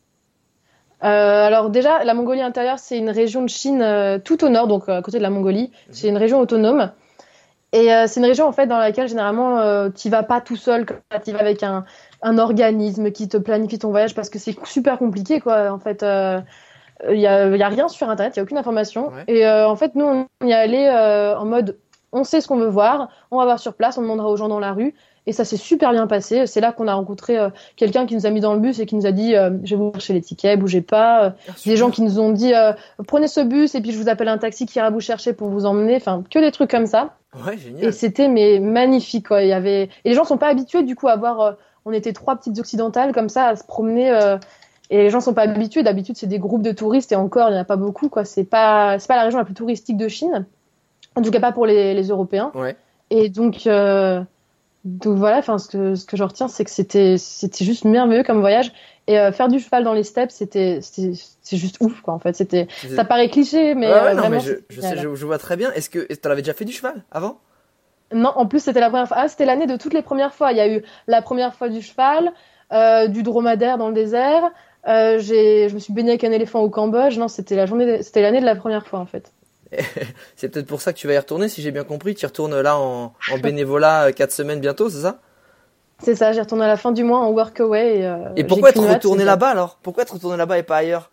Euh, 1.03 1.47
alors 1.47 1.71
déjà, 1.71 2.05
la 2.05 2.15
Mongolie 2.15 2.41
intérieure, 2.41 2.79
c'est 2.79 2.99
une 2.99 3.11
région 3.11 3.43
de 3.43 3.49
Chine 3.49 3.83
euh, 3.83 4.19
tout 4.19 4.45
au 4.45 4.49
nord, 4.49 4.69
donc 4.69 4.89
euh, 4.89 4.99
à 4.99 5.03
côté 5.03 5.19
de 5.19 5.23
la 5.23 5.31
Mongolie. 5.31 5.71
Mhm. 5.89 5.95
C'est 5.95 6.09
une 6.09 6.17
région 6.17 6.41
autonome. 6.41 6.91
Et 7.73 7.89
c'est 8.07 8.21
une 8.21 8.27
région 8.27 8.47
en 8.47 8.53
fait 8.53 8.69
dans 8.69 8.79
laquelle 8.79 9.09
généralement 9.09 9.91
tu 9.91 10.09
vas 10.09 10.23
pas 10.23 10.41
tout 10.41 10.55
seul, 10.55 10.87
tu 11.25 11.33
vas 11.33 11.41
avec 11.41 11.65
un, 11.65 11.85
un, 12.23 12.39
organisme 12.39 13.11
qui 13.11 13.29
te 13.29 13.37
planifie 13.37 13.81
ton 13.81 13.91
voyage 13.91 14.15
parce 14.15 14.31
que 14.31 14.39
c'est 14.39 14.55
super 14.65 14.97
compliqué 14.97 15.41
quoi. 15.41 15.73
En 15.73 15.81
fait, 15.81 16.03
il 16.03 17.19
y 17.19 17.27
a, 17.27 17.49
y, 17.49 17.63
a, 17.65 17.69
rien 17.69 17.89
sur 17.89 18.09
internet, 18.09 18.37
il 18.37 18.39
y 18.39 18.41
a 18.41 18.43
aucune 18.45 18.59
information. 18.59 19.11
Et 19.27 19.45
en 19.45 19.75
fait, 19.75 19.97
nous 19.97 20.05
on 20.05 20.47
y 20.47 20.53
est 20.53 20.55
allé 20.55 20.89
en 21.37 21.45
mode 21.47 21.77
on 22.13 22.23
sait 22.23 22.41
ce 22.41 22.47
qu'on 22.47 22.59
veut 22.59 22.69
voir, 22.69 23.09
on 23.33 23.39
va 23.39 23.45
voir 23.45 23.59
sur 23.59 23.75
place, 23.75 23.99
on 23.99 24.03
demandera 24.03 24.29
aux 24.29 24.37
gens 24.37 24.49
dans 24.49 24.61
la 24.61 24.73
rue 24.73 24.95
Et 25.27 25.33
ça 25.33 25.45
s'est 25.45 25.57
super 25.57 25.93
bien 25.93 26.07
passé. 26.07 26.47
C'est 26.47 26.61
là 26.61 26.73
qu'on 26.73 26.87
a 26.87 26.95
rencontré 26.95 27.39
euh, 27.39 27.49
quelqu'un 27.77 28.07
qui 28.07 28.15
nous 28.15 28.27
a 28.27 28.31
mis 28.31 28.41
dans 28.41 28.53
le 28.53 28.61
bus 28.61 28.79
et 28.79 28.87
qui 28.87 28.95
nous 28.95 29.07
a 29.07 29.13
dit 29.13 29.35
euh, 29.35 29.51
Je 29.65 29.75
vais 29.75 29.81
vous 29.81 29.93
chercher 29.93 30.13
les 30.13 30.21
tickets, 30.21 30.59
bougez 30.59 30.83
pas. 30.83 31.35
Ah, 31.49 31.53
des 31.65 31.77
gens 31.77 31.91
qui 31.91 32.03
nous 32.03 32.21
ont 32.21 32.31
dit 32.31 32.53
Prenez 33.07 33.29
ce 33.29 33.41
bus 33.41 33.75
et 33.75 33.81
puis 33.81 33.93
je 33.93 33.99
vous 33.99 34.09
appelle 34.09 34.29
un 34.29 34.39
taxi 34.39 34.67
qui 34.67 34.79
ira 34.79 34.91
vous 34.91 35.01
chercher 35.01 35.33
pour 35.33 35.49
vous 35.49 35.65
emmener. 35.65 35.97
Enfin, 35.97 36.23
que 36.31 36.39
des 36.39 36.51
trucs 36.51 36.71
comme 36.71 36.87
ça. 36.87 37.17
Ouais, 37.47 37.57
génial. 37.57 37.85
Et 37.85 37.93
c'était 37.93 38.29
mais 38.29 38.61
magnifique. 38.61 39.29
Quoi. 39.29 39.43
Il 39.43 39.49
y 39.49 39.53
avait... 39.53 39.85
Et 40.05 40.11
les 40.11 40.15
gens 40.15 40.25
sont 40.25 40.39
pas 40.39 40.49
habitués 40.49 40.83
du 40.83 40.95
coup 40.95 41.09
à 41.09 41.17
voir. 41.17 41.57
on 41.85 41.93
était 41.93 42.13
trois 42.13 42.37
petites 42.37 42.59
occidentales 42.59 43.13
comme 43.13 43.29
ça 43.29 43.47
à 43.47 43.57
se 43.57 43.65
promener. 43.65 44.37
Et 44.91 44.99
les 44.99 45.11
gens 45.11 45.21
sont 45.21 45.35
pas 45.35 45.43
habitués. 45.43 45.83
D'habitude, 45.83 46.17
c'est 46.17 46.27
des 46.27 46.39
groupes 46.39 46.63
de 46.63 46.73
touristes 46.73 47.13
et 47.13 47.17
encore, 47.17 47.49
il 47.49 47.53
n'y 47.53 47.59
en 47.59 47.63
a 47.63 47.65
pas 47.65 47.77
beaucoup. 47.77 48.09
Quoi. 48.09 48.25
C'est 48.25 48.45
pas, 48.45 48.99
c'est 48.99 49.09
pas 49.09 49.17
la 49.17 49.25
région 49.25 49.39
la 49.39 49.45
plus 49.45 49.55
touristique 49.55 49.97
de 49.97 50.09
Chine. 50.09 50.47
En 51.17 51.23
tout 51.23 51.31
cas, 51.31 51.41
pas 51.41 51.53
pour 51.53 51.67
les, 51.67 51.95
les 51.95 52.09
Européens. 52.09 52.53
Ouais. 52.55 52.77
Et 53.11 53.29
donc, 53.29 53.67
euh, 53.67 54.23
donc 54.85 55.17
voilà, 55.17 55.39
enfin, 55.39 55.59
ce 55.59 55.69
que, 55.69 55.95
ce 55.95 56.05
que 56.05 56.17
je 56.17 56.23
retiens, 56.23 56.49
c'est 56.49 56.65
que 56.65 56.71
c'était, 56.71 57.17
c'était 57.17 57.65
juste 57.65 57.85
merveilleux 57.85 58.23
comme 58.23 58.41
voyage. 58.41 58.71
Et 59.07 59.19
euh, 59.19 59.33
faire 59.33 59.49
du 59.49 59.59
cheval 59.59 59.85
dans 59.85 59.95
les 59.95 60.03
steppes, 60.03 60.31
c'était, 60.31 60.81
c'est 60.81 61.57
juste 61.57 61.77
ouf, 61.81 62.01
quoi. 62.01 62.15
En 62.15 62.19
fait, 62.19 62.35
c'était, 62.35 62.69
ça 62.95 63.05
paraît 63.05 63.29
cliché, 63.29 63.75
mais, 63.75 63.91
ouais, 63.91 64.15
non, 64.15 64.29
mais 64.29 64.41
je, 64.41 64.55
je, 64.69 64.81
sais, 64.81 64.97
je, 64.97 65.27
vois 65.27 65.39
très 65.39 65.57
bien. 65.57 65.73
Est-ce 65.73 65.91
que 65.91 66.01
tu 66.13 66.29
avais 66.29 66.43
déjà 66.43 66.55
fait 66.55 66.65
du 66.65 66.73
cheval 66.73 67.03
avant? 67.11 67.39
Non, 68.13 68.33
en 68.35 68.47
plus, 68.47 68.61
c'était 68.61 68.81
la 68.81 68.89
première 68.89 69.09
fois. 69.09 69.17
Ah, 69.21 69.29
c'était 69.29 69.47
l'année 69.47 69.67
de 69.67 69.77
toutes 69.77 69.95
les 69.95 70.03
premières 70.03 70.35
fois. 70.35 70.53
Il 70.53 70.59
y 70.59 70.61
a 70.61 70.69
eu 70.69 70.83
la 71.07 71.23
première 71.23 71.55
fois 71.55 71.69
du 71.69 71.83
cheval, 71.83 72.33
euh, 72.73 73.09
du 73.09 73.23
dromadaire 73.23 73.79
dans 73.79 73.89
le 73.89 73.95
désert. 73.95 74.51
Euh, 74.87 75.19
je 75.19 75.73
me 75.73 75.79
suis 75.79 75.93
baignée 75.93 76.11
avec 76.11 76.25
un 76.25 76.33
éléphant 76.33 76.61
au 76.61 76.69
Cambodge. 76.69 77.19
Non, 77.19 77.29
c'était 77.29 77.57
la 77.57 77.67
journée, 77.67 78.03
c'était 78.03 78.23
l'année 78.23 78.41
de 78.41 78.47
la 78.47 78.57
première 78.57 78.87
fois 78.87 79.01
en 79.01 79.07
fait. 79.07 79.33
c'est 80.37 80.49
peut-être 80.49 80.67
pour 80.67 80.81
ça 80.81 80.93
que 80.93 80.99
tu 80.99 81.07
vas 81.07 81.15
y 81.15 81.19
retourner, 81.19 81.49
si 81.49 81.63
j'ai 81.63 81.71
bien 81.71 81.85
compris. 81.85 82.15
Tu 82.15 82.25
y 82.25 82.27
retournes 82.27 82.61
là 82.61 82.79
en, 82.79 83.15
en 83.33 83.39
bénévolat 83.39 84.13
4 84.13 84.29
euh, 84.29 84.35
semaines 84.35 84.61
bientôt, 84.61 84.89
c'est 84.89 85.03
ça? 85.03 85.19
C'est 85.99 86.15
ça, 86.15 86.33
j'y 86.33 86.41
retourne 86.41 86.63
à 86.63 86.67
la 86.67 86.77
fin 86.77 86.93
du 86.93 87.05
mois 87.05 87.21
en 87.21 87.31
workaway. 87.31 87.99
Et, 87.99 88.07
euh, 88.07 88.17
et 88.37 88.45
pourquoi 88.45 88.71
être 88.71 88.83
retourné 88.83 89.25
là-bas 89.25 89.49
alors? 89.49 89.79
Pourquoi 89.83 90.03
être 90.03 90.15
retourné 90.15 90.37
là-bas 90.37 90.59
et 90.59 90.63
pas 90.63 90.79
ailleurs? 90.79 91.11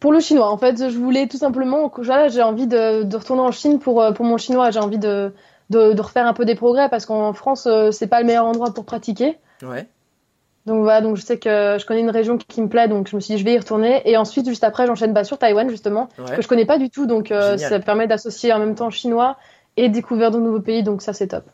Pour 0.00 0.12
le 0.12 0.20
chinois, 0.20 0.50
en 0.50 0.58
fait, 0.58 0.88
je 0.88 0.98
voulais 0.98 1.26
tout 1.26 1.38
simplement, 1.38 1.90
j'ai 2.28 2.42
envie 2.42 2.66
de, 2.66 3.02
de, 3.02 3.16
retourner 3.16 3.42
en 3.42 3.50
Chine 3.50 3.78
pour, 3.78 4.02
euh, 4.02 4.12
pour 4.12 4.24
mon 4.24 4.36
chinois. 4.36 4.70
J'ai 4.70 4.78
envie 4.78 4.98
de, 4.98 5.32
de, 5.70 5.92
de, 5.92 6.02
refaire 6.02 6.26
un 6.26 6.34
peu 6.34 6.44
des 6.44 6.54
progrès 6.54 6.88
parce 6.88 7.06
qu'en 7.06 7.32
France, 7.32 7.66
c'est 7.92 8.06
pas 8.06 8.20
le 8.20 8.26
meilleur 8.26 8.44
endroit 8.44 8.72
pour 8.72 8.84
pratiquer. 8.84 9.38
Ouais. 9.62 9.88
Donc 10.66 10.82
voilà, 10.82 11.00
donc 11.00 11.16
je 11.16 11.22
sais 11.22 11.38
que 11.38 11.76
je 11.78 11.86
connais 11.86 12.00
une 12.00 12.10
région 12.10 12.36
qui, 12.36 12.60
me 12.60 12.68
plaît, 12.68 12.88
donc 12.88 13.08
je 13.08 13.14
me 13.14 13.20
suis 13.20 13.34
dit 13.34 13.40
je 13.40 13.44
vais 13.44 13.54
y 13.54 13.58
retourner. 13.58 14.02
Et 14.04 14.16
ensuite, 14.16 14.48
juste 14.48 14.64
après, 14.64 14.86
j'enchaîne 14.86 15.12
bah, 15.12 15.22
sur 15.22 15.38
Taïwan 15.38 15.70
justement, 15.70 16.08
que 16.16 16.42
je 16.42 16.48
connais 16.48 16.66
pas 16.66 16.78
du 16.78 16.90
tout, 16.90 17.06
donc 17.06 17.30
euh, 17.30 17.56
ça 17.56 17.78
permet 17.78 18.08
d'associer 18.08 18.52
en 18.52 18.58
même 18.58 18.74
temps 18.74 18.90
chinois 18.90 19.36
et 19.76 19.88
découvrir 19.88 20.30
de 20.30 20.38
nouveaux 20.38 20.60
pays, 20.60 20.82
donc 20.82 21.02
ça 21.02 21.12
c'est 21.12 21.28
top. 21.28 21.44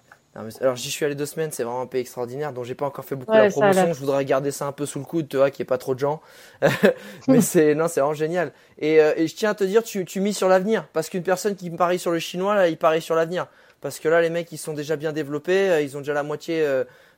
alors 0.60 0.76
j'y 0.76 0.90
suis 0.90 1.04
allé 1.04 1.14
deux 1.14 1.26
semaines, 1.26 1.50
c'est 1.52 1.62
vraiment 1.62 1.82
un 1.82 1.86
pays 1.86 2.00
extraordinaire 2.00 2.54
dont 2.54 2.64
j'ai 2.64 2.74
pas 2.74 2.86
encore 2.86 3.04
fait 3.04 3.16
beaucoup 3.16 3.32
la 3.32 3.50
promotion. 3.50 3.92
Je 3.92 4.00
voudrais 4.00 4.24
garder 4.24 4.50
ça 4.50 4.66
un 4.66 4.72
peu 4.72 4.86
sous 4.86 4.98
le 4.98 5.04
coude, 5.04 5.28
tu 5.28 5.36
vois, 5.36 5.50
qu'il 5.50 5.62
n'y 5.62 5.66
ait 5.66 5.68
pas 5.68 5.78
trop 5.78 5.94
de 5.94 6.00
gens. 6.00 6.22
Mais 7.28 7.42
c'est 7.42 7.74
non, 7.74 7.88
c'est 7.88 8.00
vraiment 8.00 8.14
génial. 8.14 8.52
Et, 8.78 9.02
euh, 9.02 9.12
et, 9.16 9.26
je 9.26 9.36
tiens 9.36 9.50
à 9.50 9.54
te 9.54 9.64
dire, 9.64 9.82
tu, 9.82 10.06
tu 10.06 10.20
mises 10.20 10.38
sur 10.38 10.48
l'avenir, 10.48 10.86
parce 10.94 11.10
qu'une 11.10 11.22
personne 11.22 11.54
qui 11.54 11.68
parie 11.68 11.98
sur 11.98 12.12
le 12.12 12.18
chinois, 12.18 12.54
là, 12.54 12.68
il 12.68 12.78
parie 12.78 13.02
sur 13.02 13.14
l'avenir. 13.14 13.46
Parce 13.82 13.98
que 13.98 14.08
là, 14.08 14.22
les 14.22 14.30
mecs, 14.30 14.50
ils 14.52 14.58
sont 14.58 14.72
déjà 14.72 14.96
bien 14.96 15.12
développés, 15.12 15.68
euh, 15.68 15.82
ils 15.82 15.96
ont 15.96 16.00
déjà 16.00 16.14
la 16.14 16.22
moitié 16.22 16.64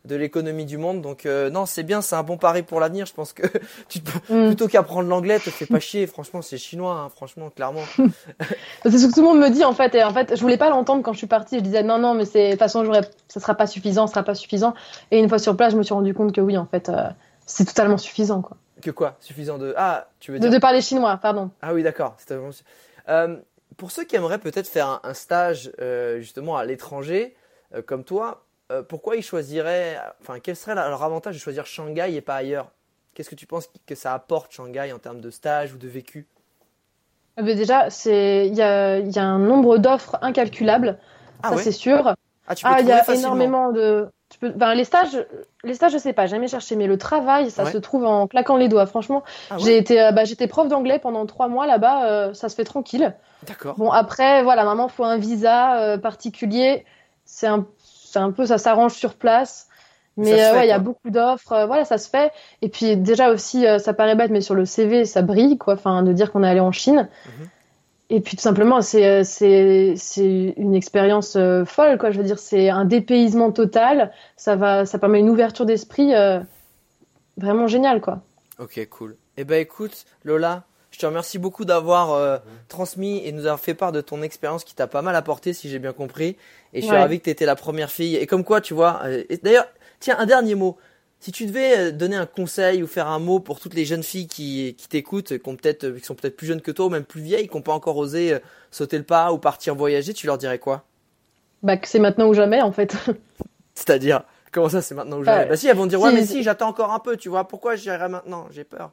de 0.05 0.17
l'économie 0.17 0.67
du 0.67 0.77
monde. 0.77 1.01
Donc 1.01 1.27
euh, 1.27 1.51
non, 1.51 1.67
c'est 1.67 1.83
bien, 1.83 2.03
c'est 2.03 2.15
un 2.15 2.23
bon 2.23 2.37
pari 2.37 2.63
pour 2.63 2.81
l'avenir. 2.81 3.07
Je 3.07 3.15
pense 3.15 3.33
que 3.33 3.47
tu 3.89 4.01
mm. 4.29 4.47
plutôt 4.49 4.69
qu'apprendre 4.69 5.09
l'anglais, 5.09 5.39
te 5.39 5.51
fais 5.51 5.67
pas 5.67 5.81
chier. 5.81 6.07
Franchement, 6.07 6.43
c'est 6.43 6.59
chinois, 6.59 6.95
hein, 6.95 7.09
franchement, 7.09 7.51
clairement. 7.51 7.83
c'est 8.83 8.99
ce 8.99 9.07
que 9.07 9.15
tout 9.15 9.21
le 9.21 9.27
monde 9.27 9.39
me 9.39 9.51
dit 9.51 9.65
en 9.65 9.73
fait. 9.73 9.95
Et 9.95 10.05
en 10.05 10.13
fait, 10.13 10.37
je 10.37 10.41
voulais 10.41 10.59
pas 10.59 10.69
l'entendre 10.69 11.03
quand 11.03 11.13
je 11.13 11.19
suis 11.19 11.27
partie. 11.27 11.59
Je 11.59 11.63
disais 11.65 11.83
non, 11.83 11.99
non, 11.99 12.15
mais 12.15 12.25
c'est 12.25 12.47
de 12.47 12.51
toute 12.53 12.61
façon, 12.61 12.91
ça 13.29 13.41
sera 13.41 13.55
pas 13.55 13.67
suffisant, 13.67 14.07
ça 14.07 14.15
sera 14.15 14.25
pas 14.25 14.35
suffisant. 14.35 14.75
Et 15.11 15.19
une 15.19 15.29
fois 15.29 15.39
sur 15.39 15.57
place, 15.57 15.73
je 15.73 15.79
me 15.79 15.83
suis 15.83 15.95
rendu 15.95 16.13
compte 16.15 16.33
que 16.33 16.41
oui, 16.41 16.57
en 16.59 16.67
fait, 16.67 16.89
euh, 16.89 17.09
c'est 17.47 17.65
totalement 17.65 17.99
suffisant, 17.99 18.43
quoi. 18.43 18.57
Que 18.83 18.91
quoi? 18.91 19.17
Suffisant 19.21 19.57
de 19.57 19.73
ah, 19.79 20.09
tu 20.21 20.33
veux 20.33 20.39
dire 20.39 20.51
de, 20.51 20.59
parler 20.59 20.83
chinois, 20.83 21.17
pardon. 21.17 21.51
Ah 21.63 21.73
oui, 21.73 21.83
d'accord. 21.83 22.17
Euh, 23.09 23.37
pour 23.79 23.91
ceux 23.91 24.05
qui 24.05 24.17
aimeraient 24.17 24.39
peut-être 24.39 24.69
faire 24.69 25.01
un, 25.03 25.15
stage 25.15 25.73
justement 26.19 26.59
à 26.59 26.67
l'étranger, 26.67 27.35
comme 27.87 28.05
toi, 28.05 28.44
euh, 28.73 28.83
pourquoi 28.83 29.17
ils 29.17 29.23
choisiraient, 29.23 30.01
enfin, 30.21 30.41
quel 30.41 30.57
serait 30.57 30.75
leur 30.75 31.03
avantage 31.03 31.35
de 31.35 31.41
choisir 31.41 31.67
Shanghai 31.67 32.15
et 32.15 32.21
pas 32.21 32.37
ailleurs? 32.37 32.71
Qu'est-ce 33.15 33.31
que 33.31 33.35
tu 33.35 33.47
penses 33.47 33.71
que 33.87 33.95
ça 33.95 34.15
apporte 34.15 34.53
Shanghai 34.53 34.93
en 34.93 34.99
termes 34.99 35.21
de 35.21 35.31
stage 35.31 35.73
ou 35.75 35.77
de 35.77 35.87
vécu? 35.87 36.27
Eh 37.37 37.43
ben, 37.43 37.57
Déjà, 37.57 37.89
il 38.07 38.55
y 38.55 38.63
a, 38.63 38.99
y 38.99 39.19
a, 39.19 39.25
un 39.25 39.39
nombre 39.39 39.79
d'offres 39.79 40.17
incalculables, 40.23 40.99
ah 41.43 41.51
ça 41.51 41.59
c'est 41.59 41.73
sûr. 41.73 42.15
Ah, 42.47 42.55
tu 42.55 42.65
peux 42.65 42.71
ah, 42.73 42.81
il 42.81 42.87
y 42.87 42.93
a 42.93 43.15
énormément 43.15 43.71
de. 43.71 44.09
Tu 44.31 44.39
peux... 44.39 44.53
les 44.75 44.85
stages, 44.85 45.25
les 45.63 45.75
stages, 45.75 45.93
je 45.93 45.99
sais 45.99 46.13
pas, 46.13 46.27
jamais 46.27 46.49
cherché, 46.49 46.75
mais 46.75 46.87
le 46.87 46.99
travail, 46.99 47.51
ça 47.51 47.71
se 47.71 47.79
trouve 47.79 48.05
en 48.05 48.27
claquant 48.27 48.57
les 48.57 48.69
doigts. 48.69 48.87
Franchement, 48.87 49.23
ah 49.51 49.57
j'ai 49.59 49.77
été, 49.77 50.01
euh, 50.01 50.13
bah, 50.13 50.25
j'étais 50.25 50.49
prof 50.49 50.69
d'anglais 50.69 50.99
pendant 50.99 51.27
trois 51.27 51.49
mois 51.49 51.67
là-bas, 51.67 52.07
euh, 52.07 52.35
ça 52.35 52.49
se 52.49 52.55
fait 52.55 52.65
tranquille. 52.65 53.15
D'accord. 53.47 53.77
Bon 53.77 53.91
après, 53.91 54.43
voilà, 54.43 54.65
maman, 54.65 54.89
faut 54.89 55.05
un 55.05 55.19
visa 55.19 55.99
particulier. 55.99 56.85
C'est 57.27 57.47
un 57.47 57.67
c'est 58.15 58.21
un 58.21 58.31
peu 58.31 58.47
ça 58.47 58.59
s'arrange 58.59 58.95
sur 58.95 59.15
place. 59.15 59.69
Mais 60.17 60.41
euh, 60.41 60.53
ouais, 60.53 60.67
il 60.67 60.69
y 60.69 60.73
a 60.73 60.79
beaucoup 60.79 61.11
d'offres, 61.11 61.53
euh, 61.53 61.67
voilà, 61.67 61.85
ça 61.85 61.99
se 61.99 62.09
fait. 62.09 62.31
Et 62.63 62.69
puis 62.69 62.97
déjà 62.97 63.31
aussi, 63.31 63.67
euh, 63.67 63.81
ça 63.81 63.93
paraît 63.93 64.15
bête, 64.15 64.31
mais 64.31 64.41
sur 64.41 64.55
le 64.55 64.65
CV, 64.65 65.05
ça 65.05 65.23
brille, 65.23 65.59
quoi. 65.59 65.75
Enfin, 65.75 66.05
de 66.05 66.13
dire 66.13 66.31
qu'on 66.31 66.45
est 66.45 66.49
allé 66.49 66.61
en 66.61 66.71
Chine. 66.71 67.09
Mhm. 67.27 67.49
Et 68.11 68.21
puis 68.21 68.37
tout 68.37 68.43
simplement, 68.43 68.81
c'est 68.81 69.25
c'est 69.25 69.95
c'est 69.97 70.55
une 70.57 70.75
expérience 70.75 71.37
folle, 71.67 71.99
quoi. 71.99 72.13
Je 72.13 72.19
veux 72.19 72.25
dire, 72.25 72.39
c'est 72.39 72.69
un 72.69 72.85
dépaysement 72.85 73.51
total. 73.51 74.13
Ça 74.37 74.55
va, 74.55 74.87
ça 74.87 75.01
permet 75.01 75.19
une 75.19 75.31
ouverture 75.31 75.67
d'esprit 75.67 76.13
vraiment 77.37 77.67
géniale, 77.67 78.01
quoi. 78.01 78.21
Ok, 78.61 78.87
cool. 78.91 79.17
Eh 79.37 79.45
ben 79.45 79.61
écoute, 79.61 80.05
Lola, 80.23 80.63
je 80.95 80.99
te 81.01 81.07
remercie 81.07 81.39
beaucoup 81.39 81.65
d'avoir 81.65 82.13
euh, 82.13 82.39
transmis 82.69 83.21
et 83.25 83.33
nous 83.33 83.47
avoir 83.47 83.59
fait 83.59 83.75
part 83.75 83.91
de 83.91 84.01
ton 84.01 84.23
expérience 84.23 84.63
qui 84.63 84.77
t'a 84.77 84.87
pas 84.87 85.03
mal 85.03 85.17
apporté, 85.17 85.53
si 85.53 85.69
j'ai 85.69 85.81
bien 85.81 85.93
compris. 85.93 86.37
Et 86.73 86.83
je 86.83 86.87
suis 86.87 86.95
ravi 86.95 87.19
que 87.19 87.25
tu 87.25 87.31
étais 87.31 87.47
la 87.47 87.57
première 87.57 87.91
fille. 87.91 88.15
Et 88.15 88.29
comme 88.29 88.45
quoi, 88.45 88.61
tu 88.61 88.75
vois. 88.75 89.01
Euh, 89.07 89.25
D'ailleurs, 89.43 89.67
tiens, 89.99 90.15
un 90.21 90.27
dernier 90.27 90.55
mot. 90.55 90.79
Si 91.19 91.33
tu 91.33 91.47
devais 91.47 91.79
euh, 91.79 91.91
donner 91.91 92.15
un 92.15 92.27
conseil 92.27 92.81
ou 92.81 92.87
faire 92.87 93.09
un 93.09 93.19
mot 93.19 93.41
pour 93.41 93.59
toutes 93.59 93.75
les 93.75 93.85
jeunes 93.85 94.05
filles 94.05 94.29
qui, 94.29 94.77
qui 94.79 94.87
t'écoutent, 94.87 95.37
qui, 95.37 95.39
peut 95.39 95.97
qui 95.99 96.05
sont 96.05 96.15
peut-être 96.15 96.37
plus 96.37 96.47
jeunes 96.47 96.61
que 96.61 96.71
toi 96.71 96.87
ou 96.87 96.91
même 96.91 97.05
plus 97.05 97.23
vieilles, 97.23 97.49
qui 97.49 97.57
n'ont 97.57 97.63
pas 97.63 97.73
encore 97.73 97.97
osé 97.97 98.39
sauter 98.71 98.97
le 98.97 99.05
pas 99.05 99.33
ou 99.33 99.39
partir 99.39 99.75
voyager, 99.75 100.15
tu 100.15 100.29
leur 100.29 100.39
dirais 100.39 100.61
quoi? 100.61 100.85
Bah 101.65 101.77
que 101.77 101.89
c'est 101.89 101.99
maintenant 101.99 102.29
ou 102.29 102.35
jamais 102.35 102.63
en 102.63 102.71
fait. 102.71 102.95
C'est-à-dire 103.75 104.23
Comment 104.53 104.69
ça, 104.69 104.83
c'est 104.83 104.95
maintenant 104.95 105.19
ou 105.19 105.25
jamais? 105.25 105.43
Bah, 105.43 105.49
bah 105.49 105.57
si, 105.57 105.67
elles 105.67 105.77
vont 105.77 105.87
dire, 105.87 106.01
ouais, 106.01 106.13
mais 106.13 106.25
si, 106.25 106.45
j'attends 106.45 106.69
encore 106.69 106.93
un 106.93 107.01
peu, 107.01 107.17
tu 107.17 107.29
vois, 107.29 107.49
pourquoi 107.49 107.75
j'irai 107.75 108.09
maintenant? 108.09 108.47
J'ai 108.53 108.63
peur. 108.63 108.93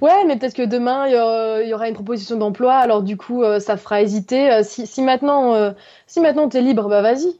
Ouais, 0.00 0.24
mais 0.26 0.36
peut-être 0.38 0.54
que 0.54 0.62
demain 0.62 1.06
il 1.06 1.68
y, 1.68 1.74
aura 1.74 1.88
une 1.88 1.94
proposition 1.94 2.36
d'emploi, 2.36 2.74
alors 2.74 3.02
du 3.02 3.16
coup 3.16 3.42
euh, 3.42 3.60
ça 3.60 3.76
fera 3.76 4.02
hésiter. 4.02 4.50
Euh, 4.50 4.62
si, 4.62 4.86
si, 4.86 5.02
maintenant, 5.02 5.54
euh, 5.54 5.72
si 6.06 6.20
maintenant 6.20 6.48
t'es 6.48 6.60
libre, 6.60 6.88
bah 6.88 7.02
vas-y. 7.02 7.38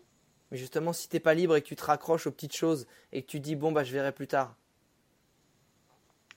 Mais 0.50 0.58
justement, 0.58 0.92
si 0.92 1.08
t'es 1.08 1.20
pas 1.20 1.34
libre 1.34 1.56
et 1.56 1.62
que 1.62 1.66
tu 1.66 1.76
te 1.76 1.84
raccroches 1.84 2.26
aux 2.26 2.30
petites 2.30 2.54
choses 2.54 2.86
et 3.12 3.22
que 3.22 3.26
tu 3.26 3.40
dis 3.40 3.56
bon 3.56 3.72
bah 3.72 3.84
je 3.84 3.92
verrai 3.92 4.12
plus 4.12 4.26
tard. 4.26 4.54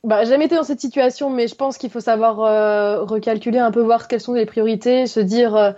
Bah 0.03 0.23
jamais 0.23 0.45
été 0.45 0.55
dans 0.55 0.63
cette 0.63 0.79
situation, 0.79 1.29
mais 1.29 1.47
je 1.47 1.55
pense 1.55 1.77
qu'il 1.77 1.89
faut 1.89 1.99
savoir 1.99 2.37
recalculer 3.07 3.59
un 3.59 3.71
peu, 3.71 3.81
voir 3.81 4.07
quelles 4.07 4.21
sont 4.21 4.33
les 4.33 4.45
priorités, 4.45 5.07
se 5.07 5.19
dire, 5.19 5.75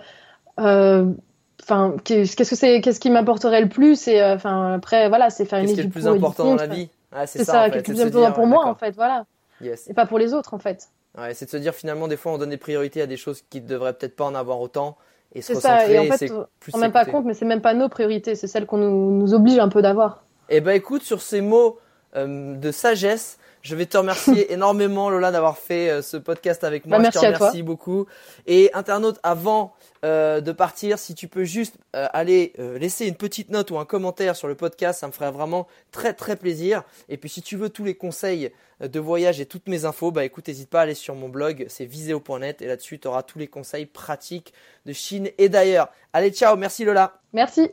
enfin 0.58 1.96
qu'est-ce 2.04 2.36
que 2.36 2.44
c'est, 2.44 2.80
qu'est-ce 2.82 3.00
qui 3.00 3.10
m'apporterait 3.10 3.62
le 3.62 3.68
plus 3.68 4.06
et 4.06 4.22
enfin 4.22 4.74
après 4.74 5.08
voilà, 5.08 5.30
c'est 5.30 5.46
faire 5.46 5.60
une 5.60 5.70
étude. 5.70 5.76
Qu'est-ce 5.76 5.92
qui 5.92 5.98
est 5.98 6.02
le 6.02 6.18
plus 6.18 6.24
important 6.24 6.44
dans 6.44 6.56
la 6.56 6.66
vie? 6.66 6.90
C'est 7.26 7.44
ça, 7.44 7.70
qu'est-ce 7.70 7.84
qui 7.84 7.90
est 7.92 8.04
le 8.04 8.10
plus 8.10 8.18
important 8.18 8.32
pour 8.32 8.46
moi 8.46 8.66
en 8.66 8.74
fait, 8.74 8.94
voilà. 8.94 9.24
Et 9.60 9.94
pas 9.94 10.06
pour 10.06 10.18
les 10.18 10.34
autres, 10.34 10.54
en 10.54 10.58
fait. 10.58 10.88
Ouais, 11.16 11.34
c'est 11.34 11.46
de 11.46 11.50
se 11.50 11.56
dire 11.56 11.74
finalement, 11.74 12.08
des 12.08 12.16
fois, 12.16 12.32
on 12.32 12.38
donne 12.38 12.50
des 12.50 12.56
priorités 12.58 13.02
à 13.02 13.06
des 13.06 13.16
choses 13.16 13.42
qui 13.50 13.60
ne 13.60 13.66
devraient 13.66 13.92
peut-être 13.92 14.16
pas 14.16 14.24
en 14.24 14.34
avoir 14.34 14.60
autant. 14.60 14.96
Et 15.34 15.42
se 15.42 15.52
recentrer, 15.52 15.86
ça. 15.86 15.92
Et 15.92 15.98
en 15.98 16.16
fait, 16.16 16.32
on 16.72 16.78
même 16.78 16.92
pas 16.92 17.04
compte, 17.04 17.26
mais 17.26 17.34
c'est 17.34 17.44
même 17.44 17.60
pas 17.60 17.74
nos 17.74 17.88
priorités, 17.88 18.34
c'est 18.34 18.46
celles 18.46 18.66
qu'on 18.66 18.78
nous, 18.78 19.18
nous, 19.18 19.34
oblige 19.34 19.58
un 19.58 19.68
peu 19.68 19.82
d'avoir. 19.82 20.24
Eh 20.48 20.60
ben, 20.60 20.72
écoute, 20.72 21.02
sur 21.02 21.20
ces 21.20 21.42
mots 21.42 21.78
euh, 22.16 22.54
de 22.54 22.70
sagesse, 22.70 23.38
je 23.62 23.76
vais 23.76 23.86
te 23.86 23.96
remercier 23.96 24.52
énormément, 24.52 25.10
Lola, 25.10 25.30
d'avoir 25.30 25.58
fait 25.58 25.90
euh, 25.90 26.02
ce 26.02 26.16
podcast 26.16 26.64
avec 26.64 26.86
moi. 26.86 26.98
Bah, 26.98 27.02
merci 27.02 27.18
je 27.18 27.30
te 27.30 27.36
remercie 27.36 27.62
beaucoup. 27.62 28.06
Et 28.46 28.70
internaute, 28.74 29.18
avant 29.22 29.74
euh, 30.04 30.40
de 30.40 30.52
partir, 30.52 30.98
si 30.98 31.14
tu 31.14 31.26
peux 31.26 31.44
juste 31.44 31.74
euh, 31.96 32.06
aller 32.12 32.52
euh, 32.58 32.78
laisser 32.78 33.06
une 33.06 33.16
petite 33.16 33.50
note 33.50 33.70
ou 33.70 33.78
un 33.78 33.84
commentaire 33.84 34.36
sur 34.36 34.46
le 34.46 34.54
podcast, 34.54 35.00
ça 35.00 35.06
me 35.08 35.12
ferait 35.12 35.32
vraiment 35.32 35.66
très 35.90 36.14
très 36.14 36.36
plaisir. 36.36 36.82
Et 37.08 37.16
puis 37.16 37.28
si 37.28 37.42
tu 37.42 37.56
veux 37.56 37.68
tous 37.68 37.84
les 37.84 37.94
conseils 37.94 38.52
de 38.80 39.00
voyage 39.00 39.40
et 39.40 39.46
toutes 39.46 39.68
mes 39.68 39.84
infos, 39.84 40.12
bah 40.12 40.24
écoute, 40.24 40.46
n'hésite 40.46 40.70
pas 40.70 40.80
à 40.80 40.82
aller 40.82 40.94
sur 40.94 41.16
mon 41.16 41.28
blog, 41.28 41.66
c'est 41.68 41.84
viseo.net 41.84 42.62
et 42.62 42.66
là-dessus 42.66 43.00
tu 43.00 43.08
auras 43.08 43.24
tous 43.24 43.38
les 43.38 43.48
conseils 43.48 43.86
pratiques 43.86 44.52
de 44.86 44.92
Chine 44.92 45.30
et 45.36 45.48
d'ailleurs. 45.48 45.88
Allez, 46.12 46.30
ciao, 46.30 46.56
merci 46.56 46.84
Lola. 46.84 47.20
Merci. 47.32 47.72